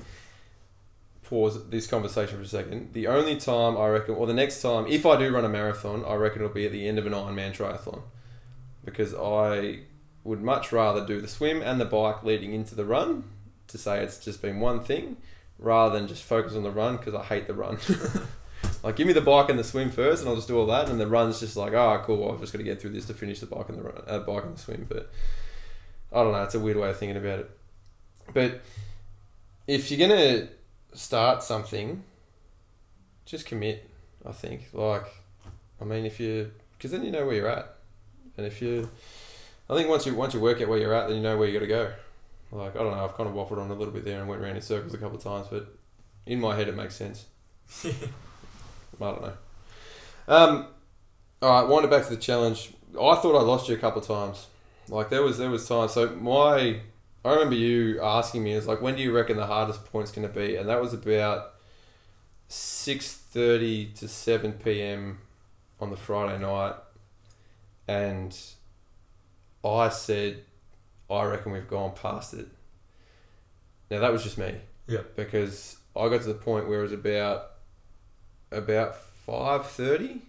[1.24, 2.94] pause this conversation for a second.
[2.94, 6.04] The only time I reckon, or the next time, if I do run a marathon,
[6.06, 8.02] I reckon it'll be at the end of an Ironman triathlon,
[8.84, 9.80] because I
[10.22, 13.24] would much rather do the swim and the bike leading into the run
[13.66, 15.16] to say it's just been one thing
[15.58, 17.78] rather than just focus on the run because I hate the run.
[18.84, 20.88] like, give me the bike and the swim first, and I'll just do all that.
[20.88, 22.30] And the run's just like, oh, cool.
[22.30, 24.20] I've just got to get through this to finish the bike and the run, uh,
[24.20, 24.86] bike and the swim.
[24.88, 25.10] But
[26.12, 26.42] I don't know.
[26.44, 27.50] It's a weird way of thinking about it.
[28.32, 28.60] But
[29.68, 30.48] if you're gonna
[30.94, 32.02] start something,
[33.24, 33.88] just commit.
[34.26, 34.68] I think.
[34.72, 35.06] Like,
[35.80, 37.76] I mean, if you, because then you know where you're at,
[38.36, 38.88] and if you,
[39.70, 41.46] I think once you once you work out where you're at, then you know where
[41.46, 41.92] you got to go.
[42.50, 44.42] Like I don't know, I've kind of waffled on a little bit there and went
[44.42, 45.68] around in circles a couple of times, but
[46.26, 47.26] in my head it makes sense.
[47.84, 47.90] I
[49.00, 49.32] don't know.
[50.26, 50.66] Um,
[51.42, 52.72] all right, winding back to the challenge.
[52.92, 54.46] I thought I lost you a couple of times.
[54.88, 55.92] Like there was there was times.
[55.92, 56.80] So my
[57.24, 60.26] I remember you asking me, "Is like when do you reckon the hardest point's going
[60.26, 61.54] to be?" And that was about
[62.48, 65.18] six thirty to seven p.m.
[65.80, 66.74] on the Friday night,
[67.86, 68.38] and
[69.64, 70.44] I said
[71.10, 72.48] I reckon we've gone past it.
[73.90, 74.54] Now that was just me.
[74.86, 75.02] Yeah.
[75.16, 77.50] Because I got to the point where it was about
[78.52, 80.22] about five thirty,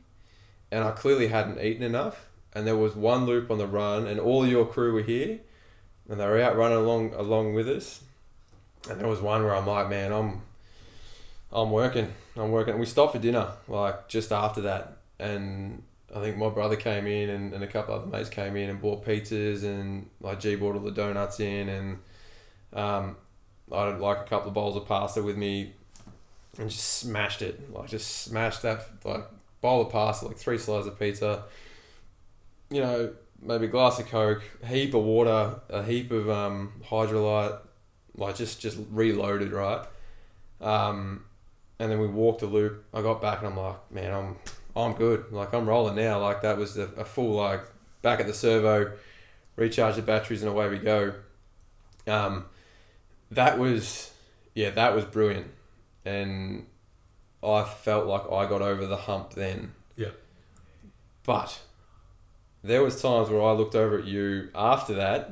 [0.72, 2.26] and I clearly hadn't eaten enough.
[2.52, 5.40] And there was one loop on the run, and all your crew were here,
[6.10, 8.04] and they were out running along along with us.
[8.90, 10.42] And there was one where I'm like, man, I'm
[11.52, 12.78] I'm working, I'm working.
[12.80, 15.84] We stopped for dinner like just after that, and
[16.16, 18.82] I think my brother came in and, and a couple other mates came in and
[18.82, 22.00] bought pizzas and like G bought all the donuts in and
[22.74, 23.16] um,
[23.72, 25.74] I had like a couple of bowls of pasta with me
[26.58, 29.24] and just smashed it like just smashed that like
[29.62, 31.44] bowl of pasta like three slices of pizza
[32.72, 36.74] you know maybe a glass of coke a heap of water a heap of um,
[36.86, 37.60] Hydralyte
[38.16, 39.86] like just just reloaded right
[40.62, 41.24] Um,
[41.80, 42.84] and then we walked the loop.
[42.94, 44.36] I got back and I'm like, man, I'm
[44.76, 45.32] I'm good.
[45.32, 46.20] Like I'm rolling now.
[46.20, 47.62] Like that was a, a full like
[48.02, 48.92] back at the servo,
[49.56, 51.14] recharge the batteries and away we go.
[52.08, 52.46] Um,
[53.32, 54.12] that was
[54.54, 55.48] yeah, that was brilliant,
[56.04, 56.66] and
[57.42, 59.74] I felt like I got over the hump then.
[59.96, 60.10] Yeah.
[61.24, 61.60] But
[62.64, 65.32] there was times where I looked over at you after that,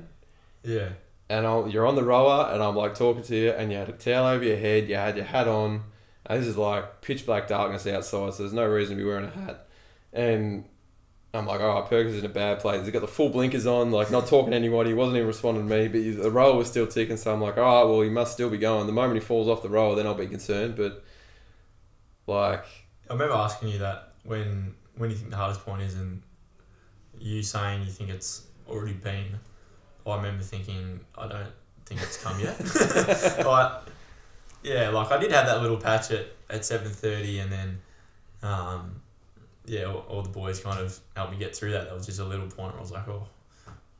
[0.63, 0.89] Yeah.
[1.29, 3.89] and I, you're on the rower, and I'm like talking to you, and you had
[3.89, 5.83] a towel over your head, you had your hat on.
[6.25, 9.25] And this is like pitch black darkness outside, so there's no reason to be wearing
[9.25, 9.67] a hat.
[10.11, 10.65] And
[11.33, 12.81] I'm like, all right, Perksy is in a bad place.
[12.81, 14.89] He's got the full blinkers on, like not talking to anybody.
[14.89, 17.15] He wasn't even responding to me, but he- the rower was still ticking.
[17.17, 18.87] So I'm like, all right, well, he must still be going.
[18.87, 20.75] The moment he falls off the rower, then I'll be concerned.
[20.75, 21.03] But
[22.25, 22.65] like,
[23.09, 26.21] I remember asking you that when when you think the hardest point is, and
[27.19, 29.39] you saying you think it's already been.
[30.05, 31.51] I remember thinking I don't
[31.85, 32.57] think it's come yet.
[33.43, 33.87] but
[34.63, 37.79] yeah, like I did have that little patch at at seven thirty, and then
[38.43, 39.01] um,
[39.65, 41.85] yeah, all, all the boys kind of helped me get through that.
[41.85, 43.27] That was just a little point where I was like, oh,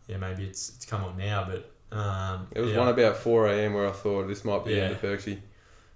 [0.07, 1.71] yeah, maybe it's it's come on now, but.
[1.89, 3.73] Um, it was yeah, one about 4 a.m.
[3.73, 4.93] where I thought this might be the Yeah.
[4.95, 5.39] Perksy.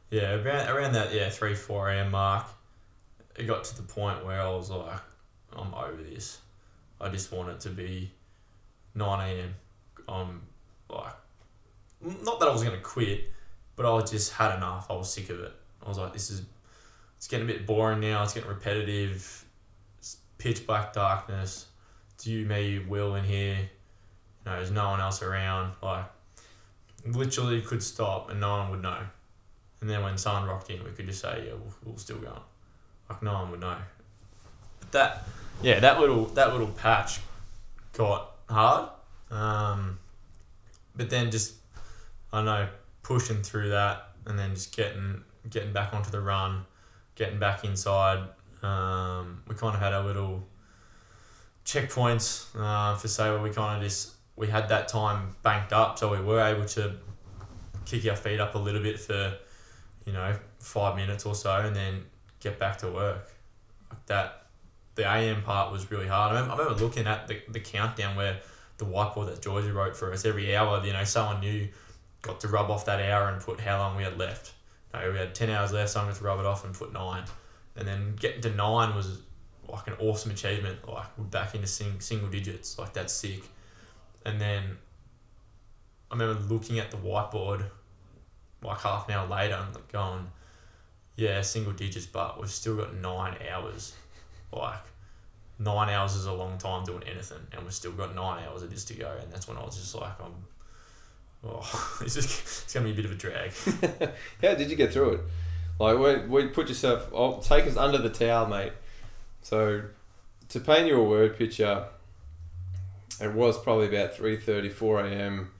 [0.09, 2.11] Yeah, around, around that yeah three four a.m.
[2.11, 2.45] mark,
[3.37, 4.99] it got to the point where I was like,
[5.53, 6.39] I'm over this.
[7.01, 8.11] I just want it to be
[8.95, 9.55] nine a.m.
[10.07, 10.41] I'm
[10.89, 11.13] like,
[12.23, 13.31] not that I was gonna quit,
[13.75, 14.87] but I just had enough.
[14.89, 15.53] I was sick of it.
[15.83, 16.43] I was like, this is,
[17.17, 18.23] it's getting a bit boring now.
[18.23, 19.45] It's getting repetitive.
[19.97, 21.67] It's pitch black darkness.
[22.13, 23.55] It's you, me, Will in here.
[23.55, 25.73] You know, there's no one else around.
[25.81, 26.05] Like,
[27.05, 28.99] literally could stop and no one would know.
[29.81, 32.39] And then when someone rocked in, we could just say, yeah, we'll, we'll still go.
[33.09, 33.77] Like no one would know.
[34.79, 35.27] But that,
[35.61, 37.19] yeah, that little that little patch
[37.93, 38.89] got hard.
[39.29, 39.99] Um,
[40.95, 41.55] but then just,
[42.33, 42.67] I know,
[43.03, 46.65] pushing through that and then just getting getting back onto the run,
[47.15, 48.27] getting back inside.
[48.61, 50.43] Um, we kind of had our little
[51.65, 55.97] checkpoints uh, for say where we kind of just we had that time banked up,
[55.97, 56.95] so we were able to
[57.85, 59.37] kick our feet up a little bit for
[60.05, 62.03] you know five minutes or so, and then
[62.39, 63.31] get back to work.
[63.89, 64.40] Like that,
[64.95, 66.31] the AM part was really hard.
[66.31, 68.39] I remember, I remember looking at the, the countdown where
[68.77, 70.83] the whiteboard that Georgia wrote for us every hour.
[70.85, 71.67] You know, someone new
[72.21, 74.53] got to rub off that hour and put how long we had left.
[74.93, 75.91] No, we had ten hours left.
[75.91, 77.23] so I'm going to rub it off and put nine,
[77.75, 79.19] and then getting to nine was
[79.69, 80.87] like an awesome achievement.
[80.87, 82.77] Like we're back into sing, single digits.
[82.77, 83.43] Like that's sick.
[84.25, 84.77] And then
[86.11, 87.65] I remember looking at the whiteboard
[88.63, 90.27] like half an hour later and going,
[91.15, 93.95] yeah, single digits, but we've still got nine hours.
[94.51, 94.79] Like
[95.59, 98.71] nine hours is a long time doing anything, and we've still got nine hours of
[98.71, 99.15] this to go.
[99.21, 100.33] And that's when I was just like, I'm.
[101.43, 103.51] Oh, it's just it's gonna be a bit of a drag.
[104.41, 105.21] How did you get through it?
[105.79, 108.73] Like, we, we put yourself, oh, take us under the towel, mate.
[109.41, 109.81] So,
[110.49, 111.87] to paint you a word picture,
[113.19, 115.51] it was probably about 3.30, 4 a.m.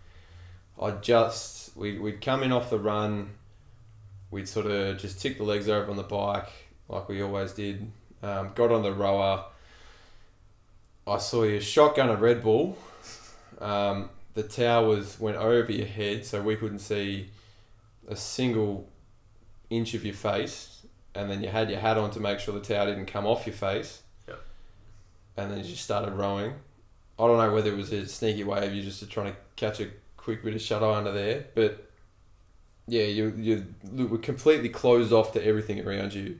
[0.79, 3.31] I just, we, we'd come in off the run,
[4.29, 6.49] we'd sort of just tick the legs over on the bike,
[6.87, 7.91] like we always did,
[8.23, 9.45] um, got on the rower.
[11.07, 12.77] I saw you shotgun a Red Bull.
[13.59, 17.29] Um, the tower was went over your head, so we couldn't see
[18.07, 18.87] a single
[19.69, 20.81] inch of your face,
[21.15, 23.45] and then you had your hat on to make sure the tower didn't come off
[23.45, 24.01] your face.
[24.27, 24.41] Yep.
[25.37, 26.53] And then you just started rowing.
[27.19, 29.79] I don't know whether it was a sneaky way of you just trying to catch
[29.79, 31.87] a quick bit of shadow under there, but
[32.87, 36.39] yeah, you you were completely closed off to everything around you.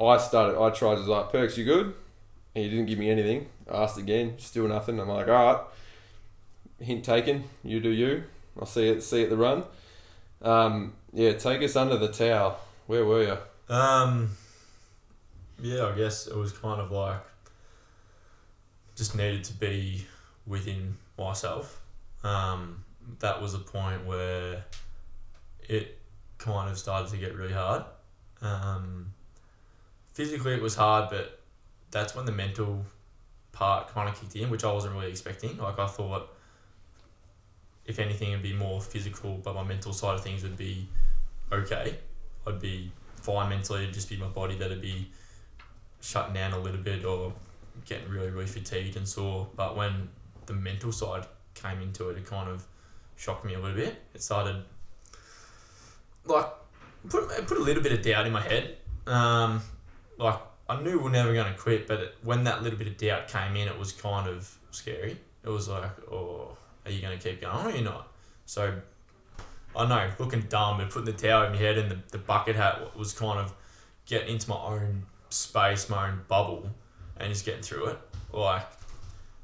[0.00, 0.58] I started.
[0.58, 0.94] I tried.
[0.94, 1.94] I was like, "Perks, you good?"
[2.54, 3.48] And you didn't give me anything.
[3.70, 5.00] I asked again, still nothing.
[5.00, 5.64] I'm like, "All right."
[6.80, 7.44] Hint taken.
[7.62, 8.24] You do you.
[8.58, 9.02] I'll see it.
[9.02, 9.64] See it the run.
[10.42, 12.58] Um, yeah, take us under the towel.
[12.86, 13.74] Where were you?
[13.74, 14.30] Um,
[15.60, 17.20] yeah, I guess it was kind of like
[18.96, 20.06] just needed to be
[20.46, 21.80] within myself.
[22.24, 22.84] Um,
[23.20, 24.64] that was a point where
[25.68, 25.98] it
[26.38, 27.84] kind of started to get really hard.
[28.40, 29.11] Um,
[30.12, 31.40] physically, it was hard, but
[31.90, 32.84] that's when the mental
[33.52, 35.58] part kind of kicked in, which I wasn't really expecting.
[35.58, 36.30] Like, I thought
[37.84, 40.88] if anything, it'd be more physical, but my mental side of things would be
[41.50, 41.98] okay.
[42.46, 45.10] I'd be fine mentally, it'd just be my body that'd be
[46.00, 47.32] shutting down a little bit or
[47.84, 49.48] getting really, really fatigued and sore.
[49.54, 50.08] But when
[50.46, 52.66] the mental side came into it, it kind of
[53.16, 54.02] shocked me a little bit.
[54.14, 54.64] It started
[56.24, 56.46] like
[57.08, 58.76] put put a little bit of doubt in my head.
[59.06, 59.62] Um,
[60.22, 62.88] like I knew we are never going to quit, but it, when that little bit
[62.88, 65.18] of doubt came in, it was kind of scary.
[65.44, 68.08] It was like, oh, are you going to keep going or are you not?
[68.46, 68.74] So
[69.74, 72.56] I know, looking dumb and putting the towel in my head and the, the bucket
[72.56, 73.52] hat was kind of
[74.06, 76.70] getting into my own space, my own bubble,
[77.18, 77.98] and just getting through it.
[78.32, 78.66] Like,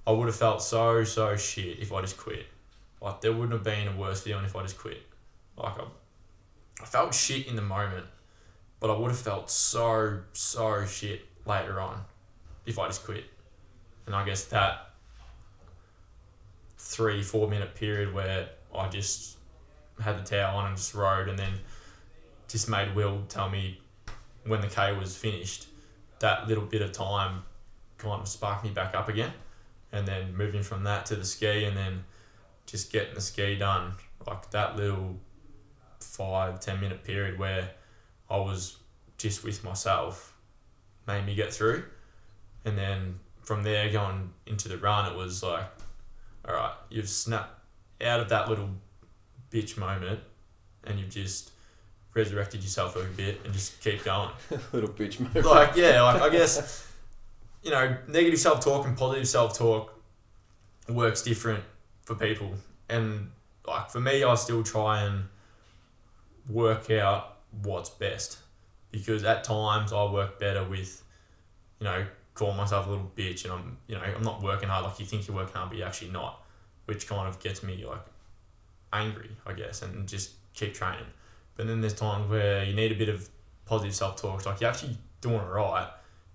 [0.06, 2.46] I would have felt so, so shit if I just quit.
[3.00, 5.02] Like, there wouldn't have been a worse feeling if I just quit.
[5.56, 5.84] Like, I,
[6.82, 8.06] I felt shit in the moment,
[8.80, 12.02] but I would have felt so, so shit later on
[12.66, 13.24] if I just quit.
[14.06, 14.90] And I guess that
[16.76, 19.36] three, four minute period where I just
[20.00, 21.52] had the towel on and just rode and then
[22.46, 23.80] just made Will tell me
[24.44, 25.66] when the K was finished,
[26.20, 27.42] that little bit of time
[27.98, 29.32] kind of sparked me back up again.
[29.92, 32.04] And then moving from that to the ski and then
[32.66, 33.92] just getting the ski done,
[34.26, 35.16] like that little
[36.00, 37.70] five, ten minute period where
[38.30, 38.76] I was
[39.16, 40.34] just with myself
[41.06, 41.84] made me get through.
[42.64, 45.64] And then from there going into the run, it was like,
[46.46, 47.58] all right, you've snapped
[48.02, 48.68] out of that little
[49.50, 50.20] bitch moment
[50.84, 51.50] and you've just
[52.14, 54.30] resurrected yourself a bit and just keep going.
[54.72, 55.44] Little bitch moment.
[55.44, 56.86] Like, yeah, like I guess,
[57.62, 59.94] you know, negative self talk and positive self talk
[60.88, 61.64] works different
[62.02, 62.54] for people.
[62.88, 63.30] And
[63.66, 65.24] like for me, I still try and
[66.48, 68.38] work out what's best
[68.90, 71.02] because at times I work better with,
[71.80, 74.84] you know, call myself a little bitch and I'm, you know, I'm not working hard
[74.84, 76.44] like you think you're working hard, but you're actually not,
[76.86, 78.04] which kind of gets me like
[78.92, 81.06] angry, I guess, and just keep training.
[81.56, 83.28] But then there's times where you need a bit of
[83.66, 84.46] positive self talk.
[84.46, 85.88] Like you're actually doing it right.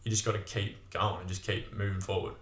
[0.04, 2.34] You just got to keep going and just keep moving forward.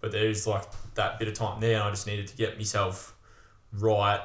[0.00, 0.64] But there's like
[0.94, 3.16] that bit of time there, and I just needed to get myself
[3.72, 4.20] right,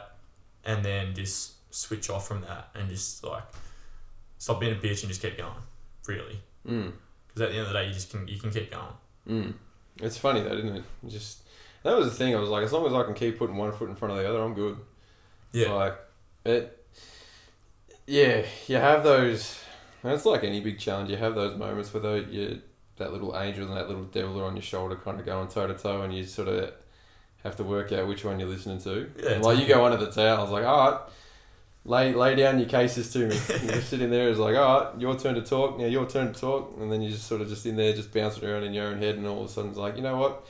[0.65, 3.43] and then just switch off from that and just like
[4.39, 5.53] stop being a bitch and just keep going.
[6.07, 6.91] Really, Mm.
[7.27, 8.93] because at the end of the day, you just can you can keep going.
[9.27, 9.53] Mm.
[10.01, 10.83] It's funny though, isn't it?
[11.07, 11.43] Just
[11.83, 12.35] that was the thing.
[12.35, 14.17] I was like, as long as I can keep putting one foot in front of
[14.17, 14.77] the other, I'm good.
[15.51, 15.95] Yeah, Like
[16.45, 16.75] it.
[18.07, 19.59] Yeah, you have those.
[20.03, 21.09] And it's like any big challenge.
[21.11, 22.61] You have those moments where though you
[22.97, 25.67] that little angel and that little devil are on your shoulder, kind of going toe
[25.67, 26.73] to toe, and you sort of
[27.43, 29.09] have to work out which one you're listening to.
[29.21, 30.99] Yeah, and like you go under the towel, I was like, all right.
[31.85, 33.35] Lay, lay down your cases to me.
[33.63, 35.79] You're just sitting there, it's like, all right, your turn to talk.
[35.79, 38.13] Now your turn to talk, and then you're just sort of just in there, just
[38.13, 40.17] bouncing around in your own head, and all of a sudden it's like, you know
[40.17, 40.45] what?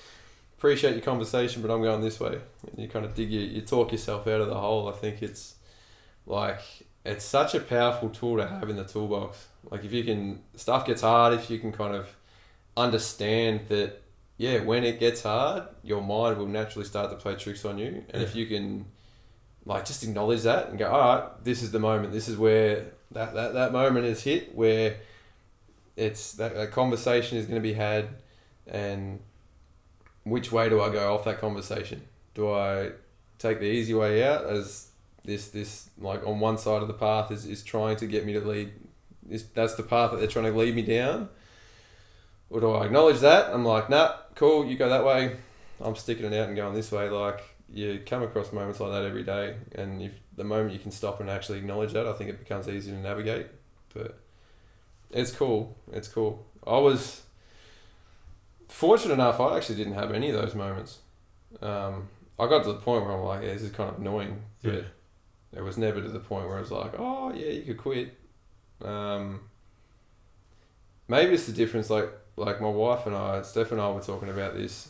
[0.58, 2.40] Appreciate your conversation, but I'm going this way.
[2.70, 4.90] And you kind of dig, you, you talk yourself out of the hole.
[4.90, 5.56] I think it's
[6.26, 6.60] like
[7.06, 9.48] it's such a powerful tool to have in the toolbox.
[9.70, 11.34] Like if you can, stuff gets hard.
[11.34, 12.08] If you can kind of
[12.76, 14.02] understand that,
[14.38, 18.04] yeah, when it gets hard, your mind will naturally start to play tricks on you.
[18.10, 18.86] And if you can,
[19.70, 22.12] like, just acknowledge that and go, all right, this is the moment.
[22.12, 24.98] This is where that that, that moment is hit where
[25.96, 28.10] it's that, that conversation is going to be had,
[28.66, 29.20] and
[30.24, 32.02] which way do I go off that conversation?
[32.34, 32.94] Do I
[33.38, 34.90] take the easy way out as
[35.24, 38.34] this this like on one side of the path is, is trying to get me
[38.34, 38.72] to lead
[39.30, 41.30] is that's the path that they're trying to lead me down
[42.50, 45.38] or do I acknowledge that I'm like nah cool you go that way
[45.80, 47.42] I'm sticking it out and going this way like
[47.72, 51.20] you come across moments like that every day and if the moment you can stop
[51.20, 53.48] and actually acknowledge that I think it becomes easier to navigate
[53.94, 54.20] but
[55.12, 57.22] it's cool it's cool I was
[58.68, 61.00] fortunate enough I actually didn't have any of those moments
[61.62, 62.08] um,
[62.40, 64.74] I got to the point where I'm like yeah, this is kind of annoying but
[64.74, 64.82] Yeah.
[65.56, 68.14] it was never to the point where I was like, oh yeah, you could quit.
[68.84, 69.40] Um,
[71.08, 71.90] maybe it's the difference.
[71.90, 74.90] Like like my wife and I, Steph and I were talking about this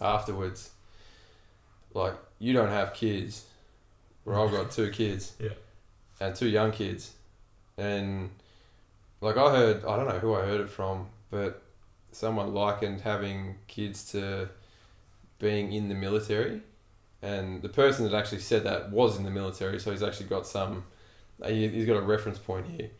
[0.00, 0.70] afterwards.
[1.94, 3.44] Like you don't have kids,
[4.24, 5.50] where I've got two kids, Yeah.
[6.20, 7.12] and two young kids,
[7.78, 8.30] and
[9.20, 11.62] like I heard, I don't know who I heard it from, but
[12.12, 14.48] someone likened having kids to
[15.38, 16.60] being in the military
[17.22, 20.46] and the person that actually said that was in the military, so he's actually got
[20.46, 20.84] some.
[21.42, 22.90] uh, He's got a reference point here,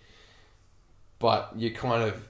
[1.18, 2.28] but you kind of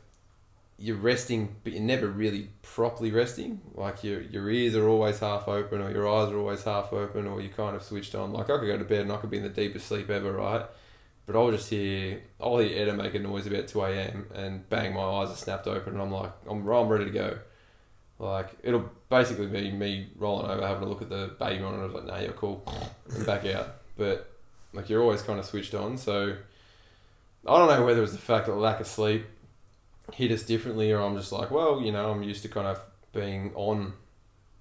[0.80, 3.60] you're resting, but you're never really properly resting.
[3.74, 7.26] Like your your ears are always half open, or your eyes are always half open,
[7.26, 8.32] or you kind of switched on.
[8.32, 10.32] Like I could go to bed and I could be in the deepest sleep ever,
[10.32, 10.64] right?
[11.26, 14.26] But I'll just hear I'll hear Etta make a noise about two a.m.
[14.34, 17.38] and bang, my eyes are snapped open, and I'm like I'm I'm ready to go.
[18.18, 22.06] Like it'll basically be me rolling over, having a look at the baby monitor, like,
[22.06, 22.64] "Nah, you're cool,"
[23.14, 23.76] and back out.
[23.98, 24.30] But
[24.72, 26.36] like you're always kind of switched on, so
[27.46, 29.26] I don't know whether it was the fact that lack of sleep
[30.12, 32.80] hit us differently, or I'm just like, well, you know, I'm used to kind of
[33.12, 33.92] being on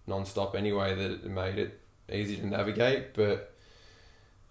[0.07, 1.79] non-stop anyway that it made it
[2.11, 3.13] easy to navigate.
[3.13, 3.53] But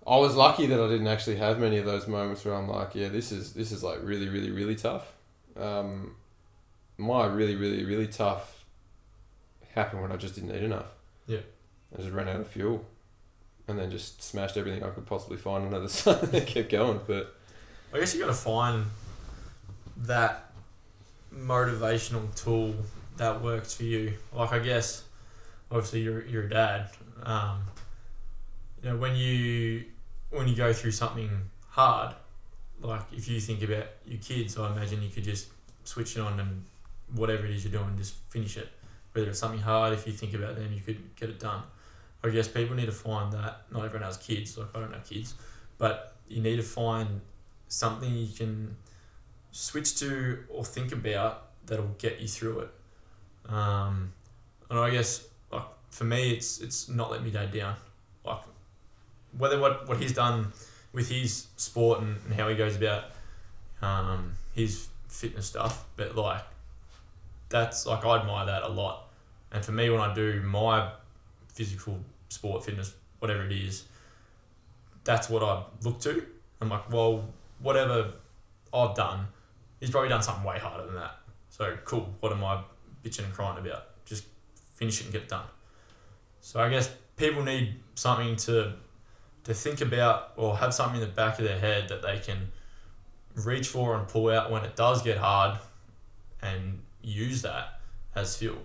[0.07, 2.95] I was lucky that I didn't actually have many of those moments where I'm like,
[2.95, 5.13] yeah, this is this is like really, really, really tough.
[5.57, 6.15] Um,
[6.97, 8.65] my really, really, really tough
[9.75, 10.87] happened when I just didn't eat enough.
[11.27, 11.41] Yeah.
[11.97, 12.85] I just ran out of fuel.
[13.67, 17.01] and then just smashed everything I could possibly find on the side and kept going.
[17.07, 17.35] But
[17.93, 18.87] I guess you got to find
[19.99, 20.48] that
[21.39, 22.75] motivational tool
[23.17, 24.15] that works for you.
[24.33, 25.05] Like I guess,
[25.71, 26.91] obviously you're you're a dad.
[27.23, 27.63] Um,
[28.83, 29.85] you know when you
[30.31, 31.31] when you go through something
[31.69, 32.15] hard,
[32.81, 35.49] like if you think about your kids, I imagine you could just
[35.85, 36.65] switch it on and
[37.15, 38.69] whatever it is you're doing, just finish it.
[39.13, 41.63] Whether it's something hard, if you think about them, you could get it done.
[42.23, 43.63] I guess people need to find that.
[43.71, 44.59] Not everyone has kids.
[44.59, 45.35] Like I don't have kids,
[45.79, 47.21] but you need to find
[47.69, 48.77] something you can
[49.59, 52.71] switch to or think about that'll get you through it.
[53.53, 54.13] Um,
[54.71, 57.75] and I guess like for me, it's it's not let me down.
[58.25, 58.41] Like
[59.37, 60.53] whether what what he's done
[60.93, 63.05] with his sport and, and how he goes about
[63.83, 66.43] um, his fitness stuff, but like
[67.49, 69.09] that's like I admire that a lot.
[69.51, 70.91] And for me, when I do my
[71.49, 71.99] physical
[72.29, 73.85] sport, fitness, whatever it is,
[75.05, 76.25] that's what I look to.
[76.61, 77.25] I'm like, well,
[77.61, 78.13] whatever
[78.73, 79.27] I've done,
[79.81, 81.19] he's probably done something way harder than that.
[81.51, 82.15] So cool.
[82.21, 82.63] What am I
[83.03, 84.05] bitching and crying about?
[84.05, 84.25] Just
[84.75, 85.47] finish it and get it done.
[86.41, 88.75] So I guess people need something to
[89.45, 92.53] to think about or have something in the back of their head that they can
[93.35, 95.59] reach for and pull out when it does get hard
[96.43, 97.81] and use that
[98.15, 98.59] as fuel.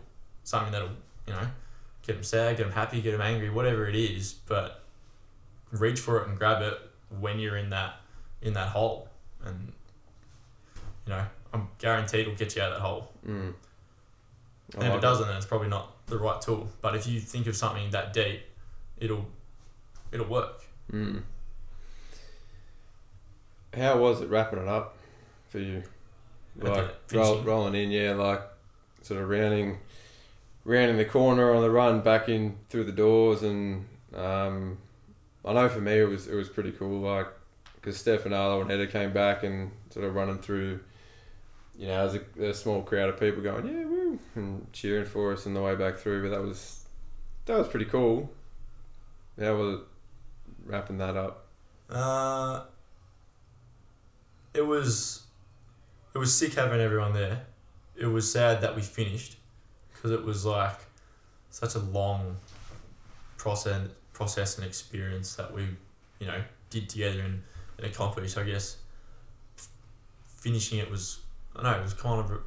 [0.44, 0.90] Something that'll,
[1.26, 1.48] you know,
[2.06, 4.84] get them sad, get them happy, get them angry, whatever it is, but
[5.72, 6.78] reach for it and grab it
[7.20, 7.96] when you're in that
[8.42, 9.08] in that hole.
[9.46, 9.72] And
[11.06, 13.12] you know, I'm guaranteed it'll get you out of that hole.
[13.28, 13.56] mm, And
[14.76, 16.68] if like it doesn't, then it's probably not the right tool.
[16.82, 18.42] But if you think of something that deep,
[18.98, 19.26] it'll
[20.12, 20.64] it'll work.
[20.92, 21.22] Mm.
[23.76, 24.96] How was it wrapping it up
[25.50, 25.84] for you?
[26.56, 28.42] Like roll, rolling in, yeah, like
[29.02, 29.80] sort of rounding,
[30.66, 34.78] rounding the corner on the run back in through the doors, and um,
[35.44, 37.00] I know for me it was it was pretty cool.
[37.02, 37.26] Like
[37.76, 40.80] because Stefanado and Header came back and sort of running through,
[41.78, 45.34] you know, there's a, a small crowd of people going yeah woo and cheering for
[45.34, 46.30] us on the way back through.
[46.30, 46.86] But that was
[47.46, 48.32] that was pretty cool.
[49.40, 49.80] How was
[50.66, 51.48] wrapping that up?
[51.90, 52.64] Uh,
[54.54, 55.24] it was
[56.14, 57.46] it was sick having everyone there.
[57.96, 59.38] It was sad that we finished
[59.94, 60.80] because it was like
[61.50, 62.38] such a long
[63.38, 65.68] process process and experience that we
[66.20, 67.42] you know did together and,
[67.78, 68.38] and accomplished.
[68.38, 68.78] I guess
[70.26, 71.20] finishing it was
[71.56, 72.40] I don't know it was kind of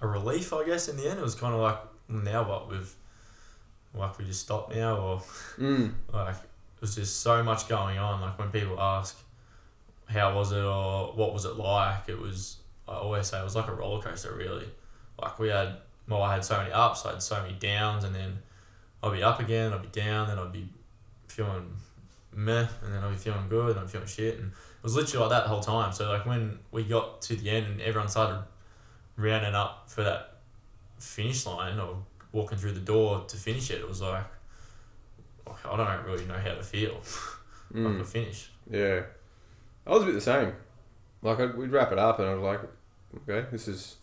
[0.00, 0.52] a, relief.
[0.52, 1.78] I guess in the end it was kind of like
[2.08, 2.94] now what we've
[3.94, 5.22] like we just stopped now or
[5.58, 5.92] Mm.
[6.12, 8.20] like it was just so much going on.
[8.20, 9.16] Like when people ask,
[10.06, 12.58] "How was it?" or "What was it like?" It was.
[12.86, 14.34] I always say it was like a roller coaster.
[14.34, 14.66] Really,
[15.20, 15.76] like we had.
[16.06, 17.06] Well, I had so many ups.
[17.06, 18.38] I had so many downs, and then
[19.02, 19.72] I'd be up again.
[19.72, 20.28] I'd be down.
[20.28, 20.68] Then I'd be
[21.28, 21.72] feeling
[22.34, 24.52] meh, and then I'd be feeling good, and I'm feeling shit, and
[24.84, 25.92] was literally like that the whole time.
[25.92, 28.44] So like when we got to the end and everyone started
[29.16, 30.36] rounding up for that
[30.98, 31.96] finish line or
[32.32, 34.24] walking through the door to finish it, it was like
[35.64, 37.00] I don't really know how to feel
[37.72, 37.92] Mm.
[37.92, 38.50] like a finish.
[38.70, 39.02] Yeah,
[39.86, 40.52] I was a bit the same.
[41.22, 42.60] Like I'd, we'd wrap it up, and I was like,
[43.28, 43.96] "Okay, this is,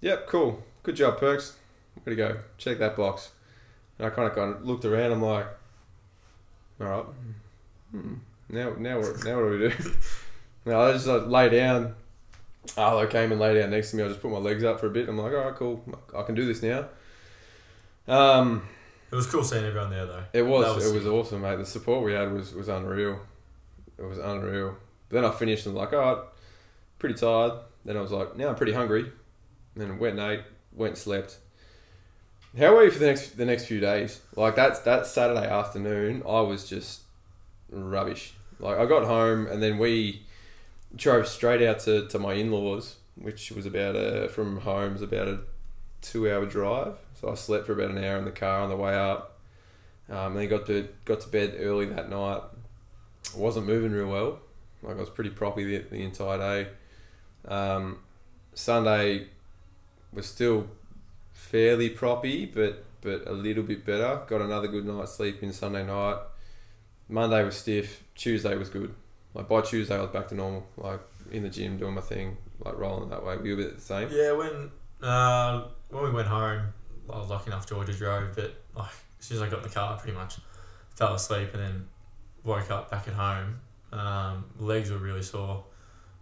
[0.00, 1.56] yep, cool, good job, Perks.
[2.04, 2.38] Way to go.
[2.58, 3.30] Check that box."
[3.98, 5.12] And I kind of kind of looked around.
[5.12, 5.46] I'm like,
[6.80, 7.04] "All right,
[7.92, 8.14] hmm,
[8.54, 9.72] now now what now what do we do?"
[10.66, 11.94] no, I just like, lay down.
[12.78, 14.02] Arlo came and lay down next to me.
[14.04, 15.08] I just put my legs up for a bit.
[15.08, 15.84] I'm like, "All right, cool,
[16.16, 16.86] I can do this now."
[18.06, 18.66] Um,
[19.10, 20.24] It was cool seeing everyone there though.
[20.32, 21.56] it was, was it was awesome, mate.
[21.56, 23.20] The support we had was, was unreal.
[23.98, 24.76] It was unreal.
[25.10, 26.24] Then I finished and was like, all right,
[26.98, 27.52] pretty tired.
[27.84, 29.12] Then I was like, now I'm pretty hungry.
[29.76, 30.40] then I went and ate,
[30.72, 31.38] went and slept.
[32.58, 34.20] How were you for the next the next few days?
[34.36, 37.02] Like that's that Saturday afternoon, I was just
[37.70, 38.32] rubbish.
[38.64, 40.22] Like I got home and then we
[40.96, 45.02] drove straight out to, to my in laws, which was about a from home was
[45.02, 45.40] about a
[46.00, 46.96] two hour drive.
[47.20, 49.38] So I slept for about an hour in the car on the way up.
[50.08, 52.40] Um, and then got to got to bed early that night.
[53.34, 54.38] I wasn't moving real well.
[54.82, 56.70] Like I was pretty proppy the, the entire day.
[57.46, 57.98] Um,
[58.54, 59.26] Sunday
[60.12, 60.68] was still
[61.34, 64.22] fairly proppy, but but a little bit better.
[64.26, 66.18] Got another good night's sleep in Sunday night.
[67.10, 68.03] Monday was stiff.
[68.14, 68.94] Tuesday was good.
[69.34, 70.66] Like by Tuesday, I was back to normal.
[70.76, 71.00] Like
[71.30, 73.36] in the gym, doing my thing, like rolling that way.
[73.36, 74.08] We were a bit the same.
[74.10, 74.70] Yeah, when
[75.02, 76.72] uh, when we went home,
[77.12, 79.74] I was lucky enough Georgia drove, but like as soon as I got in the
[79.74, 80.36] car, I pretty much
[80.94, 81.88] fell asleep and then
[82.44, 83.60] woke up back at home.
[83.92, 85.64] Um, legs were really sore.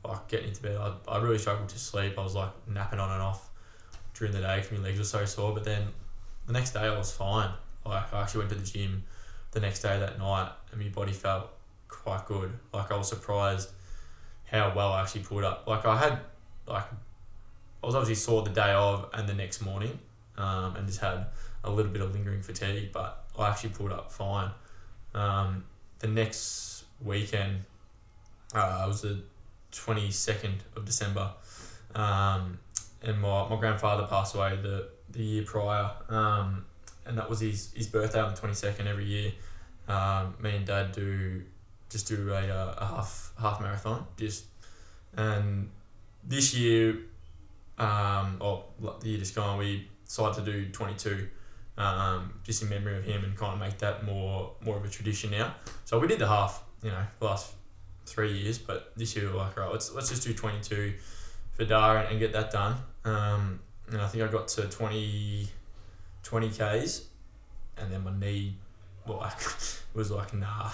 [0.04, 2.18] Like getting into bed, I, I really struggled to sleep.
[2.18, 3.50] I was like napping on and off
[4.14, 5.54] during the day because my legs were so sore.
[5.54, 5.88] But then
[6.46, 7.50] the next day I was fine.
[7.86, 9.04] Like I actually went to the gym
[9.52, 11.50] the next day that night, and my body felt
[11.92, 12.52] quite good.
[12.72, 13.70] Like I was surprised
[14.50, 15.66] how well I actually pulled up.
[15.66, 16.18] Like I had
[16.66, 16.84] like
[17.82, 19.98] I was obviously sore the day of and the next morning,
[20.36, 21.26] um, and just had
[21.64, 24.50] a little bit of lingering fatigue, but I actually pulled up fine.
[25.14, 25.64] Um,
[25.98, 27.64] the next weekend,
[28.54, 29.22] uh, was the
[29.70, 31.30] twenty second of December,
[31.94, 32.58] um,
[33.02, 36.64] and my, my grandfather passed away the the year prior, um,
[37.06, 39.32] and that was his, his birthday on the twenty second every year.
[39.88, 41.42] Um, me and dad do
[41.92, 44.46] just do a, uh, a half half marathon just
[45.16, 45.70] and
[46.24, 46.96] this year
[47.78, 48.64] um or
[49.00, 51.28] the year just gone we decided to do 22
[51.78, 54.88] um just in memory of him and kind of make that more more of a
[54.88, 55.54] tradition now.
[55.84, 57.54] So we did the half you know last
[58.04, 60.94] three years but this year we're like right let's let's just do 22
[61.52, 62.76] for Dara and get that done.
[63.04, 65.48] Um and I think I got to 20
[66.22, 67.06] 20 k's
[67.78, 68.56] and then my knee
[69.06, 69.40] like
[69.94, 70.70] was like nah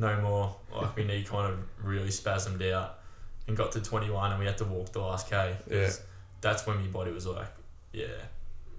[0.00, 2.98] no more like my knee kind of really spasmed out
[3.46, 5.54] and got to 21 and we had to walk the last K.
[5.70, 5.90] Yeah.
[6.40, 7.48] that's when my body was like
[7.92, 8.06] yeah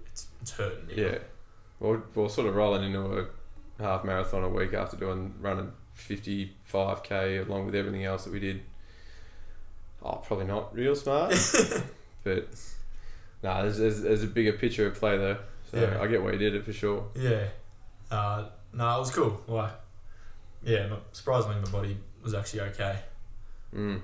[0.06, 0.94] it's, it's hurting now.
[1.02, 1.18] Yeah.
[1.80, 3.26] Well, we're sort of rolling into a
[3.82, 8.62] half marathon a week after doing running 55k along with everything else that we did.
[10.02, 11.30] Oh, probably not real smart,
[12.24, 12.48] but
[13.42, 15.38] nah, there's, there's, there's a bigger picture at play though.
[15.70, 16.00] So Yeah.
[16.00, 17.06] I get why you did it for sure.
[17.14, 17.46] Yeah.
[18.10, 19.40] Uh, no, it was cool.
[19.46, 19.70] Like,
[20.64, 22.98] yeah, but surprisingly, my body was actually okay.
[23.74, 24.00] Mm.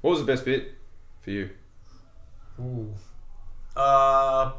[0.00, 0.74] What was the best bit
[1.20, 1.50] for you?
[2.60, 2.94] Ooh.
[3.76, 4.52] Uh,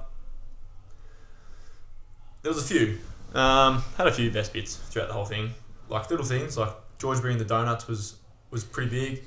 [2.41, 2.97] there was a few.
[3.34, 5.51] Um, had a few best bits throughout the whole thing.
[5.89, 8.17] Like little things, like George bringing the donuts was
[8.51, 9.23] was pretty big.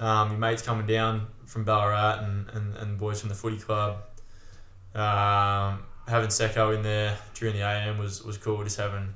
[0.00, 3.98] Um, your mates coming down from Ballarat and, and, and boys from the footy club.
[4.94, 8.62] Um, having Secco in there during the AM was, was cool.
[8.64, 9.14] Just having,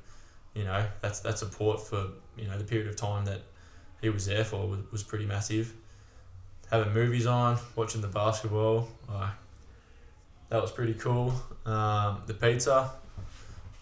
[0.53, 2.07] you know, that's that support for
[2.39, 3.41] you know the period of time that
[4.01, 5.73] he was there for was, was pretty massive.
[6.71, 9.31] Having movies on, watching the basketball, like
[10.49, 11.33] that was pretty cool.
[11.65, 12.91] Um, the pizza,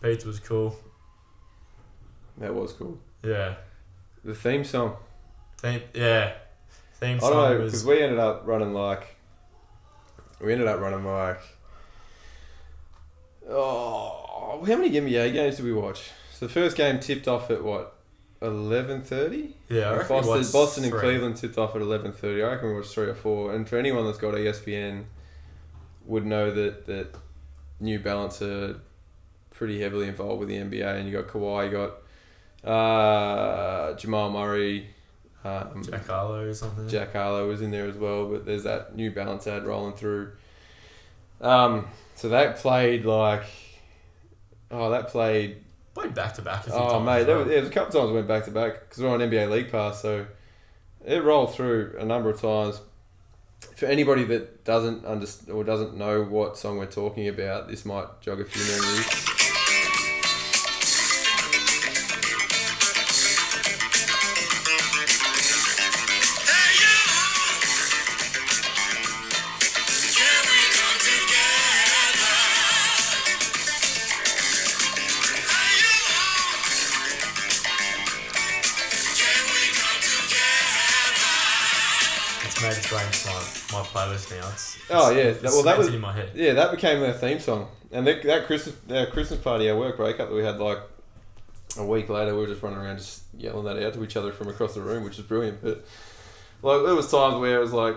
[0.01, 0.77] pizza was cool.
[2.37, 2.97] That was cool.
[3.23, 3.55] Yeah,
[4.23, 4.95] The theme song.
[5.57, 6.33] theme, yeah,
[6.99, 9.15] theme I song don't know was because we ended up running like
[10.39, 11.41] we ended up running like
[13.49, 16.11] oh how many NBA games did we watch?
[16.33, 17.96] So the first game tipped off at what
[18.41, 19.55] eleven thirty.
[19.69, 19.91] yeah.
[19.91, 20.93] I Boston, watched Boston and.
[20.93, 22.43] Cleveland tipped off at eleven thirty.
[22.43, 23.53] I reckon we watched three or four.
[23.53, 25.05] And for anyone that's got ESPN,
[26.05, 27.15] would know that that
[27.79, 28.79] New Balance are
[29.51, 30.99] pretty heavily involved with the NBA.
[30.99, 31.89] And you got Kawhi, you
[32.63, 34.88] got uh, Jamal Murray.
[35.43, 36.89] Um, Jack Harlow or something.
[36.89, 40.31] Jack Harlow was in there as well, but there's that New Balance ad rolling through.
[41.39, 43.43] Um, so that played like,
[44.71, 45.63] oh, that played.
[45.97, 46.63] Played back to back.
[46.71, 49.01] Oh, mate, there was, there was a couple times we went back to back because
[49.01, 50.27] we're on NBA League Pass, so
[51.03, 52.79] it rolled through a number of times.
[53.75, 58.22] For anybody that doesn't understand or doesn't know what song we're talking about, this might
[58.22, 59.36] jog a few memories.
[84.31, 84.47] Now.
[84.49, 86.31] It's, Oh, yeah, it's well, that was- in my head.
[86.35, 87.67] Yeah, that became their theme song.
[87.91, 90.79] And that, that Christmas our Christmas party, our work breakup that we had like
[91.77, 94.31] a week later, we were just running around just yelling that out to each other
[94.33, 95.61] from across the room, which is brilliant.
[95.61, 95.85] But
[96.61, 97.95] like there was times where it was like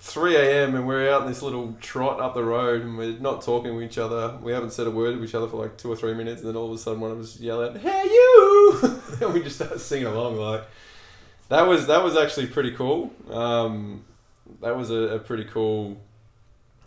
[0.00, 3.42] three AM and we're out in this little trot up the road and we're not
[3.42, 4.36] talking to each other.
[4.42, 6.48] We haven't said a word to each other for like two or three minutes and
[6.48, 8.80] then all of a sudden one of us yell out, Hey you
[9.20, 10.64] and we just start singing along like
[11.48, 13.12] that was that was actually pretty cool.
[13.30, 14.04] Um,
[14.62, 15.98] that was a, a pretty cool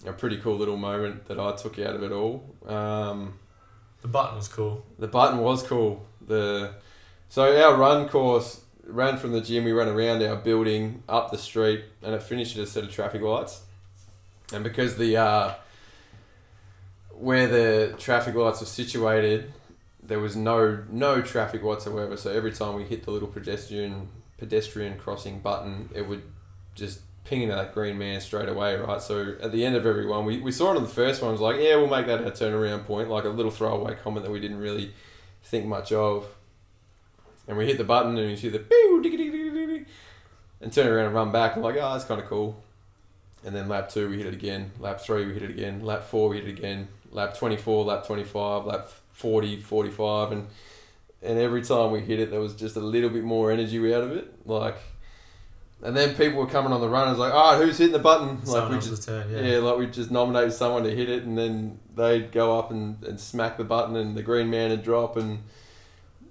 [0.06, 2.43] a pretty cool little moment that I took out of it all.
[2.68, 3.39] Um,
[4.02, 4.85] The button was cool.
[4.99, 6.06] the button was cool.
[6.27, 6.73] The
[7.30, 9.64] so our run course ran from the gym.
[9.64, 12.91] We ran around our building up the street, and it finished at a set of
[12.91, 13.61] traffic lights.
[14.53, 15.53] And because the uh,
[17.11, 19.52] where the traffic lights were situated,
[20.03, 22.15] there was no no traffic whatsoever.
[22.15, 26.22] So every time we hit the little pedestrian pedestrian crossing button, it would
[26.76, 29.02] just ping into that green man straight away, right?
[29.02, 31.30] So at the end of every one, we, we saw it on the first one.
[31.30, 34.26] It was like, yeah, we'll make that our turnaround point, like a little throwaway comment
[34.26, 34.93] that we didn't really
[35.43, 36.27] think much of.
[37.47, 39.85] And we hit the button and you see the diggy,
[40.61, 41.56] and turn around and run back.
[41.56, 42.64] I'm like, oh, that's kind of cool.
[43.43, 44.72] And then lap two, we hit it again.
[44.80, 45.84] Lap three, we hit it again.
[45.84, 46.88] Lap four, we hit it again.
[47.11, 50.31] Lap 24, lap 25, lap 40, 45.
[50.31, 50.47] And
[51.22, 54.03] and every time we hit it, there was just a little bit more energy out
[54.03, 54.47] of it.
[54.47, 54.77] Like,
[55.84, 57.07] and then people were coming on the run.
[57.07, 58.38] It was like, all right, who's hitting the button?
[58.38, 59.41] Like Someone we just turn, yeah.
[59.41, 59.57] yeah.
[59.57, 63.19] like we just nominated someone to hit it, and then they'd go up and, and
[63.19, 65.43] smack the button, and the green man would drop and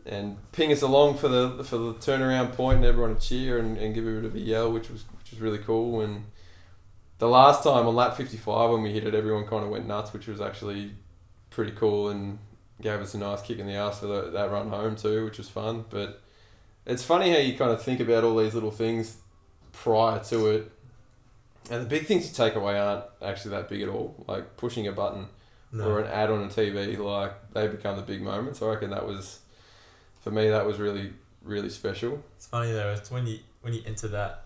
[0.07, 3.79] and ping us along for the for the turnaround point, and everyone would cheer and,
[3.79, 6.01] and give a bit of a yell, which was which was really cool.
[6.01, 6.25] And
[7.19, 9.87] the last time on lap fifty five when we hit it, everyone kind of went
[9.87, 10.93] nuts, which was actually
[11.51, 12.39] pretty cool and
[12.81, 15.39] gave us a nice kick in the ass for the, that run home too, which
[15.39, 15.85] was fun.
[15.89, 16.21] But
[16.85, 19.19] it's funny how you kind of think about all these little things
[19.75, 20.71] prior to it.
[21.71, 24.15] And the big things you take away aren't actually that big at all.
[24.27, 25.27] Like pushing a button
[25.73, 25.89] No.
[25.89, 28.61] or an ad on a TV, like they become the big moments.
[28.63, 29.41] I reckon that was,
[30.23, 32.23] for me, that was really, really special.
[32.37, 34.45] It's funny though, it's when you when you enter that,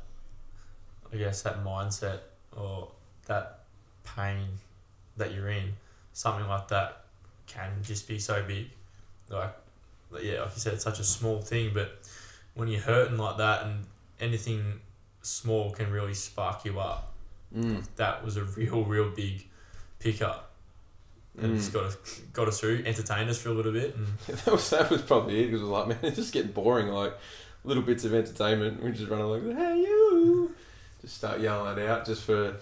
[1.13, 2.21] I guess that mindset
[2.57, 2.89] or
[3.27, 3.61] that
[4.05, 4.47] pain
[5.17, 5.73] that you're in,
[6.13, 7.05] something like that
[7.49, 8.69] can just be so big.
[9.29, 9.53] Like,
[10.13, 11.99] like, yeah, like you said, it's such a small thing, but
[12.55, 13.87] when you're hurting like that and
[14.21, 14.81] anything
[15.29, 17.13] small can really spark you up.
[17.57, 17.85] Mm.
[17.97, 19.47] That was a real, real big
[19.99, 20.53] pickup.
[21.41, 21.75] And it's Mm.
[21.75, 21.97] got us
[22.33, 25.41] got us through, entertained us for a little bit, and that was that was probably
[25.41, 26.89] it because it was like man, it's just getting boring.
[26.89, 27.17] Like
[27.65, 28.83] little bits of entertainment.
[28.83, 30.55] We just run along, hey you,
[31.01, 32.57] just start yelling it out just for,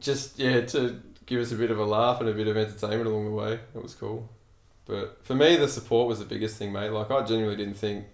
[0.00, 3.06] just yeah to give us a bit of a laugh and a bit of entertainment
[3.06, 3.60] along the way.
[3.74, 4.28] It was cool.
[4.86, 6.90] But for me, the support was the biggest thing, mate.
[6.90, 8.06] Like I genuinely didn't think,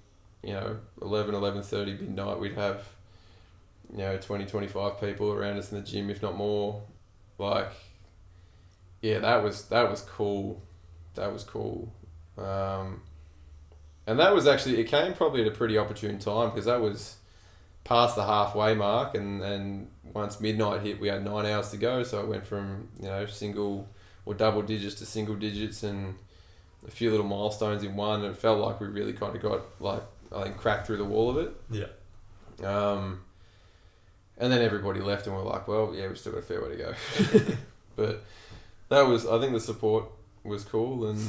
[0.43, 2.89] you know, 11, 11.30 midnight we'd have,
[3.93, 6.83] you know, 20, 25 people around us in the gym, if not more.
[7.39, 7.73] Like,
[9.03, 10.63] yeah, that was that was cool.
[11.15, 11.93] That was cool.
[12.39, 13.03] Um,
[14.07, 17.17] and that was actually it came probably at a pretty opportune time because that was
[17.85, 22.03] past the halfway mark, and and once midnight hit, we had nine hours to go.
[22.03, 23.89] So it went from you know single
[24.27, 26.15] or double digits to single digits, and
[26.87, 28.23] a few little milestones in one.
[28.25, 30.03] And it felt like we really kind of got like
[30.35, 31.55] I think cracked through the wall of it.
[31.71, 31.87] yeah,
[32.67, 33.24] Um,
[34.39, 36.71] and then everybody left, and we're like, well, yeah, we've still got a fair way
[36.71, 36.95] to go.
[37.97, 38.25] but
[38.89, 40.07] that was, I think, the support
[40.43, 41.21] was cool, and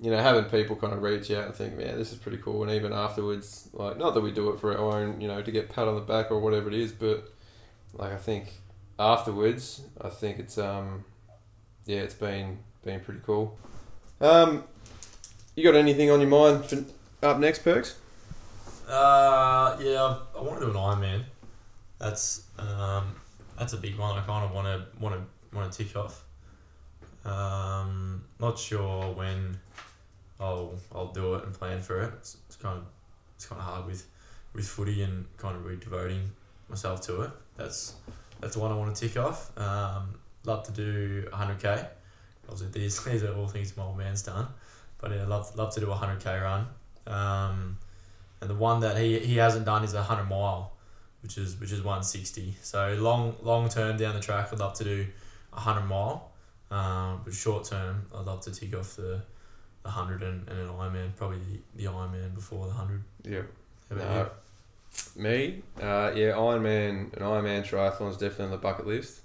[0.00, 2.62] you know, having people kind of reach out and think, man, this is pretty cool,
[2.62, 5.50] and even afterwards, like, not that we do it for our own, you know, to
[5.50, 7.32] get pat on the back or whatever it is, but
[7.94, 8.52] like, I think
[8.98, 11.04] afterwards, I think it's, um,
[11.86, 13.58] yeah, it's been been pretty cool.
[14.20, 14.64] Um,
[15.56, 16.84] you got anything on your mind for
[17.22, 17.96] up next, Perks?
[18.88, 21.24] Uh, yeah, I, I want to do an Ironman.
[21.98, 23.14] That's um,
[23.58, 24.16] that's a big one.
[24.18, 26.24] I kind of want to want to want to tick off.
[27.24, 29.58] Um, not sure when
[30.40, 32.12] I'll I'll do it and plan for it.
[32.18, 32.84] It's, it's kind of
[33.34, 34.06] it's kind of hard with
[34.52, 36.30] with footy and kind of re-devoting
[36.68, 37.30] myself to it.
[37.56, 37.94] That's
[38.40, 39.56] that's the one I want to tick off.
[39.58, 40.14] Um,
[40.44, 41.86] love to do hundred k.
[42.48, 44.46] Obviously, these these are all things my old man's done,
[45.00, 46.66] but yeah, love love to do a hundred k run.
[47.06, 47.78] Um,
[48.40, 50.72] and the one that he, he hasn't done is a hundred mile,
[51.22, 52.56] which is which is one sixty.
[52.62, 55.06] So long long term down the track, I'd love to do
[55.52, 56.30] a hundred mile.
[56.70, 59.22] Um, but short term, I'd love to tick off the
[59.82, 63.02] the hundred and, and an Ironman, probably the, the Ironman before the hundred.
[63.24, 63.42] Yeah.
[63.88, 64.30] How about No.
[65.16, 69.20] Me, uh, yeah, Ironman, an Ironman triathlon is definitely on the bucket list.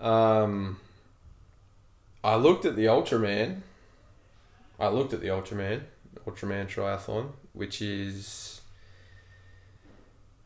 [0.00, 0.78] Um,
[2.22, 3.60] I looked at the Ultraman.
[4.78, 5.82] I looked at the Ultraman,
[6.26, 8.53] Ultraman triathlon, which is.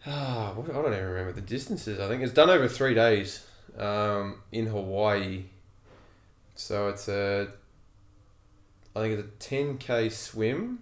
[0.06, 1.98] Ah, what, I don't even remember the distances.
[2.00, 3.46] I think it's done over three days
[3.76, 5.44] um, in Hawaii.
[6.54, 7.48] So it's a.
[8.94, 10.80] I think it's a 10k swim?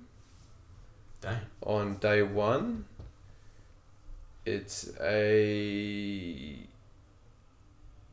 [1.20, 1.38] Dang.
[1.62, 2.84] on day one.
[4.44, 6.59] It's a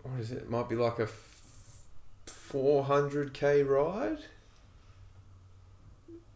[0.02, 0.40] what is it?
[0.40, 1.08] It might be like a
[2.26, 4.18] four hundred k ride.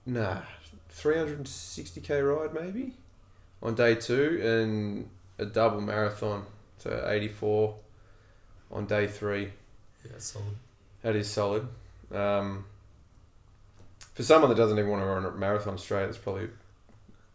[0.06, 0.42] Nah,
[0.90, 2.94] three hundred and sixty k ride maybe
[3.62, 5.10] on day two, and
[5.40, 6.46] a double marathon,
[6.78, 7.76] so eighty four
[8.72, 9.52] on day three.
[10.06, 10.56] Yeah, solid.
[11.02, 11.68] That is solid.
[12.14, 12.66] Um,
[14.14, 16.50] for someone that doesn't even want to run a marathon straight, it's probably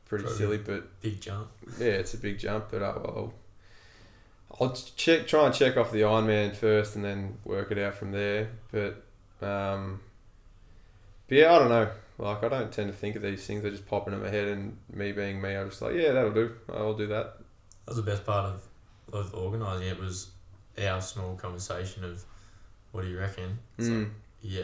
[0.06, 0.38] pretty Probably.
[0.38, 1.48] silly, but Big jump.
[1.78, 3.34] yeah, it's a big jump, but uh, I'll,
[4.60, 8.12] I'll check, try and check off the Ironman first, and then work it out from
[8.12, 8.48] there.
[8.70, 9.02] But,
[9.46, 10.00] um,
[11.28, 11.88] but yeah, I don't know.
[12.22, 14.48] Like I don't tend to think of these things; they just pop into my head,
[14.48, 16.52] and me being me, I'm just like, yeah, that'll do.
[16.72, 17.34] I'll do that.
[17.86, 18.62] That was the best part of,
[19.12, 20.30] of organising it was
[20.82, 22.24] our small conversation of
[22.92, 23.58] what do you reckon?
[23.78, 24.10] Like, Mm.
[24.40, 24.62] yeah.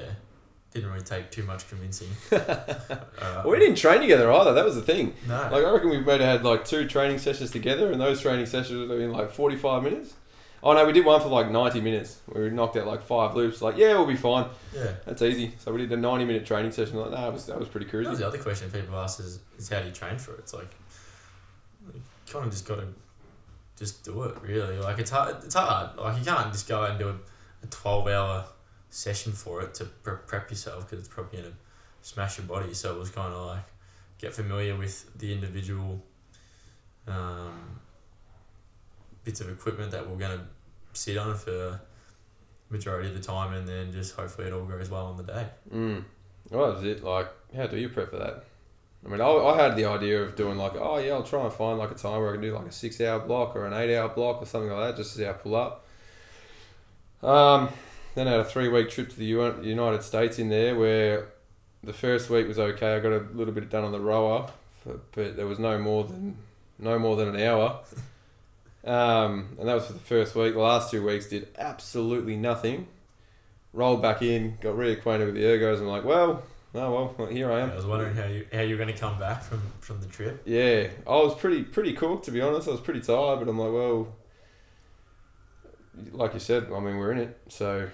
[0.71, 2.09] Didn't really take too much convincing.
[2.31, 4.53] uh, we didn't train together either.
[4.53, 5.15] That was the thing.
[5.27, 5.35] No.
[5.51, 8.45] Like I reckon we might have had like two training sessions together, and those training
[8.47, 10.13] sessions would have been like forty five minutes.
[10.63, 12.21] Oh no, we did one for like ninety minutes.
[12.27, 13.63] We knocked out like five loops.
[13.63, 14.47] Like, yeah, we'll be fine.
[14.75, 14.93] Yeah.
[15.07, 15.55] That's easy.
[15.59, 16.97] So we did a ninety minute training session.
[16.97, 19.69] Like, that was that was pretty That was the other question people ask is, is
[19.69, 20.41] how do you train for it?
[20.41, 20.75] It's like
[21.95, 22.03] you
[22.33, 22.89] kind of just got to
[23.79, 24.79] just do it really.
[24.79, 25.37] Like it's hard.
[25.45, 25.97] It's hard.
[25.97, 27.15] Like you can't just go out and do a,
[27.63, 28.45] a twelve hour
[28.91, 31.55] session for it to pre- prep yourself because it's probably gonna
[32.03, 32.75] smash your body.
[32.75, 33.65] So it was kind of like
[34.19, 36.03] get familiar with the individual
[37.07, 37.81] um,
[39.25, 40.47] bits of equipment that we're gonna
[40.93, 41.81] sit on for
[42.71, 45.47] majority of the time, and then just hopefully it all goes well on the day.
[45.73, 46.05] Mm.
[46.51, 47.05] Well, that was it.
[47.05, 48.45] Like, how do you prep for that?
[49.05, 51.53] I mean, I, I had the idea of doing like, oh yeah, I'll try and
[51.53, 53.73] find like a time where I can do like a six hour block or an
[53.73, 55.87] eight hour block or something like that, just to I pull up.
[57.23, 57.69] Um,
[58.15, 61.29] then I had a three week trip to the United States in there where
[61.83, 62.97] the first week was okay.
[62.97, 64.51] I got a little bit done on the rower,
[64.85, 66.37] but there was no more than
[66.79, 67.81] no more than an hour.
[68.85, 70.55] Um, and that was for the first week.
[70.55, 72.87] The last two weeks did absolutely nothing.
[73.73, 76.43] Rolled back in, got reacquainted with the ergos, and I'm like, well,
[76.75, 77.71] oh well, here I am.
[77.71, 80.43] I was wondering how you how you're going to come back from from the trip.
[80.47, 82.67] Yeah, I was pretty pretty cooked to be honest.
[82.69, 84.09] I was pretty tired, but I'm like, well,
[86.13, 87.89] like you said, I mean, we're in it, so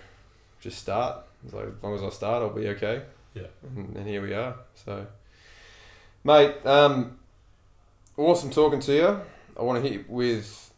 [0.61, 1.25] just start.
[1.53, 3.03] Like as long as I start, I'll be okay.
[3.35, 3.47] Yeah.
[3.77, 4.55] and, and here we are.
[4.85, 5.07] So,
[6.23, 7.19] mate, um,
[8.17, 9.21] awesome talking to you.
[9.59, 10.73] I want to hit you with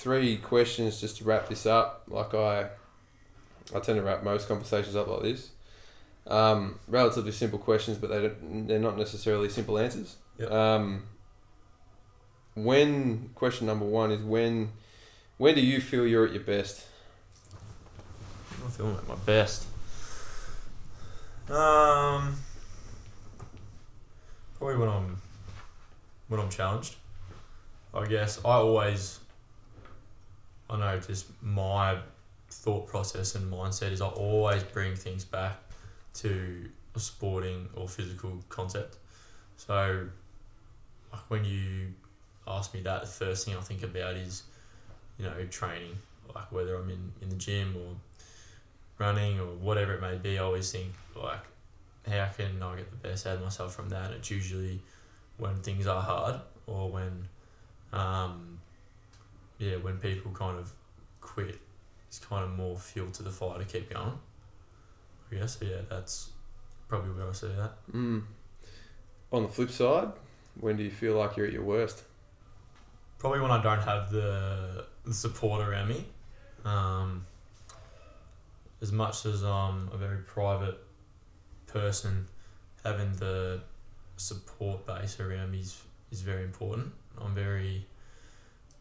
[0.00, 2.04] three questions just to wrap this up.
[2.08, 2.68] Like I,
[3.74, 5.50] I tend to wrap most conversations up like this.
[6.26, 10.16] Um, relatively simple questions, but they don't, they're not necessarily simple answers.
[10.38, 10.50] Yep.
[10.50, 11.04] Um,
[12.54, 14.72] when question number one is when
[15.38, 16.84] when do you feel you're at your best?
[18.62, 19.66] I'm feeling at my best.
[21.48, 22.36] Um,
[24.58, 25.22] probably when I'm
[26.28, 26.96] when I'm challenged.
[27.92, 29.19] I guess I always,
[30.70, 31.98] I know just my
[32.48, 35.56] thought process and mindset is I always bring things back
[36.14, 38.96] to a sporting or physical concept.
[39.56, 40.06] So,
[41.12, 41.88] like when you
[42.46, 44.44] ask me that, the first thing I think about is,
[45.18, 45.96] you know, training.
[46.34, 47.96] Like whether I'm in, in the gym or
[48.98, 51.40] running or whatever it may be, I always think like,
[52.08, 54.12] how can I get the best out of myself from that?
[54.12, 54.80] It's usually
[55.38, 57.28] when things are hard or when,
[57.92, 58.49] um,
[59.60, 60.72] yeah, when people kind of
[61.20, 61.60] quit.
[62.08, 64.18] It's kind of more fuel to the fire to keep going.
[65.30, 65.66] I guess so.
[65.66, 66.30] Yeah, that's
[66.88, 67.74] probably where I see that.
[67.92, 68.22] Mm.
[69.30, 70.08] On the flip side,
[70.58, 72.02] when do you feel like you're at your worst?
[73.18, 76.04] Probably when I don't have the, the support around me.
[76.64, 77.26] Um,
[78.82, 80.78] as much as I'm a very private
[81.66, 82.26] person,
[82.82, 83.60] having the
[84.16, 85.80] support base around me is,
[86.10, 86.92] is very important.
[87.20, 87.86] I'm very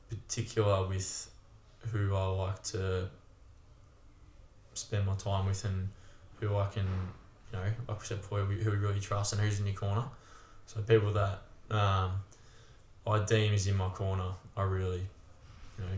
[0.10, 1.30] particular with
[1.92, 3.10] who I like to
[4.74, 5.90] spend my time with and
[6.40, 6.86] who I can,
[7.52, 10.06] you know, like we said before, who we really trust and who's in your corner.
[10.66, 11.42] So people that
[11.72, 12.12] um,
[13.06, 15.02] I deem is in my corner, I really,
[15.78, 15.98] you know,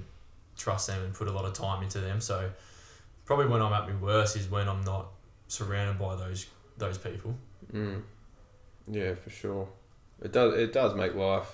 [0.58, 2.22] trust them and put a lot of time into them.
[2.22, 2.52] So
[3.26, 5.08] probably when I'm at my worst is when I'm not
[5.48, 6.48] surrounded by those
[6.78, 7.36] those people.
[7.74, 8.02] Mm.
[8.88, 9.68] Yeah, for sure.
[10.22, 10.54] It does.
[10.56, 11.52] It does make life.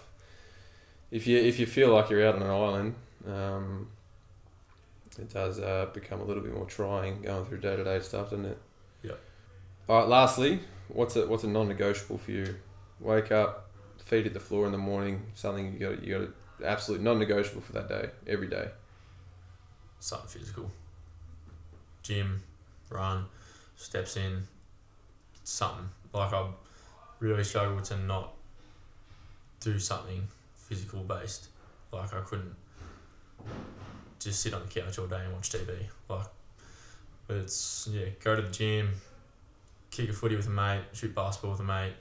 [1.10, 2.96] If you if you feel like you're out on an island,
[3.28, 3.88] um,
[5.18, 8.32] it does uh, become a little bit more trying going through day to day stuff,
[8.32, 8.58] doesn't it?
[9.04, 9.14] Yeah.
[9.88, 10.08] All right.
[10.08, 10.60] Lastly,
[10.90, 12.56] what's a what's a non negotiable for you?
[13.00, 13.70] Wake up,
[14.04, 15.24] feet hit the floor in the morning.
[15.34, 18.70] Something you got you got absolute non negotiable for that day, every day.
[20.00, 20.72] Something physical.
[22.04, 22.44] Gym,
[22.90, 23.26] run,
[23.76, 24.44] steps in,
[25.44, 25.90] something.
[26.14, 26.48] Like I
[27.20, 28.34] really struggle to not
[29.60, 30.28] do something
[30.68, 31.48] physical based.
[31.91, 32.56] Like I couldn't
[34.19, 35.69] just sit on the couch all day and watch TV.
[36.10, 36.27] Like
[37.27, 38.89] but it's yeah, go to the gym,
[39.91, 41.94] kick a footy with a mate, shoot basketball with a mate,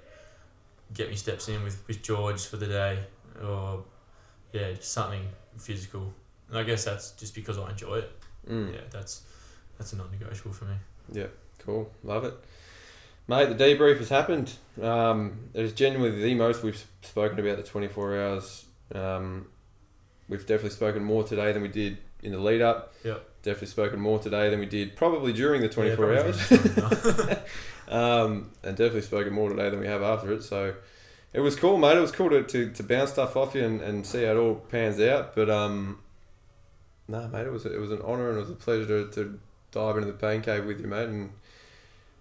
[0.94, 2.98] get me steps in with, with George for the day,
[3.42, 3.82] or
[4.52, 5.22] yeah, just something
[5.58, 6.12] physical.
[6.48, 8.12] And I guess that's just because I enjoy it.
[8.48, 8.72] Mm.
[8.72, 9.22] Yeah, that's
[9.78, 10.76] that's a non-negotiable for me.
[11.12, 11.26] Yeah,
[11.58, 12.34] cool, love it,
[13.28, 13.56] mate.
[13.56, 14.52] The debrief has happened.
[14.80, 18.66] Um, it is genuinely the most we've spoken about the twenty four hours.
[18.94, 19.46] Um,
[20.28, 22.94] we've definitely spoken more today than we did in the lead up.
[23.04, 23.24] Yep.
[23.42, 26.52] Definitely spoken more today than we did probably during the 24 Yeah, hours.
[27.88, 30.42] um, and definitely spoken more today than we have after it.
[30.42, 30.74] So
[31.32, 31.96] it was cool, mate.
[31.96, 34.36] It was cool to, to, to bounce stuff off you and, and see how it
[34.36, 35.36] all pans out.
[35.36, 36.00] But um,
[37.06, 39.38] nah, mate, it was it was an honour and it was a pleasure to, to
[39.70, 41.08] dive into the pain cave with you, mate.
[41.08, 41.30] And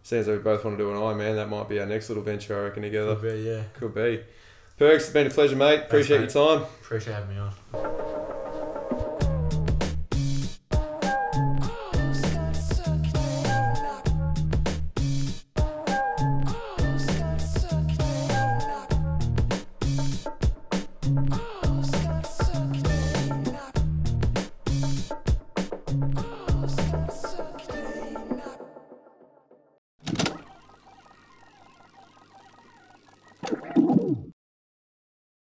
[0.06, 1.36] seems like we both want to do an Ironman.
[1.36, 3.16] That might be our next little venture, I reckon, together.
[3.16, 3.64] Could be, yeah.
[3.74, 4.24] Could be.
[4.78, 5.82] Perks, it's been a pleasure, mate.
[5.82, 6.34] Appreciate mate.
[6.34, 6.68] your time.
[6.82, 7.95] Appreciate having me on.